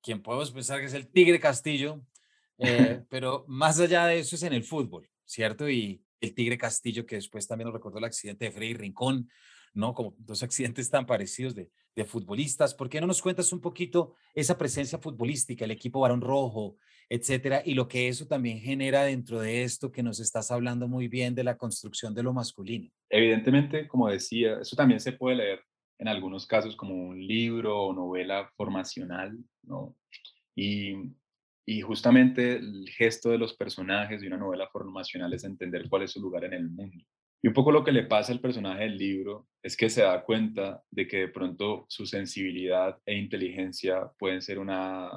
quien 0.00 0.22
podemos 0.22 0.52
pensar 0.52 0.78
que 0.78 0.86
es 0.86 0.94
el 0.94 1.10
tigre 1.10 1.40
Castillo, 1.40 2.06
eh, 2.58 3.02
pero 3.10 3.44
más 3.48 3.80
allá 3.80 4.06
de 4.06 4.20
eso 4.20 4.36
es 4.36 4.44
en 4.44 4.52
el 4.52 4.62
fútbol, 4.62 5.10
¿cierto? 5.24 5.68
Y 5.68 6.04
el 6.24 6.34
tigre 6.34 6.58
Castillo, 6.58 7.06
que 7.06 7.16
después 7.16 7.46
también 7.46 7.66
nos 7.66 7.74
recordó 7.74 7.98
el 7.98 8.04
accidente 8.04 8.46
de 8.46 8.52
Freddy 8.52 8.74
Rincón, 8.74 9.28
¿no? 9.72 9.94
Como 9.94 10.14
dos 10.18 10.42
accidentes 10.42 10.90
tan 10.90 11.06
parecidos 11.06 11.54
de, 11.54 11.70
de 11.94 12.04
futbolistas. 12.04 12.74
¿Por 12.74 12.88
qué 12.88 13.00
no 13.00 13.06
nos 13.06 13.22
cuentas 13.22 13.52
un 13.52 13.60
poquito 13.60 14.14
esa 14.34 14.58
presencia 14.58 14.98
futbolística, 14.98 15.64
el 15.64 15.70
equipo 15.70 16.00
Barón 16.00 16.20
Rojo, 16.20 16.76
etcétera, 17.08 17.62
y 17.64 17.74
lo 17.74 17.86
que 17.86 18.08
eso 18.08 18.26
también 18.26 18.58
genera 18.60 19.04
dentro 19.04 19.40
de 19.40 19.62
esto 19.62 19.92
que 19.92 20.02
nos 20.02 20.20
estás 20.20 20.50
hablando 20.50 20.88
muy 20.88 21.08
bien 21.08 21.34
de 21.34 21.44
la 21.44 21.56
construcción 21.56 22.14
de 22.14 22.22
lo 22.22 22.32
masculino? 22.32 22.90
Evidentemente, 23.10 23.86
como 23.86 24.08
decía, 24.08 24.58
eso 24.60 24.74
también 24.74 25.00
se 25.00 25.12
puede 25.12 25.36
leer 25.36 25.60
en 25.98 26.08
algunos 26.08 26.46
casos 26.46 26.76
como 26.76 26.94
un 26.94 27.24
libro 27.24 27.82
o 27.82 27.92
novela 27.92 28.50
formacional, 28.56 29.38
¿no? 29.62 29.96
Y, 30.56 30.94
y 31.66 31.80
justamente 31.80 32.56
el 32.56 32.88
gesto 32.90 33.30
de 33.30 33.38
los 33.38 33.54
personajes 33.54 34.20
de 34.20 34.26
una 34.26 34.36
novela 34.36 34.68
formacional 34.68 35.32
es 35.32 35.44
entender 35.44 35.88
cuál 35.88 36.02
es 36.02 36.12
su 36.12 36.20
lugar 36.20 36.44
en 36.44 36.52
el 36.52 36.68
mundo. 36.68 37.04
Y 37.42 37.48
un 37.48 37.54
poco 37.54 37.72
lo 37.72 37.84
que 37.84 37.92
le 37.92 38.04
pasa 38.04 38.32
al 38.32 38.40
personaje 38.40 38.84
del 38.84 38.96
libro 38.96 39.48
es 39.62 39.76
que 39.76 39.90
se 39.90 40.02
da 40.02 40.24
cuenta 40.24 40.82
de 40.90 41.06
que 41.06 41.18
de 41.18 41.28
pronto 41.28 41.84
su 41.88 42.06
sensibilidad 42.06 42.98
e 43.04 43.16
inteligencia 43.16 44.10
pueden 44.18 44.40
ser 44.40 44.58
una 44.58 45.10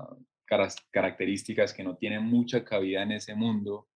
características 0.92 1.74
que 1.74 1.84
no 1.84 1.98
tienen 1.98 2.24
mucha 2.24 2.64
cabida 2.64 3.04
en 3.04 3.12
ese 3.12 3.36
mundo, 3.36 3.88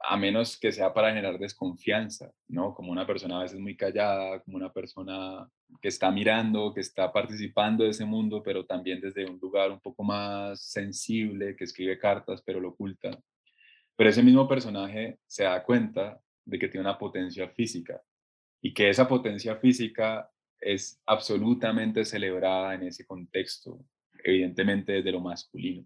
a 0.00 0.16
menos 0.16 0.58
que 0.58 0.72
sea 0.72 0.92
para 0.92 1.08
generar 1.08 1.38
desconfianza, 1.38 2.32
¿no? 2.48 2.74
Como 2.74 2.92
una 2.92 3.06
persona 3.06 3.38
a 3.38 3.42
veces 3.42 3.58
muy 3.58 3.76
callada, 3.76 4.40
como 4.40 4.56
una 4.56 4.72
persona 4.72 5.48
que 5.80 5.88
está 5.88 6.10
mirando, 6.10 6.72
que 6.72 6.80
está 6.80 7.12
participando 7.12 7.84
de 7.84 7.90
ese 7.90 8.04
mundo, 8.04 8.42
pero 8.42 8.64
también 8.64 9.00
desde 9.00 9.24
un 9.28 9.38
lugar 9.38 9.70
un 9.70 9.80
poco 9.80 10.04
más 10.04 10.60
sensible, 10.60 11.56
que 11.56 11.64
escribe 11.64 11.98
cartas, 11.98 12.42
pero 12.44 12.60
lo 12.60 12.70
oculta. 12.70 13.10
Pero 13.96 14.10
ese 14.10 14.22
mismo 14.22 14.46
personaje 14.46 15.18
se 15.26 15.44
da 15.44 15.62
cuenta 15.62 16.20
de 16.44 16.58
que 16.58 16.68
tiene 16.68 16.86
una 16.86 16.98
potencia 16.98 17.48
física 17.48 18.00
y 18.60 18.72
que 18.74 18.88
esa 18.88 19.08
potencia 19.08 19.56
física 19.56 20.30
es 20.60 21.00
absolutamente 21.06 22.04
celebrada 22.04 22.74
en 22.74 22.84
ese 22.84 23.06
contexto, 23.06 23.84
evidentemente 24.24 24.92
desde 24.92 25.12
lo 25.12 25.20
masculino. 25.20 25.84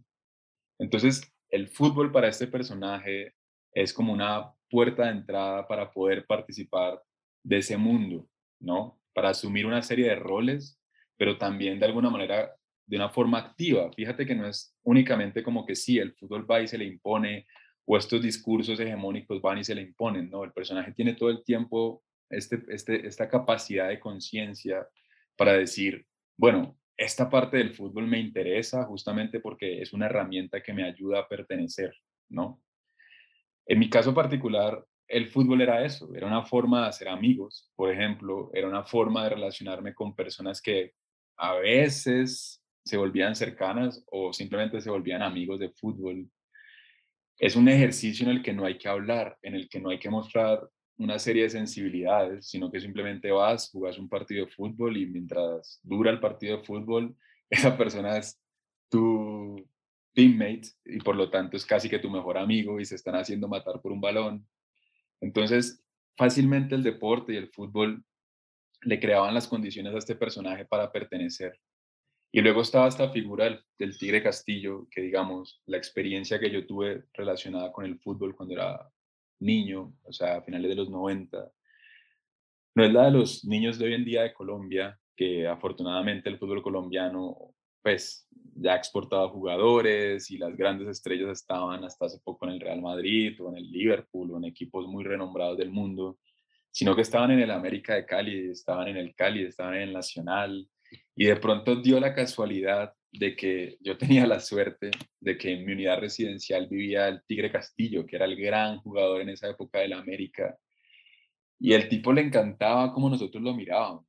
Entonces, 0.79 1.23
el 1.51 1.69
fútbol 1.69 2.13
para 2.13 2.29
este 2.29 2.47
personaje 2.47 3.35
es 3.73 3.93
como 3.93 4.13
una 4.13 4.53
puerta 4.69 5.05
de 5.05 5.13
entrada 5.13 5.67
para 5.67 5.91
poder 5.91 6.27
participar 6.27 7.03
de 7.43 7.59
ese 7.59 7.77
mundo, 7.77 8.29
¿no? 8.61 9.01
Para 9.15 9.31
asumir 9.31 9.67
una 9.67 9.83
serie 9.83 10.09
de 10.09 10.17
roles, 10.17 10.81
pero 11.17 11.39
también 11.39 11.79
de 11.79 11.87
alguna 11.87 12.11
manera 12.11 12.55
de 12.87 12.97
una 12.97 13.09
forma 13.09 13.39
activa. 13.39 13.91
Fíjate 13.93 14.27
que 14.27 14.35
no 14.35 14.47
es 14.47 14.77
únicamente 14.83 15.43
como 15.43 15.65
que 15.65 15.77
sí, 15.77 15.99
el 15.99 16.13
fútbol 16.15 16.51
va 16.51 16.61
y 16.61 16.69
se 16.69 16.79
le 16.79 16.85
impone 16.85 17.47
o 17.87 17.97
estos 17.97 18.23
discursos 18.23 18.79
hegemónicos 18.79 19.41
van 19.41 19.59
y 19.59 19.65
se 19.65 19.75
le 19.75 19.83
imponen, 19.83 20.31
¿no? 20.31 20.45
El 20.45 20.53
personaje 20.53 20.93
tiene 20.93 21.15
todo 21.15 21.31
el 21.31 21.43
tiempo 21.45 22.03
este, 22.29 22.63
este, 22.69 23.07
esta 23.07 23.29
capacidad 23.29 23.89
de 23.89 23.99
conciencia 23.99 24.87
para 25.37 25.55
decir, 25.55 26.07
bueno, 26.37 26.77
esta 26.97 27.31
parte 27.31 27.57
del 27.57 27.75
fútbol 27.75 28.07
me 28.07 28.19
interesa 28.19 28.85
justamente 28.85 29.41
porque 29.41 29.81
es 29.81 29.93
una 29.93 30.07
herramienta 30.07 30.63
que 30.63 30.73
me 30.73 30.85
ayuda 30.85 31.21
a 31.21 31.29
pertenecer, 31.29 31.95
¿no? 32.29 32.63
En 33.71 33.79
mi 33.79 33.89
caso 33.89 34.13
particular, 34.13 34.85
el 35.07 35.29
fútbol 35.29 35.61
era 35.61 35.85
eso, 35.85 36.13
era 36.13 36.27
una 36.27 36.43
forma 36.43 36.83
de 36.83 36.89
hacer 36.89 37.09
amigos, 37.09 37.71
por 37.77 37.93
ejemplo, 37.93 38.51
era 38.53 38.67
una 38.67 38.83
forma 38.83 39.23
de 39.23 39.31
relacionarme 39.31 39.95
con 39.95 40.17
personas 40.17 40.61
que 40.61 40.95
a 41.37 41.55
veces 41.55 42.61
se 42.85 42.97
volvían 42.97 43.37
cercanas 43.37 44.05
o 44.11 44.33
simplemente 44.33 44.81
se 44.81 44.91
volvían 44.91 45.23
amigos 45.23 45.61
de 45.61 45.71
fútbol. 45.71 46.29
Es 47.39 47.55
un 47.55 47.69
ejercicio 47.69 48.25
en 48.25 48.33
el 48.33 48.43
que 48.43 48.53
no 48.53 48.65
hay 48.65 48.77
que 48.77 48.89
hablar, 48.89 49.39
en 49.41 49.55
el 49.55 49.69
que 49.69 49.79
no 49.79 49.91
hay 49.91 50.01
que 50.01 50.11
mostrar 50.11 50.69
una 50.99 51.21
serie 51.21 51.45
de 51.45 51.51
sensibilidades, 51.51 52.49
sino 52.49 52.73
que 52.73 52.81
simplemente 52.81 53.31
vas, 53.31 53.71
jugas 53.71 54.01
un 54.01 54.09
partido 54.09 54.47
de 54.47 54.51
fútbol 54.51 54.97
y 54.97 55.07
mientras 55.07 55.79
dura 55.85 56.11
el 56.11 56.19
partido 56.19 56.57
de 56.57 56.65
fútbol, 56.65 57.15
esa 57.49 57.79
persona 57.79 58.19
es 58.19 58.37
tu 58.89 59.65
teammate 60.21 60.69
y 60.85 60.99
por 60.99 61.17
lo 61.17 61.31
tanto 61.31 61.57
es 61.57 61.65
casi 61.65 61.89
que 61.89 61.99
tu 61.99 62.11
mejor 62.11 62.37
amigo 62.37 62.79
y 62.79 62.85
se 62.85 62.97
están 62.97 63.15
haciendo 63.15 63.49
matar 63.49 63.81
por 63.81 63.93
un 63.93 64.01
balón. 64.01 64.47
Entonces, 65.21 65.83
fácilmente 66.17 66.75
el 66.75 66.83
deporte 66.83 67.33
y 67.33 67.37
el 67.37 67.49
fútbol 67.49 68.05
le 68.83 69.01
creaban 69.01 69.35
las 69.35 69.49
condiciones 69.49 69.95
a 69.95 69.99
este 69.99 70.15
personaje 70.15 70.67
para 70.67 70.93
pertenecer. 70.93 71.59
Y 72.33 72.41
luego 72.43 72.63
estaba 72.63 72.89
esta 72.89 73.11
figura 73.11 73.63
del, 73.79 73.99
Tigre 73.99 74.23
Castillo, 74.23 74.87
que 74.91 75.01
digamos, 75.01 75.63
la 75.67 75.79
experiencia 75.79 76.39
que 76.39 76.51
yo 76.51 76.67
tuve 76.67 77.05
relacionada 77.15 77.73
con 77.73 77.85
el 77.85 77.99
fútbol 77.99 78.37
cuando 78.37 78.55
era 78.55 78.89
niño, 79.41 79.95
o 80.05 80.13
sea, 80.13 80.37
a 80.37 80.43
finales 80.43 80.69
de 80.69 80.77
los 80.77 80.91
90, 80.91 81.51
no 82.77 82.85
es 82.85 82.93
la 82.93 83.07
de 83.07 83.11
los 83.11 83.45
niños 83.45 83.79
de 83.79 83.87
hoy 83.87 83.95
en 83.95 84.05
día 84.05 84.23
de 84.23 84.33
Colombia, 84.33 84.99
que 85.17 85.49
afortunadamente 85.49 86.29
el 86.29 86.39
fútbol 86.39 86.63
colombiano, 86.63 87.55
pues, 87.83 88.29
ya 88.55 88.75
ha 88.75 88.77
exportado 88.77 89.31
jugadores 89.31 90.31
y 90.31 90.39
las 90.39 90.57
grandes 90.57 90.89
estrellas 90.89 91.31
estaban 91.31 91.85
hasta 91.85 92.07
hace 92.07 92.19
poco 92.23 92.47
en 92.47 92.53
el 92.53 92.61
Real 92.61 92.83
Madrid 92.83 93.41
o 93.41 93.51
en 93.51 93.57
el 93.57 93.71
Liverpool 93.71 94.33
o 94.33 94.37
en 94.37 94.45
equipos 94.45 94.87
muy 94.87 95.05
renombrados 95.05 95.57
del 95.57 95.71
mundo, 95.71 96.19
sino 96.71 96.95
que 96.95 97.03
estaban 97.03 97.31
en 97.31 97.41
el 97.41 97.51
América 97.51 97.95
de 97.95 98.07
Cali, 98.07 98.51
estaban 98.51 98.89
en 98.89 98.97
el 98.97 99.15
Cali, 99.15 99.45
estaban 99.45 99.77
en 99.77 99.83
el 99.83 99.93
Nacional, 99.93 100.69
y 101.17 101.27
de 101.27 101.37
pronto 101.37 101.77
dio 101.77 102.01
la 102.01 102.15
casualidad 102.15 102.93
de 103.13 103.35
que 103.37 103.77
yo 103.81 103.97
tenía 103.99 104.27
la 104.27 104.41
suerte 104.41 104.91
de 105.21 105.37
que 105.37 105.53
en 105.53 105.65
mi 105.65 105.73
unidad 105.73 105.99
residencial 105.99 106.69
vivía 106.69 107.09
el 107.09 107.23
Tigre 107.27 107.51
Castillo, 107.51 108.07
que 108.07 108.17
era 108.17 108.25
el 108.25 108.37
gran 108.37 108.79
jugador 108.79 109.21
en 109.21 109.31
esa 109.31 109.49
época 109.49 109.81
de 109.81 109.89
la 109.89 109.99
América. 109.99 110.57
Y 111.59 111.73
el 111.73 111.89
tipo 111.89 112.13
le 112.13 112.23
encantaba 112.23 112.93
como 112.93 113.11
nosotros 113.11 113.43
lo 113.43 113.55
mirábamos. 113.55 114.07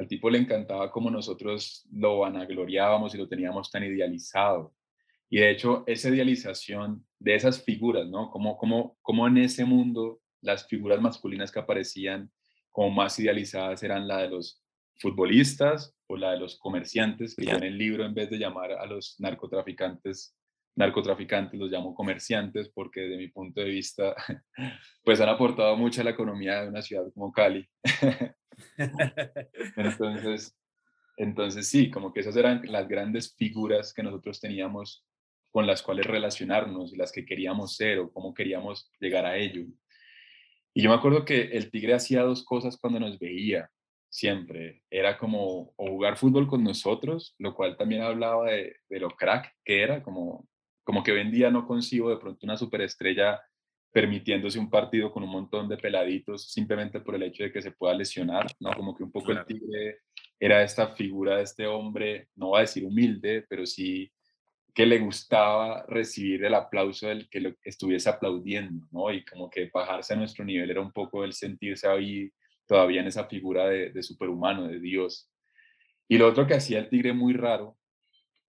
Al 0.00 0.08
tipo 0.08 0.30
le 0.30 0.38
encantaba 0.38 0.90
como 0.90 1.10
nosotros 1.10 1.86
lo 1.92 2.20
vanagloriábamos 2.20 3.14
y 3.14 3.18
lo 3.18 3.28
teníamos 3.28 3.70
tan 3.70 3.84
idealizado. 3.84 4.74
Y 5.28 5.40
de 5.40 5.50
hecho, 5.50 5.84
esa 5.86 6.08
idealización 6.08 7.04
de 7.18 7.34
esas 7.34 7.62
figuras, 7.62 8.08
¿no? 8.08 8.30
Como, 8.30 8.56
como, 8.56 8.96
como 9.02 9.28
en 9.28 9.36
ese 9.36 9.66
mundo 9.66 10.22
las 10.40 10.66
figuras 10.66 11.02
masculinas 11.02 11.52
que 11.52 11.58
aparecían 11.58 12.32
como 12.70 12.88
más 12.88 13.18
idealizadas 13.18 13.82
eran 13.82 14.08
la 14.08 14.22
de 14.22 14.30
los 14.30 14.64
futbolistas 14.94 15.94
o 16.06 16.16
la 16.16 16.30
de 16.30 16.38
los 16.38 16.58
comerciantes, 16.58 17.36
que 17.36 17.44
ya 17.44 17.56
en 17.56 17.64
el 17.64 17.76
libro 17.76 18.06
en 18.06 18.14
vez 18.14 18.30
de 18.30 18.38
llamar 18.38 18.72
a 18.72 18.86
los 18.86 19.20
narcotraficantes 19.20 20.34
narcotraficantes, 20.80 21.58
los 21.58 21.70
llamo 21.70 21.94
comerciantes 21.94 22.70
porque 22.74 23.02
de 23.02 23.16
mi 23.16 23.28
punto 23.28 23.60
de 23.60 23.68
vista, 23.68 24.14
pues 25.04 25.20
han 25.20 25.28
aportado 25.28 25.76
mucho 25.76 26.00
a 26.00 26.04
la 26.04 26.10
economía 26.10 26.62
de 26.62 26.68
una 26.68 26.82
ciudad 26.82 27.04
como 27.14 27.30
Cali. 27.30 27.68
entonces, 29.76 30.56
entonces 31.16 31.68
sí, 31.68 31.90
como 31.90 32.12
que 32.12 32.20
esas 32.20 32.36
eran 32.36 32.62
las 32.64 32.88
grandes 32.88 33.34
figuras 33.36 33.94
que 33.94 34.02
nosotros 34.02 34.40
teníamos 34.40 35.06
con 35.50 35.66
las 35.66 35.82
cuales 35.82 36.06
relacionarnos 36.06 36.96
las 36.96 37.12
que 37.12 37.24
queríamos 37.24 37.76
ser 37.76 37.98
o 37.98 38.12
cómo 38.12 38.34
queríamos 38.34 38.90
llegar 39.00 39.26
a 39.26 39.36
ello. 39.36 39.66
Y 40.74 40.82
yo 40.82 40.90
me 40.90 40.96
acuerdo 40.96 41.24
que 41.24 41.42
el 41.42 41.70
tigre 41.70 41.94
hacía 41.94 42.22
dos 42.22 42.44
cosas 42.44 42.76
cuando 42.76 43.00
nos 43.00 43.18
veía 43.18 43.68
siempre. 44.10 44.82
Era 44.90 45.16
como 45.16 45.72
o 45.76 45.86
jugar 45.88 46.16
fútbol 46.16 46.46
con 46.46 46.62
nosotros, 46.62 47.34
lo 47.38 47.54
cual 47.54 47.76
también 47.76 48.02
hablaba 48.02 48.50
de, 48.50 48.76
lo 48.90 49.10
crack 49.10 49.54
que 49.64 49.82
era, 49.82 50.02
como, 50.02 50.48
como 50.90 51.04
que 51.04 51.12
hoy 51.12 51.20
en 51.20 51.30
día 51.30 51.52
no 51.52 51.68
concibo 51.68 52.10
de 52.10 52.16
pronto 52.16 52.44
una 52.44 52.56
superestrella 52.56 53.40
permitiéndose 53.92 54.58
un 54.58 54.68
partido 54.68 55.12
con 55.12 55.22
un 55.22 55.30
montón 55.30 55.68
de 55.68 55.76
peladitos 55.76 56.50
simplemente 56.50 56.98
por 56.98 57.14
el 57.14 57.22
hecho 57.22 57.44
de 57.44 57.52
que 57.52 57.62
se 57.62 57.70
pueda 57.70 57.94
lesionar, 57.94 58.48
¿no? 58.58 58.72
Como 58.72 58.96
que 58.96 59.04
un 59.04 59.12
poco 59.12 59.30
el 59.30 59.44
tigre 59.44 60.00
era 60.40 60.64
esta 60.64 60.88
figura 60.88 61.36
de 61.36 61.44
este 61.44 61.68
hombre, 61.68 62.30
no 62.34 62.50
va 62.50 62.58
a 62.58 62.60
decir 62.62 62.84
humilde, 62.84 63.46
pero 63.48 63.66
sí 63.66 64.10
que 64.74 64.84
le 64.84 64.98
gustaba 64.98 65.86
recibir 65.86 66.44
el 66.44 66.54
aplauso 66.54 67.06
del 67.06 67.30
que 67.30 67.38
lo 67.38 67.54
estuviese 67.62 68.08
aplaudiendo, 68.08 68.84
¿no? 68.90 69.12
Y 69.12 69.24
como 69.24 69.48
que 69.48 69.70
bajarse 69.72 70.14
a 70.14 70.16
nuestro 70.16 70.44
nivel 70.44 70.72
era 70.72 70.80
un 70.80 70.90
poco 70.90 71.22
el 71.22 71.34
sentirse 71.34 71.86
ahí 71.86 72.32
todavía 72.66 73.00
en 73.00 73.06
esa 73.06 73.26
figura 73.26 73.68
de, 73.68 74.02
superhumano, 74.02 74.66
de 74.66 74.80
Dios. 74.80 75.30
Y 76.08 76.18
lo 76.18 76.26
otro 76.26 76.48
que 76.48 76.54
hacía 76.54 76.80
el 76.80 76.88
tigre 76.88 77.12
muy 77.12 77.34
raro 77.34 77.78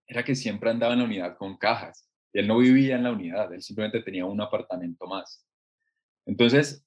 era 0.07 0.23
que 0.23 0.33
siempre 0.33 0.71
andaba 0.71 0.93
en 0.93 0.99
la 1.01 1.05
unidad 1.05 1.37
con 1.37 1.55
cajas. 1.55 2.10
Él 2.33 2.47
no 2.47 2.57
vivía 2.57 2.95
en 2.95 3.03
la 3.03 3.11
unidad, 3.11 3.53
él 3.53 3.61
simplemente 3.61 4.01
tenía 4.01 4.25
un 4.25 4.39
apartamento 4.41 5.05
más. 5.07 5.45
Entonces, 6.25 6.85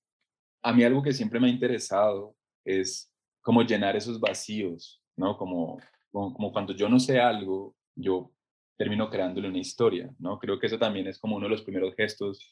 a 0.63 0.73
mí 0.73 0.85
algo 0.85 1.03
que 1.03 1.13
siempre 1.13 1.39
me 1.39 1.49
ha 1.49 1.51
interesado 1.51 2.35
es 2.65 3.13
como 3.43 3.63
llenar 3.63 3.95
esos 3.95 4.19
vacíos, 4.19 5.03
¿no? 5.17 5.37
Como, 5.37 5.79
como, 6.11 6.53
cuando 6.53 6.73
yo 6.73 6.89
no 6.89 6.99
sé 6.99 7.21
algo, 7.21 7.77
yo 7.95 8.33
termino 8.77 9.11
creándole 9.11 9.49
una 9.49 9.59
historia, 9.59 10.11
¿no? 10.19 10.39
Creo 10.39 10.59
que 10.59 10.67
eso 10.67 10.79
también 10.79 11.07
es 11.07 11.19
como 11.19 11.37
uno 11.37 11.47
de 11.47 11.51
los 11.51 11.63
primeros 11.63 11.95
gestos 11.95 12.51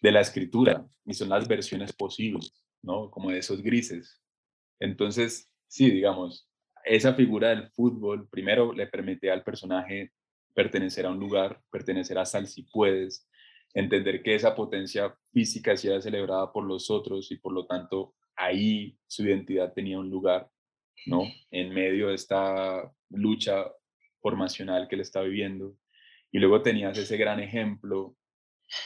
de 0.00 0.12
la 0.12 0.20
escritura 0.20 0.86
y 1.04 1.14
son 1.14 1.28
las 1.28 1.46
versiones 1.46 1.92
posibles, 1.92 2.64
¿no? 2.82 3.10
Como 3.10 3.30
de 3.30 3.38
esos 3.38 3.62
grises. 3.62 4.20
Entonces, 4.80 5.50
sí, 5.68 5.90
digamos, 5.90 6.48
esa 6.84 7.14
figura 7.14 7.50
del 7.50 7.68
fútbol 7.70 8.28
primero 8.28 8.72
le 8.72 8.86
permite 8.86 9.30
al 9.30 9.44
personaje 9.44 10.12
pertenecer 10.54 11.06
a 11.06 11.10
un 11.10 11.18
lugar, 11.18 11.60
pertenecer 11.70 12.18
a 12.18 12.26
Sal 12.26 12.46
si 12.46 12.62
puedes, 12.62 13.28
entender 13.74 14.22
que 14.22 14.34
esa 14.34 14.54
potencia 14.54 15.14
física 15.32 15.76
sea 15.76 16.00
celebrada 16.00 16.52
por 16.52 16.64
los 16.64 16.90
otros 16.90 17.30
y 17.30 17.36
por 17.36 17.52
lo 17.52 17.66
tanto 17.66 18.14
ahí 18.36 18.98
su 19.06 19.24
identidad 19.24 19.72
tenía 19.72 19.98
un 19.98 20.10
lugar, 20.10 20.50
¿no? 21.06 21.22
En 21.50 21.72
medio 21.72 22.08
de 22.08 22.14
esta 22.14 22.92
lucha 23.10 23.66
formacional 24.20 24.88
que 24.88 24.96
él 24.96 25.02
está 25.02 25.20
viviendo. 25.22 25.76
Y 26.32 26.38
luego 26.38 26.62
tenías 26.62 26.96
ese 26.98 27.16
gran 27.16 27.40
ejemplo 27.40 28.16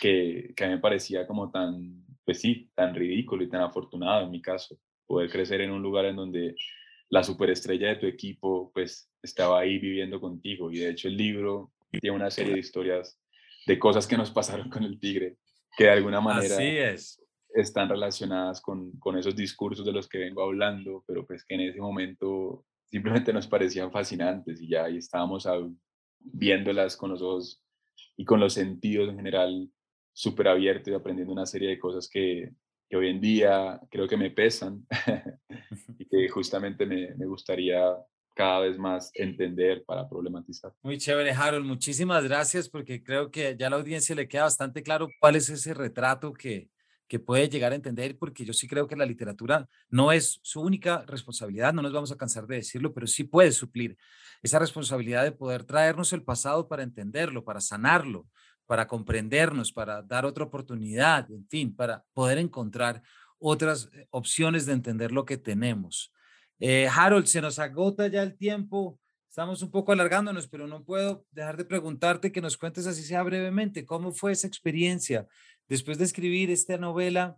que, 0.00 0.52
que 0.56 0.64
a 0.64 0.68
mí 0.68 0.74
me 0.74 0.80
parecía 0.80 1.26
como 1.26 1.50
tan, 1.50 2.04
pues 2.24 2.40
sí, 2.40 2.70
tan 2.74 2.94
ridículo 2.94 3.44
y 3.44 3.48
tan 3.48 3.62
afortunado 3.62 4.24
en 4.24 4.30
mi 4.30 4.42
caso, 4.42 4.78
poder 5.06 5.30
crecer 5.30 5.60
en 5.60 5.70
un 5.70 5.82
lugar 5.82 6.06
en 6.06 6.16
donde 6.16 6.56
la 7.10 7.22
superestrella 7.22 7.88
de 7.88 7.96
tu 7.96 8.06
equipo 8.06 8.70
pues 8.72 9.10
estaba 9.22 9.60
ahí 9.60 9.78
viviendo 9.78 10.20
contigo. 10.20 10.70
Y 10.70 10.78
de 10.78 10.90
hecho 10.90 11.08
el 11.08 11.16
libro 11.16 11.72
tiene 11.90 12.16
una 12.16 12.30
serie 12.30 12.54
de 12.54 12.60
historias 12.60 13.18
de 13.66 13.78
cosas 13.78 14.06
que 14.06 14.16
nos 14.16 14.30
pasaron 14.30 14.68
con 14.68 14.84
el 14.84 14.98
tigre, 14.98 15.36
que 15.76 15.84
de 15.84 15.90
alguna 15.90 16.20
manera 16.20 16.62
es. 16.62 17.22
están 17.54 17.88
relacionadas 17.88 18.60
con, 18.60 18.92
con 18.98 19.16
esos 19.16 19.34
discursos 19.34 19.86
de 19.86 19.92
los 19.92 20.08
que 20.08 20.18
vengo 20.18 20.42
hablando, 20.42 21.04
pero 21.06 21.26
pues 21.26 21.44
que 21.44 21.54
en 21.54 21.62
ese 21.62 21.80
momento 21.80 22.64
simplemente 22.84 23.32
nos 23.32 23.46
parecían 23.46 23.90
fascinantes 23.90 24.60
y 24.60 24.68
ya 24.68 24.84
ahí 24.84 24.98
estábamos 24.98 25.48
viéndolas 26.20 26.96
con 26.96 27.10
los 27.10 27.22
ojos 27.22 27.62
y 28.16 28.24
con 28.24 28.40
los 28.40 28.54
sentidos 28.54 29.08
en 29.08 29.16
general 29.16 29.70
súper 30.12 30.48
abiertos 30.48 30.88
y 30.88 30.94
aprendiendo 30.94 31.32
una 31.32 31.46
serie 31.46 31.68
de 31.70 31.78
cosas 31.78 32.08
que, 32.08 32.52
que 32.94 32.98
hoy 32.98 33.08
en 33.08 33.20
día 33.20 33.80
creo 33.90 34.06
que 34.06 34.16
me 34.16 34.30
pesan 34.30 34.86
y 35.98 36.06
que 36.06 36.28
justamente 36.30 36.86
me, 36.86 37.12
me 37.16 37.26
gustaría 37.26 37.92
cada 38.36 38.60
vez 38.60 38.78
más 38.78 39.10
entender 39.14 39.82
para 39.84 40.08
problematizar. 40.08 40.72
Muy 40.80 40.98
chévere, 40.98 41.32
Harold. 41.32 41.66
Muchísimas 41.66 42.22
gracias 42.22 42.68
porque 42.68 43.02
creo 43.02 43.32
que 43.32 43.56
ya 43.58 43.66
a 43.66 43.70
la 43.70 43.76
audiencia 43.76 44.14
le 44.14 44.28
queda 44.28 44.44
bastante 44.44 44.84
claro 44.84 45.08
cuál 45.18 45.34
es 45.34 45.48
ese 45.48 45.74
retrato 45.74 46.32
que, 46.32 46.68
que 47.08 47.18
puede 47.18 47.48
llegar 47.48 47.72
a 47.72 47.74
entender, 47.74 48.16
porque 48.16 48.44
yo 48.44 48.52
sí 48.52 48.68
creo 48.68 48.86
que 48.86 48.94
la 48.94 49.06
literatura 49.06 49.68
no 49.88 50.12
es 50.12 50.38
su 50.42 50.60
única 50.60 51.04
responsabilidad, 51.06 51.72
no 51.72 51.82
nos 51.82 51.92
vamos 51.92 52.12
a 52.12 52.16
cansar 52.16 52.46
de 52.46 52.56
decirlo, 52.56 52.94
pero 52.94 53.08
sí 53.08 53.24
puede 53.24 53.50
suplir 53.50 53.96
esa 54.40 54.60
responsabilidad 54.60 55.24
de 55.24 55.32
poder 55.32 55.64
traernos 55.64 56.12
el 56.12 56.22
pasado 56.22 56.68
para 56.68 56.84
entenderlo, 56.84 57.44
para 57.44 57.60
sanarlo, 57.60 58.28
para 58.66 58.86
comprendernos, 58.86 59.72
para 59.72 60.02
dar 60.02 60.24
otra 60.24 60.44
oportunidad, 60.44 61.30
en 61.30 61.46
fin, 61.48 61.74
para 61.74 62.04
poder 62.12 62.38
encontrar 62.38 63.02
otras 63.38 63.90
eh, 63.92 64.06
opciones 64.10 64.66
de 64.66 64.72
entender 64.72 65.12
lo 65.12 65.24
que 65.24 65.36
tenemos. 65.36 66.12
Eh, 66.58 66.88
Harold, 66.90 67.26
se 67.26 67.40
nos 67.40 67.58
agota 67.58 68.06
ya 68.06 68.22
el 68.22 68.36
tiempo. 68.36 68.98
Estamos 69.28 69.62
un 69.62 69.70
poco 69.70 69.92
alargándonos, 69.92 70.48
pero 70.48 70.66
no 70.66 70.84
puedo 70.84 71.26
dejar 71.32 71.56
de 71.56 71.64
preguntarte 71.64 72.32
que 72.32 72.40
nos 72.40 72.56
cuentes 72.56 72.86
así 72.86 73.02
sea 73.02 73.22
brevemente, 73.22 73.84
¿cómo 73.84 74.12
fue 74.12 74.32
esa 74.32 74.46
experiencia 74.46 75.26
después 75.68 75.98
de 75.98 76.04
escribir 76.04 76.50
esta 76.50 76.78
novela 76.78 77.36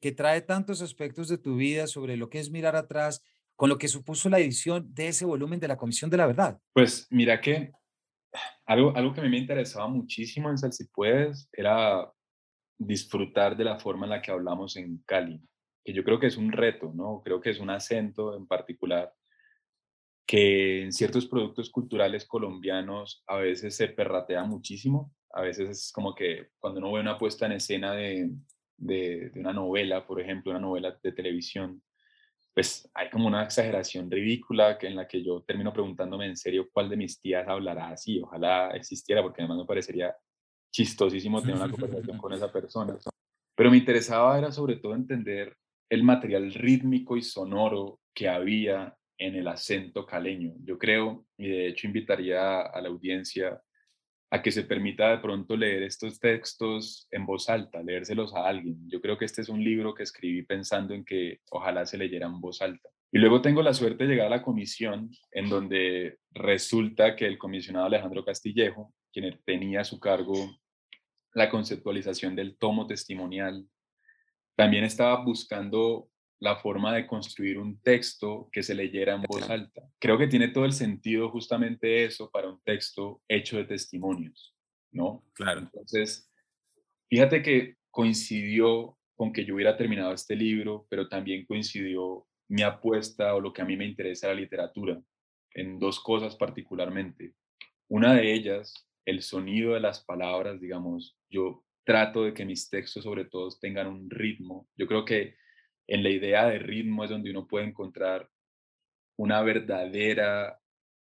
que 0.00 0.12
trae 0.12 0.42
tantos 0.42 0.82
aspectos 0.82 1.28
de 1.28 1.38
tu 1.38 1.56
vida 1.56 1.86
sobre 1.86 2.16
lo 2.16 2.28
que 2.28 2.38
es 2.38 2.50
mirar 2.50 2.76
atrás, 2.76 3.24
con 3.56 3.68
lo 3.68 3.78
que 3.78 3.88
supuso 3.88 4.28
la 4.28 4.38
edición 4.38 4.94
de 4.94 5.08
ese 5.08 5.24
volumen 5.24 5.58
de 5.58 5.68
la 5.68 5.76
Comisión 5.76 6.10
de 6.10 6.18
la 6.18 6.26
Verdad? 6.26 6.58
Pues 6.72 7.06
mira 7.10 7.40
que 7.40 7.72
algo, 8.66 8.96
algo 8.96 9.14
que 9.14 9.20
a 9.20 9.24
mí 9.24 9.30
me 9.30 9.38
interesaba 9.38 9.88
muchísimo 9.88 10.50
en 10.50 10.58
Sal 10.58 10.72
Si 10.72 10.86
Puedes 10.88 11.48
era 11.52 12.10
disfrutar 12.78 13.56
de 13.56 13.64
la 13.64 13.78
forma 13.78 14.06
en 14.06 14.10
la 14.10 14.22
que 14.22 14.30
hablamos 14.30 14.76
en 14.76 15.02
Cali 15.04 15.42
que 15.88 15.94
yo 15.94 16.04
creo 16.04 16.20
que 16.20 16.26
es 16.26 16.36
un 16.36 16.52
reto, 16.52 16.92
¿no? 16.94 17.22
Creo 17.24 17.40
que 17.40 17.48
es 17.48 17.60
un 17.60 17.70
acento 17.70 18.36
en 18.36 18.46
particular 18.46 19.10
que 20.26 20.82
en 20.82 20.92
ciertos 20.92 21.26
productos 21.26 21.70
culturales 21.70 22.26
colombianos 22.26 23.24
a 23.26 23.36
veces 23.36 23.74
se 23.74 23.88
perratea 23.88 24.44
muchísimo. 24.44 25.14
A 25.30 25.40
veces 25.40 25.70
es 25.70 25.90
como 25.90 26.14
que 26.14 26.48
cuando 26.58 26.80
uno 26.80 26.92
ve 26.92 27.00
una 27.00 27.16
puesta 27.16 27.46
en 27.46 27.52
escena 27.52 27.94
de, 27.94 28.30
de, 28.76 29.32
una 29.36 29.54
novela, 29.54 30.06
por 30.06 30.20
ejemplo, 30.20 30.50
una 30.50 30.60
novela 30.60 30.94
de 31.02 31.12
televisión, 31.12 31.82
pues 32.58 32.90
hay 32.92 33.08
como 33.08 33.28
una 33.28 33.44
exageración 33.44 34.10
ridícula 34.10 34.76
en 34.80 34.96
la 34.96 35.06
que 35.06 35.22
yo 35.22 35.42
termino 35.42 35.72
preguntándome 35.72 36.26
en 36.26 36.36
serio 36.36 36.68
cuál 36.72 36.88
de 36.88 36.96
mis 36.96 37.20
tías 37.20 37.46
hablará 37.46 37.90
así. 37.90 38.20
Ojalá 38.20 38.70
existiera, 38.70 39.22
porque 39.22 39.42
además 39.42 39.58
me 39.58 39.64
parecería 39.64 40.12
chistosísimo 40.72 41.40
tener 41.40 41.54
una 41.54 41.70
conversación 41.70 42.18
con 42.18 42.32
esa 42.32 42.50
persona. 42.50 42.98
Pero 43.54 43.70
me 43.70 43.76
interesaba 43.76 44.36
era 44.36 44.50
sobre 44.50 44.74
todo 44.74 44.96
entender 44.96 45.56
el 45.88 46.02
material 46.02 46.52
rítmico 46.52 47.16
y 47.16 47.22
sonoro 47.22 48.00
que 48.12 48.28
había 48.28 48.92
en 49.18 49.36
el 49.36 49.46
acento 49.46 50.04
caleño. 50.04 50.54
Yo 50.64 50.78
creo, 50.78 51.26
y 51.36 51.46
de 51.46 51.68
hecho 51.68 51.86
invitaría 51.86 52.62
a 52.62 52.80
la 52.80 52.88
audiencia 52.88 53.62
a 54.30 54.42
que 54.42 54.52
se 54.52 54.64
permita 54.64 55.10
de 55.10 55.18
pronto 55.18 55.56
leer 55.56 55.82
estos 55.82 56.20
textos 56.20 57.06
en 57.10 57.24
voz 57.24 57.48
alta, 57.48 57.82
leérselos 57.82 58.34
a 58.34 58.46
alguien. 58.46 58.76
Yo 58.88 59.00
creo 59.00 59.16
que 59.16 59.24
este 59.24 59.42
es 59.42 59.48
un 59.48 59.64
libro 59.64 59.94
que 59.94 60.02
escribí 60.02 60.42
pensando 60.42 60.94
en 60.94 61.04
que 61.04 61.40
ojalá 61.50 61.86
se 61.86 61.96
leyera 61.96 62.26
en 62.26 62.40
voz 62.40 62.60
alta. 62.60 62.88
Y 63.10 63.18
luego 63.18 63.40
tengo 63.40 63.62
la 63.62 63.72
suerte 63.72 64.04
de 64.04 64.10
llegar 64.10 64.26
a 64.26 64.36
la 64.36 64.42
comisión 64.42 65.10
en 65.32 65.48
donde 65.48 66.18
resulta 66.32 67.16
que 67.16 67.26
el 67.26 67.38
comisionado 67.38 67.86
Alejandro 67.86 68.24
Castillejo, 68.24 68.92
quien 69.12 69.40
tenía 69.46 69.80
a 69.80 69.84
su 69.84 69.98
cargo 69.98 70.34
la 71.32 71.48
conceptualización 71.48 72.36
del 72.36 72.56
tomo 72.58 72.86
testimonial 72.86 73.66
también 74.56 74.84
estaba 74.84 75.22
buscando 75.24 76.08
la 76.40 76.56
forma 76.56 76.94
de 76.94 77.06
construir 77.06 77.58
un 77.58 77.80
texto 77.80 78.48
que 78.52 78.62
se 78.62 78.74
leyera 78.74 79.14
en 79.14 79.22
voz 79.22 79.48
alta. 79.50 79.82
Creo 79.98 80.18
que 80.18 80.28
tiene 80.28 80.48
todo 80.48 80.64
el 80.64 80.72
sentido 80.72 81.30
justamente 81.30 82.04
eso 82.04 82.30
para 82.30 82.48
un 82.48 82.60
texto 82.62 83.22
hecho 83.28 83.56
de 83.56 83.64
testimonios, 83.64 84.54
¿no? 84.92 85.24
Claro. 85.32 85.60
Entonces, 85.60 86.30
fíjate 87.08 87.42
que 87.42 87.76
coincidió 87.90 88.96
con 89.16 89.32
que 89.32 89.44
yo 89.44 89.56
hubiera 89.56 89.76
terminado 89.76 90.12
este 90.12 90.36
libro, 90.36 90.86
pero 90.88 91.08
también 91.08 91.44
coincidió 91.44 92.26
mi 92.48 92.62
apuesta 92.62 93.34
o 93.34 93.40
lo 93.40 93.52
que 93.52 93.62
a 93.62 93.64
mí 93.64 93.76
me 93.76 93.84
interesa 93.84 94.28
la 94.28 94.34
literatura, 94.34 95.00
en 95.54 95.78
dos 95.78 95.98
cosas 96.00 96.36
particularmente. 96.36 97.34
Una 97.88 98.14
de 98.14 98.32
ellas, 98.32 98.72
el 99.04 99.22
sonido 99.22 99.74
de 99.74 99.80
las 99.80 100.04
palabras, 100.04 100.60
digamos, 100.60 101.18
yo 101.28 101.64
trato 101.84 102.22
de 102.22 102.34
que 102.34 102.44
mis 102.44 102.68
textos 102.68 103.02
sobre 103.02 103.24
todo 103.24 103.48
tengan 103.60 103.86
un 103.88 104.08
ritmo. 104.08 104.68
Yo 104.76 104.86
creo 104.86 105.04
que 105.04 105.34
en 105.88 106.02
la 106.02 106.10
idea 106.10 106.46
de 106.46 106.58
ritmo 106.58 107.02
es 107.02 107.10
donde 107.10 107.30
uno 107.30 107.48
puede 107.48 107.66
encontrar 107.66 108.28
una 109.16 109.42
verdadera 109.42 110.60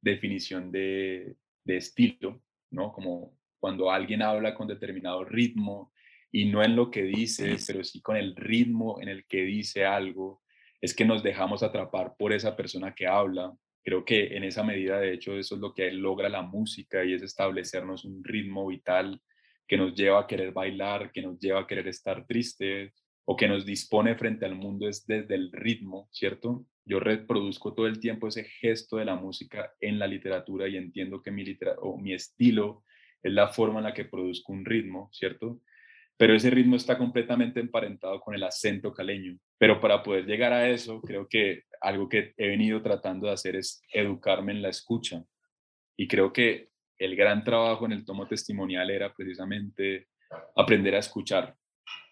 definición 0.02 0.72
de, 0.72 1.38
estilo, 1.66 2.44
¿no? 2.70 2.92
Como 2.92 3.40
cuando 3.60 3.90
alguien 3.90 4.22
habla 4.22 4.54
con 4.54 4.68
determinado 4.68 5.24
ritmo 5.24 5.92
y 6.32 6.46
no 6.46 6.62
en 6.62 6.76
lo 6.76 6.92
que 6.92 7.04
dice, 7.04 7.58
pero 7.66 7.84
sí 7.84 8.02
con 8.02 8.18
el 8.18 8.36
ritmo 8.36 9.02
en 9.02 9.08
el 9.08 9.26
que 9.26 9.44
dice 9.44 9.86
algo, 9.86 10.44
es 10.82 10.94
que 10.94 11.06
nos 11.06 11.24
dejamos 11.24 11.64
atrapar 11.64 12.16
por 12.18 12.34
esa 12.34 12.56
persona 12.56 12.94
que 12.94 13.08
habla. 13.08 13.56
Creo 13.82 14.04
que 14.04 14.36
en 14.36 14.44
esa 14.44 14.64
medida, 14.64 15.00
de 15.00 15.14
hecho, 15.14 15.38
eso 15.38 15.56
es 15.56 15.62
lo 15.62 15.74
que 15.74 15.92
logra 15.92 16.28
la 16.28 16.42
música 16.42 17.04
y 17.04 17.14
es 17.14 17.24
establecernos 17.24 18.04
un 18.04 18.24
ritmo 18.24 18.68
vital 18.68 19.22
que 19.68 19.78
nos 19.78 19.96
lleva 19.96 20.20
a 20.20 20.28
querer 20.28 20.52
bailar, 20.52 21.12
que 21.12 21.22
nos 21.22 21.40
lleva 21.40 21.62
a 21.62 21.68
querer 21.68 21.88
estar 21.88 22.28
triste 22.28 22.94
o 23.26 23.36
que 23.36 23.48
nos 23.48 23.66
dispone 23.66 24.16
frente 24.16 24.46
al 24.46 24.56
mundo 24.56 24.88
es 24.88 25.06
desde 25.06 25.36
el 25.36 25.52
ritmo, 25.52 26.08
¿cierto? 26.12 26.66
Yo 26.86 27.00
reproduzco 27.00 27.74
todo 27.74 27.88
el 27.88 28.00
tiempo 28.00 28.28
ese 28.28 28.44
gesto 28.44 28.98
de 28.98 29.06
la 29.06 29.16
música 29.16 29.74
en 29.80 29.98
la 29.98 30.08
literatura 30.08 30.68
y 30.68 30.78
entiendo 30.78 31.22
que 31.22 31.32
mi, 31.32 31.44
o 31.82 31.98
mi 31.98 32.14
estilo 32.14 32.84
es 33.24 33.34
la 33.34 33.48
forma 33.48 33.80
en 33.80 33.86
la 33.86 33.94
que 33.94 34.06
produzco 34.06 34.54
un 34.54 34.64
ritmo, 34.64 35.10
¿cierto? 35.12 35.60
Pero 36.18 36.36
ese 36.36 36.52
ritmo 36.52 36.76
está 36.76 36.98
completamente 36.98 37.60
emparentado 37.60 38.22
con 38.22 38.36
el 38.36 38.44
acento 38.44 38.94
caleño. 38.94 39.38
Pero 39.58 39.82
para 39.82 40.04
poder 40.04 40.26
llegar 40.26 40.54
a 40.54 40.70
eso, 40.70 41.02
creo 41.02 41.28
que 41.28 41.64
algo 41.82 42.08
que 42.08 42.34
he 42.38 42.48
venido 42.48 42.82
tratando 42.82 43.28
de 43.28 43.34
hacer 43.34 43.56
es 43.56 43.82
educarme 43.92 44.52
en 44.52 44.62
la 44.62 44.70
escucha. 44.70 45.24
Y 45.98 46.08
creo 46.08 46.32
que 46.32 46.70
el 46.98 47.16
gran 47.16 47.44
trabajo 47.44 47.86
en 47.86 47.92
el 47.92 48.06
tomo 48.06 48.28
testimonial 48.28 48.90
era 48.92 49.14
precisamente 49.14 50.08
aprender 50.56 50.96
a 50.96 51.00
escuchar. 51.00 51.56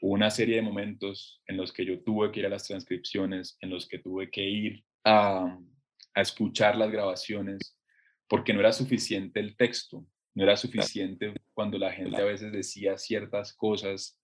Hubo 0.01 0.13
una 0.13 0.29
serie 0.29 0.57
de 0.57 0.61
momentos 0.61 1.41
en 1.47 1.57
los 1.57 1.71
que 1.71 1.85
yo 1.85 2.01
tuve 2.01 2.31
que 2.31 2.41
ir 2.41 2.45
a 2.45 2.49
las 2.49 2.67
transcripciones, 2.67 3.57
en 3.61 3.69
los 3.69 3.87
que 3.87 3.99
tuve 3.99 4.29
que 4.29 4.41
ir 4.41 4.83
a, 5.03 5.57
escuchar 6.15 6.77
las 6.77 6.91
grabaciones, 6.91 7.75
porque 8.27 8.53
no 8.53 8.59
era 8.59 8.71
suficiente 8.71 9.39
el 9.39 9.57
texto, 9.57 10.05
no 10.35 10.43
era 10.43 10.55
suficiente 10.55 11.33
cuando 11.55 11.79
la 11.79 11.91
gente 11.91 12.21
a 12.21 12.25
veces 12.25 12.51
decía 12.51 12.99
ciertas 12.99 13.55
cosas 13.55 14.21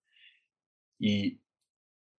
y 0.99 1.41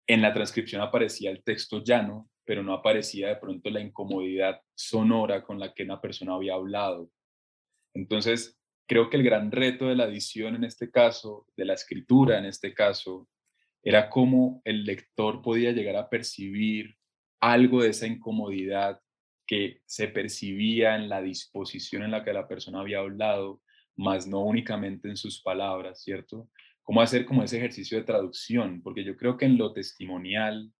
en 0.08 0.24
la 0.24 0.34
transcripción 0.34 0.82
aparecía 0.82 1.30
el 1.30 1.44
texto 1.44 1.84
llano, 1.84 2.32
pero 2.46 2.64
no 2.64 2.74
aparecía 2.74 3.28
de 3.28 3.36
pronto 3.36 3.70
la 3.70 3.80
incomodidad 3.80 4.60
sonora 4.74 5.44
con 5.44 5.60
la 5.60 5.72
que 5.72 5.84
una 5.84 6.02
persona 6.02 6.34
había 6.34 6.56
hablado. 6.56 7.12
Entonces, 7.94 8.59
creo 8.90 9.08
que 9.08 9.18
el 9.18 9.24
gran 9.24 9.52
reto 9.52 9.88
de 9.88 9.96
la 9.96 10.06
edición 10.06 10.56
en 10.56 10.64
este 10.64 10.90
caso, 10.90 11.46
de 11.56 11.64
la 11.64 11.76
escritura 11.76 12.40
en 12.40 12.46
este 12.46 12.74
caso, 12.74 13.30
era 13.84 14.10
cómo 14.10 14.64
el 14.66 14.84
lector 14.84 15.44
podía 15.44 15.72
llegar 15.72 15.96
a 15.96 16.10
percibir 16.10 16.96
algo 17.40 17.84
de 17.84 17.90
esa 17.90 18.08
incomodidad 18.08 19.00
que 19.46 19.82
se 19.86 20.08
percibía 20.08 20.96
en 20.96 21.08
la 21.08 21.22
disposición 21.22 22.02
en 22.02 22.12
la 22.12 22.24
que 22.24 22.34
la 22.34 22.48
persona 22.48 22.80
había 22.80 23.00
hablado, 23.00 23.62
más 23.96 24.26
no 24.26 24.44
únicamente 24.44 25.08
en 25.08 25.18
sus 25.18 25.40
palabras, 25.42 26.02
¿cierto? 26.02 26.50
Cómo 26.82 27.02
hacer 27.02 27.26
como 27.26 27.44
ese 27.44 27.58
ejercicio 27.58 27.96
de 27.96 28.06
traducción, 28.06 28.82
porque 28.82 29.04
yo 29.04 29.16
creo 29.16 29.38
que 29.38 29.46
en 29.46 29.60
lo 29.60 29.72
testimonial 29.72 30.74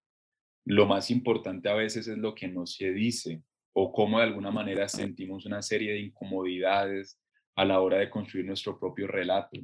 lo 0.64 0.84
más 0.86 1.12
importante 1.12 1.68
a 1.68 1.74
veces 1.74 2.08
es 2.08 2.18
lo 2.18 2.34
que 2.34 2.48
no 2.48 2.66
se 2.66 2.90
dice 2.90 3.40
o 3.72 3.92
cómo 3.92 4.18
de 4.18 4.24
alguna 4.24 4.50
manera 4.50 4.88
sentimos 4.88 5.46
una 5.46 5.62
serie 5.62 5.92
de 5.92 6.00
incomodidades 6.00 7.19
a 7.56 7.64
la 7.64 7.80
hora 7.80 7.98
de 7.98 8.10
construir 8.10 8.46
nuestro 8.46 8.78
propio 8.78 9.06
relato. 9.06 9.58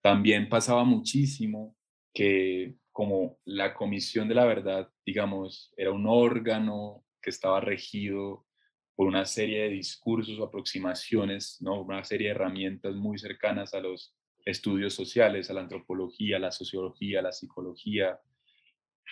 También 0.00 0.48
pasaba 0.48 0.84
muchísimo 0.84 1.76
que 2.12 2.74
como 2.92 3.38
la 3.44 3.74
Comisión 3.74 4.28
de 4.28 4.34
la 4.34 4.46
Verdad, 4.46 4.90
digamos, 5.04 5.72
era 5.76 5.92
un 5.92 6.06
órgano 6.06 7.04
que 7.20 7.30
estaba 7.30 7.60
regido 7.60 8.46
por 8.94 9.06
una 9.06 9.26
serie 9.26 9.64
de 9.64 9.68
discursos 9.68 10.38
o 10.38 10.44
aproximaciones, 10.44 11.58
¿no? 11.60 11.82
una 11.82 12.02
serie 12.04 12.28
de 12.28 12.34
herramientas 12.34 12.94
muy 12.94 13.18
cercanas 13.18 13.74
a 13.74 13.80
los 13.80 14.14
estudios 14.46 14.94
sociales, 14.94 15.50
a 15.50 15.54
la 15.54 15.60
antropología, 15.60 16.36
a 16.36 16.40
la 16.40 16.52
sociología, 16.52 17.18
a 17.18 17.22
la 17.22 17.32
psicología, 17.32 18.18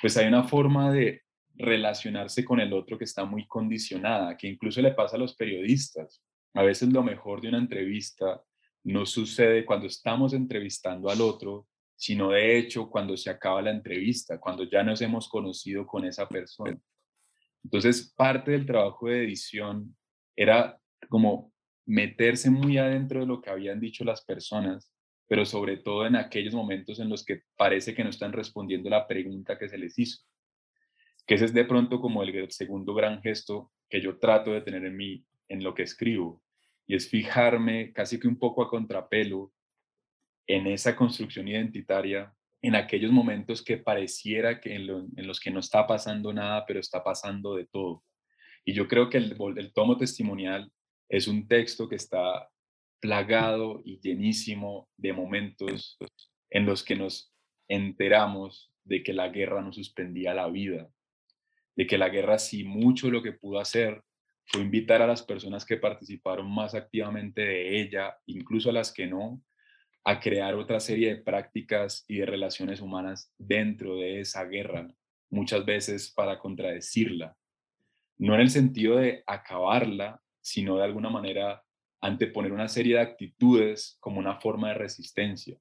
pues 0.01 0.17
hay 0.17 0.27
una 0.27 0.45
forma 0.45 0.93
de 0.93 1.23
relacionarse 1.57 2.45
con 2.45 2.61
el 2.61 2.73
otro 2.73 2.99
que 2.99 3.05
está 3.05 3.25
muy 3.25 3.47
condicionada, 3.47 4.37
que 4.37 4.49
incluso 4.49 4.81
le 4.81 4.93
pasa 4.93 5.17
a 5.17 5.19
los 5.19 5.35
periodistas. 5.35 6.23
A 6.55 6.63
veces 6.63 6.93
lo 6.93 7.03
mejor 7.03 7.41
de 7.41 7.49
una 7.49 7.59
entrevista 7.59 8.43
no 8.85 9.07
sucede 9.07 9.65
cuando 9.65 9.87
estamos 9.87 10.33
entrevistando 10.33 11.11
al 11.11 11.21
otro, 11.21 11.67
sino 11.97 12.31
de 12.31 12.59
hecho 12.59 12.89
cuando 12.89 13.17
se 13.17 13.31
acaba 13.31 13.63
la 13.63 13.71
entrevista, 13.71 14.39
cuando 14.39 14.65
ya 14.65 14.83
nos 14.83 15.01
hemos 15.01 15.29
conocido 15.29 15.87
con 15.87 16.05
esa 16.05 16.29
persona. 16.29 16.79
Entonces, 17.65 18.13
parte 18.15 18.51
del 18.51 18.67
trabajo 18.67 19.09
de 19.09 19.25
edición 19.25 19.97
era 20.37 20.79
como 21.09 21.53
meterse 21.87 22.51
muy 22.51 22.79
adentro 22.79 23.21
de 23.21 23.27
lo 23.27 23.41
que 23.41 23.51
habían 23.51 23.81
dicho 23.81 24.05
las 24.05 24.25
personas, 24.25 24.93
pero 25.27 25.47
sobre 25.47 25.79
todo 25.79 26.07
en 26.07 26.17
aquellos 26.17 26.55
momentos 26.55 27.01
en 27.01 27.09
los 27.09 27.25
que 27.25 27.43
parece 27.57 27.95
que 27.95 28.05
no 28.05 28.11
están 28.11 28.33
respondiendo 28.33 28.91
la 28.91 29.07
pregunta 29.07 29.59
que 29.59 29.69
se 29.69 29.79
les 29.79 29.99
hizo. 29.99 30.23
Que 31.27 31.37
ese 31.37 31.47
es 31.47 31.55
de 31.55 31.65
pronto 31.65 32.01
como 32.01 32.23
el 32.23 32.51
segundo 32.51 32.93
gran 32.95 33.23
gesto 33.23 33.73
que 33.89 34.03
yo 34.03 34.19
trato 34.19 34.53
de 34.53 34.61
tener 34.61 34.85
en 34.85 34.97
mí, 34.97 35.25
en 35.49 35.65
lo 35.65 35.75
que 35.75 35.83
escribo, 35.83 36.43
y 36.87 36.95
es 36.95 37.09
fijarme 37.09 37.93
casi 37.93 38.19
que 38.19 38.29
un 38.29 38.39
poco 38.39 38.63
a 38.63 38.69
contrapelo 38.69 39.53
en 40.47 40.67
esa 40.67 40.95
construcción 40.95 41.49
identitaria, 41.49 42.35
en 42.63 42.75
aquellos 42.75 43.11
momentos 43.11 43.63
que 43.63 43.79
pareciera 43.79 44.61
que 44.61 44.75
en, 44.75 44.87
los 45.27 45.41
que 45.41 45.51
no 45.51 45.61
está 45.61 45.87
pasando 45.87 46.33
nada, 46.33 46.65
pero 46.67 46.81
está 46.81 47.03
pasando 47.03 47.55
de 47.55 47.67
todo. 47.67 48.05
Y 48.65 48.73
yo 48.73 48.89
creo 48.89 49.11
que 49.11 49.19
el, 49.19 49.37
el 49.57 49.73
tomo 49.73 49.97
testimonial 49.97 50.71
es 51.09 51.29
un 51.29 51.47
texto 51.47 51.89
que 51.89 51.97
está 51.97 52.49
plagado 53.01 53.83
y 53.85 54.01
llenísimo 54.01 54.89
de 54.97 55.13
momentos 55.13 55.99
en 56.51 56.65
los 56.65 56.83
que 56.83 56.97
nos 56.97 57.35
enteramos 57.69 58.73
de 58.85 59.03
que 59.03 59.13
la 59.13 59.29
guerra 59.29 59.63
no 59.63 59.73
suspendía 59.73 60.35
la 60.35 60.49
vida, 60.49 60.91
de 61.77 61.87
que 61.87 61.99
la 61.99 62.09
guerra 62.09 62.39
sí 62.39 62.65
mucho 62.65 63.11
lo 63.11 63.23
que 63.23 63.33
pudo 63.33 63.59
hacer 63.59 64.03
fue 64.47 64.63
invitar 64.63 65.03
a 65.03 65.07
las 65.07 65.23
personas 65.23 65.65
que 65.65 65.77
participaron 65.77 66.51
más 66.51 66.75
activamente 66.75 67.43
de 67.43 67.81
ella, 67.81 68.17
incluso 68.27 68.71
a 68.71 68.75
las 68.75 68.93
que 68.93 69.07
no, 69.07 69.43
a 70.05 70.21
crear 70.21 70.55
otra 70.55 70.81
serie 70.81 71.15
de 71.15 71.23
prácticas 71.23 72.05
y 72.07 72.19
de 72.19 72.27
relaciones 72.27 72.81
humanas 72.81 73.33
dentro 73.39 73.97
de 73.97 74.21
esa 74.21 74.45
guerra, 74.45 74.87
muchas 75.31 75.65
veces 75.65 76.13
para 76.13 76.39
contradecirla. 76.39 77.37
No 78.19 78.35
en 78.35 78.43
el 78.43 78.51
sentido 78.51 78.97
de 78.97 79.25
acabarla, 79.27 80.21
sino 80.41 80.77
de 80.77 80.85
alguna 80.85 81.09
manera 81.09 81.65
anteponer 82.01 82.53
una 82.53 82.69
serie 82.69 82.97
de 82.97 83.01
actitudes 83.01 83.97
como 83.99 84.19
una 84.19 84.39
forma 84.39 84.69
de 84.69 84.75
resistencia. 84.75 85.59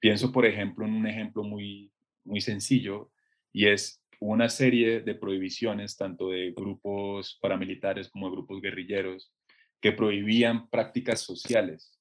Pienso, 0.00 0.32
por 0.32 0.46
ejemplo, 0.46 0.86
en 0.86 0.94
un 0.94 1.06
ejemplo 1.06 1.42
muy, 1.42 1.92
muy 2.24 2.40
sencillo 2.40 3.12
y 3.52 3.66
es 3.66 3.99
una 4.20 4.48
serie 4.48 5.00
de 5.00 5.14
prohibiciones, 5.14 5.96
tanto 5.96 6.30
de 6.30 6.52
grupos 6.52 7.38
paramilitares 7.40 8.08
como 8.08 8.28
de 8.28 8.36
grupos 8.36 8.60
guerrilleros, 8.60 9.32
que 9.80 9.92
prohibían 9.92 10.68
prácticas 10.68 11.20
sociales, 11.20 12.00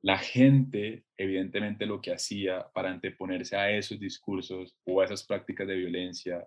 la 0.00 0.18
gente, 0.18 1.04
evidentemente, 1.16 1.84
lo 1.84 2.00
que 2.00 2.12
hacía 2.12 2.68
para 2.72 2.90
anteponerse 2.90 3.56
a 3.56 3.70
esos 3.70 3.98
discursos 3.98 4.76
o 4.84 5.00
a 5.00 5.04
esas 5.04 5.24
prácticas 5.26 5.66
de 5.66 5.74
violencia 5.74 6.46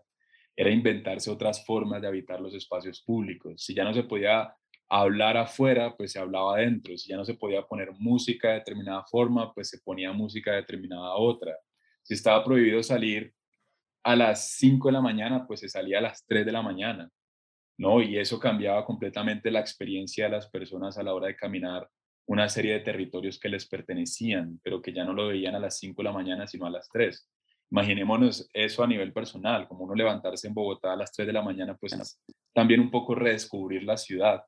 era 0.56 0.70
inventarse 0.70 1.30
otras 1.30 1.66
formas 1.66 2.02
de 2.02 2.08
habitar 2.08 2.40
los 2.40 2.54
espacios 2.54 3.02
públicos. 3.02 3.62
Si 3.62 3.74
ya 3.74 3.84
no 3.84 3.94
se 3.94 4.04
podía 4.04 4.54
hablar 4.90 5.36
afuera, 5.38 5.96
pues 5.98 6.14
se 6.14 6.20
hablaba 6.20 6.56
adentro. 6.56 6.98
Si 6.98 7.10
ya 7.10 7.18
no 7.18 7.26
se 7.26 7.34
podía 7.34 7.64
poner 7.64 7.92
música 8.00 8.50
de 8.50 8.56
determinada 8.56 9.04
forma, 9.04 9.54
pues 9.54 9.70
se 9.70 9.80
ponía 9.80 10.14
música 10.14 10.52
de 10.52 10.58
determinada 10.58 11.16
otra. 11.16 11.58
Si 12.04 12.14
estaba 12.14 12.44
prohibido 12.44 12.82
salir 12.84 13.34
a 14.04 14.16
las 14.16 14.52
5 14.52 14.88
de 14.88 14.94
la 14.94 15.02
mañana, 15.02 15.46
pues 15.48 15.60
se 15.62 15.70
salía 15.70 16.00
a 16.00 16.02
las 16.02 16.26
3 16.26 16.46
de 16.46 16.52
la 16.52 16.62
mañana. 16.62 17.10
¿no? 17.82 18.00
Y 18.00 18.20
eso 18.20 18.40
cambiaba 18.40 18.86
completamente 18.86 19.50
la 19.50 19.60
experiencia 19.60 20.26
de 20.26 20.32
las 20.32 20.48
personas 20.48 21.00
a 21.00 21.04
la 21.04 21.16
hora 21.16 21.28
de 21.28 21.36
caminar 21.36 21.90
una 22.28 22.48
serie 22.48 22.74
de 22.74 22.82
territorios 22.82 23.40
que 23.40 23.50
les 23.50 23.68
pertenecían, 23.68 24.60
pero 24.64 24.84
que 24.84 24.94
ya 24.94 25.04
no 25.04 25.14
lo 25.14 25.28
veían 25.28 25.56
a 25.56 25.60
las 25.60 25.80
5 25.80 26.02
de 26.02 26.04
la 26.04 26.14
mañana, 26.14 26.46
sino 26.46 26.68
a 26.68 26.70
las 26.70 26.88
3. 26.90 27.28
Imaginémonos 27.72 28.48
eso 28.54 28.84
a 28.84 28.88
nivel 28.88 29.12
personal, 29.12 29.68
como 29.68 29.86
uno 29.86 29.96
levantarse 29.96 30.48
en 30.48 30.54
Bogotá 30.54 30.94
a 30.94 30.96
las 30.96 31.12
3 31.12 31.26
de 31.26 31.34
la 31.34 31.42
mañana, 31.42 31.76
pues 31.76 32.22
también 32.54 32.82
un 32.82 32.92
poco 32.92 33.16
redescubrir 33.16 33.84
la 33.84 33.98
ciudad. 33.98 34.44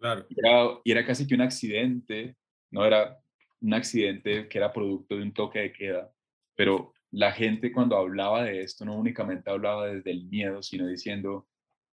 Claro. 0.00 0.26
Y 0.28 0.34
era, 0.38 0.80
y 0.82 0.90
era 0.90 1.06
casi 1.06 1.28
que 1.28 1.36
un 1.36 1.42
accidente, 1.42 2.36
no 2.72 2.84
era 2.84 3.16
un 3.60 3.74
accidente 3.74 4.48
que 4.48 4.58
era 4.58 4.72
producto 4.72 5.14
de 5.16 5.22
un 5.22 5.32
toque 5.32 5.60
de 5.60 5.72
queda, 5.72 6.10
pero 6.56 6.93
la 7.14 7.30
gente 7.30 7.70
cuando 7.70 7.96
hablaba 7.96 8.42
de 8.42 8.62
esto 8.62 8.84
no 8.84 8.96
únicamente 8.96 9.48
hablaba 9.48 9.86
desde 9.86 10.10
el 10.10 10.24
miedo, 10.24 10.62
sino 10.64 10.88
diciendo, 10.88 11.46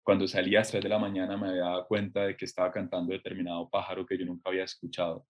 cuando 0.02 0.26
salía 0.26 0.58
a 0.58 0.62
las 0.62 0.72
3 0.72 0.82
de 0.82 0.88
la 0.88 0.98
mañana 0.98 1.36
me 1.36 1.50
había 1.50 1.62
dado 1.62 1.86
cuenta 1.86 2.26
de 2.26 2.36
que 2.36 2.44
estaba 2.44 2.72
cantando 2.72 3.12
determinado 3.12 3.70
pájaro 3.70 4.04
que 4.04 4.18
yo 4.18 4.26
nunca 4.26 4.50
había 4.50 4.64
escuchado. 4.64 5.24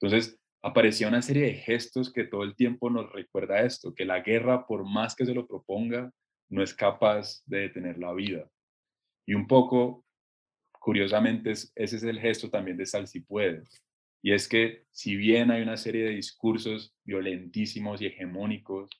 Entonces, 0.00 0.40
aparecía 0.62 1.06
una 1.06 1.22
serie 1.22 1.44
de 1.44 1.54
gestos 1.54 2.12
que 2.12 2.24
todo 2.24 2.42
el 2.42 2.56
tiempo 2.56 2.90
nos 2.90 3.12
recuerda 3.12 3.60
esto, 3.60 3.94
que 3.94 4.04
la 4.04 4.18
guerra, 4.20 4.66
por 4.66 4.84
más 4.84 5.14
que 5.14 5.26
se 5.26 5.34
lo 5.34 5.46
proponga, 5.46 6.10
no 6.50 6.64
es 6.64 6.74
capaz 6.74 7.40
de 7.46 7.60
detener 7.60 7.98
la 7.98 8.12
vida. 8.12 8.50
Y 9.26 9.34
un 9.34 9.46
poco, 9.46 10.04
curiosamente, 10.72 11.52
ese 11.52 11.72
es 11.76 12.02
el 12.02 12.18
gesto 12.18 12.50
también 12.50 12.76
de 12.76 12.86
Sal 12.86 13.06
si 13.06 13.20
puedes. 13.20 13.80
Y 14.22 14.32
es 14.32 14.48
que 14.48 14.84
si 14.90 15.16
bien 15.16 15.50
hay 15.50 15.62
una 15.62 15.76
serie 15.76 16.04
de 16.04 16.10
discursos 16.10 16.94
violentísimos 17.04 18.00
y 18.02 18.06
hegemónicos, 18.06 18.90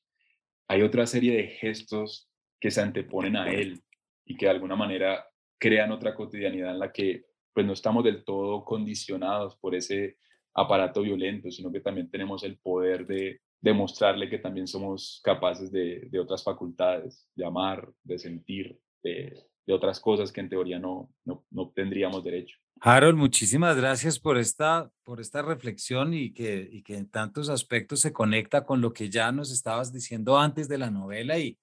hay 0.68 0.82
otra 0.82 1.06
serie 1.06 1.36
de 1.36 1.48
gestos 1.48 2.30
que 2.60 2.70
se 2.70 2.80
anteponen 2.80 3.36
a 3.36 3.50
él, 3.50 3.82
y 4.28 4.36
que 4.36 4.46
de 4.46 4.52
alguna 4.52 4.76
manera 4.76 5.26
crean 5.58 5.90
otra 5.90 6.14
cotidianidad 6.14 6.70
en 6.70 6.78
la 6.78 6.92
que 6.92 7.24
pues 7.52 7.66
no 7.66 7.72
estamos 7.72 8.04
del 8.04 8.24
todo 8.24 8.64
condicionados 8.64 9.56
por 9.56 9.74
ese 9.74 10.18
aparato 10.54 11.02
violento, 11.02 11.50
sino 11.50 11.72
que 11.72 11.80
también 11.80 12.10
tenemos 12.10 12.44
el 12.44 12.58
poder 12.58 13.06
de 13.06 13.40
demostrarle 13.60 14.28
que 14.28 14.38
también 14.38 14.68
somos 14.68 15.20
capaces 15.24 15.72
de, 15.72 16.08
otras 16.20 16.44
facultades, 16.44 17.28
de 17.34 17.44
amar, 17.44 17.90
de 18.04 18.18
sentir, 18.18 18.78
de, 19.02 19.44
de, 19.66 19.72
otras 19.72 19.98
cosas 19.98 20.30
que 20.30 20.40
en 20.40 20.48
teoría 20.48 20.78
no, 20.78 21.10
no, 21.24 21.44
no 21.50 21.72
tendríamos 21.74 22.22
derecho. 22.22 22.56
Harold, 22.80 23.16
muchísimas 23.16 23.76
gracias 23.76 24.18
por 24.18 24.38
esta, 24.38 24.90
por 25.02 25.20
esta 25.20 25.42
reflexión 25.42 26.14
y 26.14 26.32
que, 26.32 26.68
y 26.70 26.82
que 26.82 26.96
en 26.96 27.08
tantos 27.08 27.48
aspectos 27.48 28.00
se 28.00 28.12
conecta 28.12 28.64
con 28.64 28.80
lo 28.80 28.92
que 28.92 29.10
ya 29.10 29.32
nos 29.32 29.50
estabas 29.50 29.92
diciendo 29.92 30.38
antes 30.38 30.68
de 30.68 30.78
la 30.78 30.90
novela 30.90 31.38
y, 31.38 31.58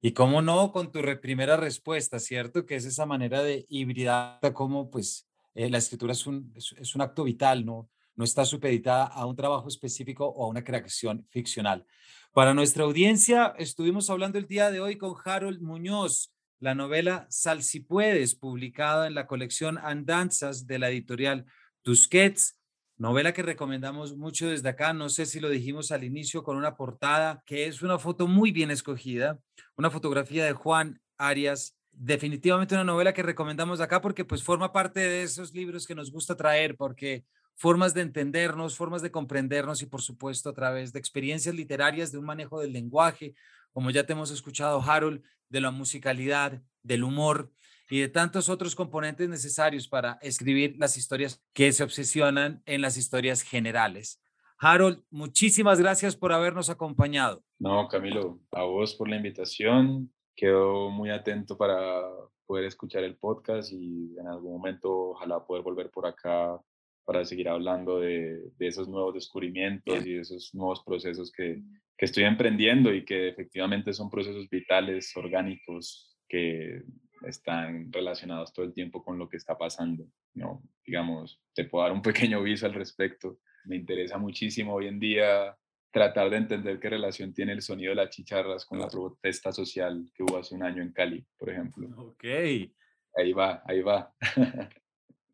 y 0.00 0.12
cómo 0.12 0.42
no, 0.42 0.72
con 0.72 0.90
tu 0.90 1.00
primera 1.20 1.56
respuesta, 1.56 2.18
¿cierto? 2.18 2.66
Que 2.66 2.76
es 2.76 2.84
esa 2.84 3.06
manera 3.06 3.42
de 3.42 3.66
hibridar, 3.68 4.40
como 4.52 4.90
pues 4.90 5.28
eh, 5.54 5.70
la 5.70 5.78
escritura 5.78 6.12
es 6.12 6.26
un, 6.26 6.52
es, 6.56 6.94
un 6.94 7.02
acto 7.02 7.24
vital, 7.24 7.64
¿no? 7.64 7.88
no 8.16 8.24
está 8.24 8.44
supeditada 8.44 9.04
a 9.04 9.24
un 9.26 9.36
trabajo 9.36 9.68
específico 9.68 10.26
o 10.26 10.44
a 10.44 10.48
una 10.48 10.62
creación 10.62 11.26
ficcional. 11.30 11.86
Para 12.32 12.54
nuestra 12.54 12.84
audiencia, 12.84 13.54
estuvimos 13.58 14.10
hablando 14.10 14.38
el 14.38 14.46
día 14.46 14.70
de 14.70 14.80
hoy 14.80 14.98
con 14.98 15.14
Harold 15.24 15.62
Muñoz, 15.62 16.30
la 16.60 16.74
novela 16.74 17.26
Sal 17.30 17.62
si 17.62 17.80
puedes, 17.80 18.34
publicada 18.34 19.06
en 19.06 19.14
la 19.14 19.26
colección 19.26 19.78
Andanzas 19.78 20.66
de 20.66 20.78
la 20.78 20.90
editorial 20.90 21.46
Tusquets. 21.82 22.58
novela 22.98 23.32
que 23.32 23.42
recomendamos 23.42 24.14
mucho 24.14 24.48
desde 24.48 24.68
acá, 24.68 24.92
no 24.92 25.08
sé 25.08 25.24
si 25.24 25.40
lo 25.40 25.48
dijimos 25.48 25.90
al 25.90 26.04
inicio, 26.04 26.42
con 26.42 26.58
una 26.58 26.76
portada 26.76 27.42
que 27.46 27.66
es 27.66 27.80
una 27.80 27.98
foto 27.98 28.28
muy 28.28 28.52
bien 28.52 28.70
escogida, 28.70 29.38
una 29.76 29.90
fotografía 29.90 30.44
de 30.44 30.52
Juan 30.52 31.00
Arias, 31.16 31.78
definitivamente 31.92 32.74
una 32.74 32.84
novela 32.84 33.14
que 33.14 33.22
recomendamos 33.22 33.80
acá 33.80 34.02
porque 34.02 34.26
pues 34.26 34.42
forma 34.42 34.70
parte 34.70 35.00
de 35.00 35.22
esos 35.22 35.54
libros 35.54 35.86
que 35.86 35.94
nos 35.94 36.12
gusta 36.12 36.36
traer, 36.36 36.76
porque 36.76 37.24
formas 37.56 37.94
de 37.94 38.02
entendernos, 38.02 38.76
formas 38.76 39.00
de 39.00 39.10
comprendernos 39.10 39.80
y 39.80 39.86
por 39.86 40.02
supuesto 40.02 40.50
a 40.50 40.54
través 40.54 40.92
de 40.92 40.98
experiencias 40.98 41.54
literarias, 41.54 42.12
de 42.12 42.18
un 42.18 42.26
manejo 42.26 42.60
del 42.60 42.74
lenguaje, 42.74 43.34
como 43.72 43.90
ya 43.90 44.04
te 44.04 44.12
hemos 44.12 44.30
escuchado, 44.30 44.82
Harold, 44.82 45.22
de 45.48 45.60
la 45.60 45.70
musicalidad, 45.70 46.62
del 46.82 47.04
humor 47.04 47.52
y 47.90 48.00
de 48.00 48.08
tantos 48.08 48.48
otros 48.48 48.74
componentes 48.74 49.28
necesarios 49.28 49.88
para 49.88 50.18
escribir 50.22 50.76
las 50.78 50.96
historias 50.96 51.42
que 51.52 51.72
se 51.72 51.82
obsesionan 51.82 52.62
en 52.66 52.80
las 52.80 52.96
historias 52.96 53.42
generales. 53.42 54.22
Harold, 54.58 55.02
muchísimas 55.10 55.80
gracias 55.80 56.16
por 56.16 56.32
habernos 56.32 56.70
acompañado. 56.70 57.42
No, 57.58 57.88
Camilo, 57.88 58.40
a 58.52 58.62
vos 58.62 58.94
por 58.94 59.08
la 59.08 59.16
invitación. 59.16 60.12
Quedo 60.36 60.90
muy 60.90 61.10
atento 61.10 61.56
para 61.56 62.02
poder 62.46 62.66
escuchar 62.66 63.02
el 63.04 63.16
podcast 63.16 63.72
y 63.72 64.16
en 64.18 64.26
algún 64.28 64.52
momento 64.52 65.10
ojalá 65.10 65.44
poder 65.44 65.62
volver 65.62 65.90
por 65.90 66.06
acá 66.06 66.60
para 67.04 67.24
seguir 67.24 67.48
hablando 67.48 67.98
de, 68.00 68.52
de 68.56 68.66
esos 68.66 68.86
nuevos 68.86 69.14
descubrimientos 69.14 70.04
y 70.06 70.14
de 70.14 70.20
esos 70.20 70.54
nuevos 70.54 70.82
procesos 70.84 71.32
que, 71.32 71.62
que 72.00 72.06
estoy 72.06 72.24
emprendiendo 72.24 72.94
y 72.94 73.04
que 73.04 73.28
efectivamente 73.28 73.92
son 73.92 74.08
procesos 74.08 74.48
vitales, 74.48 75.14
orgánicos, 75.14 76.16
que 76.26 76.82
están 77.26 77.92
relacionados 77.92 78.54
todo 78.54 78.64
el 78.64 78.72
tiempo 78.72 79.04
con 79.04 79.18
lo 79.18 79.28
que 79.28 79.36
está 79.36 79.58
pasando. 79.58 80.06
¿no? 80.32 80.62
Digamos, 80.82 81.42
te 81.54 81.64
puedo 81.66 81.84
dar 81.84 81.92
un 81.92 82.00
pequeño 82.30 82.38
aviso 82.38 82.64
al 82.64 82.72
respecto. 82.72 83.40
Me 83.66 83.76
interesa 83.76 84.16
muchísimo 84.16 84.72
hoy 84.72 84.86
en 84.86 84.98
día 84.98 85.54
tratar 85.92 86.30
de 86.30 86.38
entender 86.38 86.80
qué 86.80 86.88
relación 86.88 87.34
tiene 87.34 87.52
el 87.52 87.60
sonido 87.60 87.90
de 87.90 87.96
las 87.96 88.08
chicharras 88.08 88.64
con 88.64 88.78
la 88.78 88.88
protesta 88.88 89.52
social 89.52 90.10
que 90.14 90.22
hubo 90.22 90.38
hace 90.38 90.54
un 90.54 90.62
año 90.62 90.82
en 90.82 90.94
Cali, 90.94 91.26
por 91.36 91.50
ejemplo. 91.50 91.86
Ok. 91.98 92.24
Ahí 92.24 93.32
va, 93.36 93.62
ahí 93.66 93.82
va. 93.82 94.10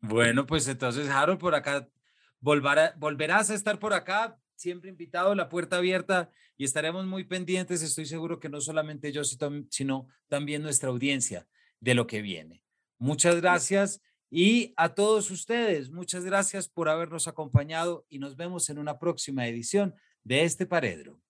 bueno, 0.01 0.45
pues 0.45 0.67
entonces, 0.67 1.07
Harold, 1.09 1.39
por 1.39 1.55
acá, 1.55 1.87
volverás 2.41 3.51
a 3.51 3.55
estar 3.55 3.79
por 3.79 3.93
acá, 3.93 4.37
siempre 4.57 4.89
invitado, 4.89 5.35
la 5.35 5.49
puerta 5.49 5.77
abierta 5.77 6.29
y 6.57 6.65
estaremos 6.65 7.05
muy 7.05 7.23
pendientes. 7.23 7.81
Estoy 7.81 8.05
seguro 8.05 8.39
que 8.39 8.49
no 8.49 8.59
solamente 8.59 9.11
yo, 9.11 9.21
sino 9.23 10.07
también 10.27 10.63
nuestra 10.63 10.89
audiencia 10.89 11.47
de 11.79 11.93
lo 11.93 12.07
que 12.07 12.21
viene. 12.21 12.63
Muchas 12.97 13.37
gracias 13.37 14.01
y 14.29 14.73
a 14.75 14.93
todos 14.93 15.31
ustedes, 15.31 15.89
muchas 15.89 16.25
gracias 16.25 16.67
por 16.67 16.89
habernos 16.89 17.27
acompañado 17.27 18.05
y 18.09 18.19
nos 18.19 18.35
vemos 18.35 18.69
en 18.69 18.79
una 18.79 18.99
próxima 18.99 19.47
edición 19.47 19.95
de 20.23 20.43
este 20.43 20.65
Paredro. 20.65 21.21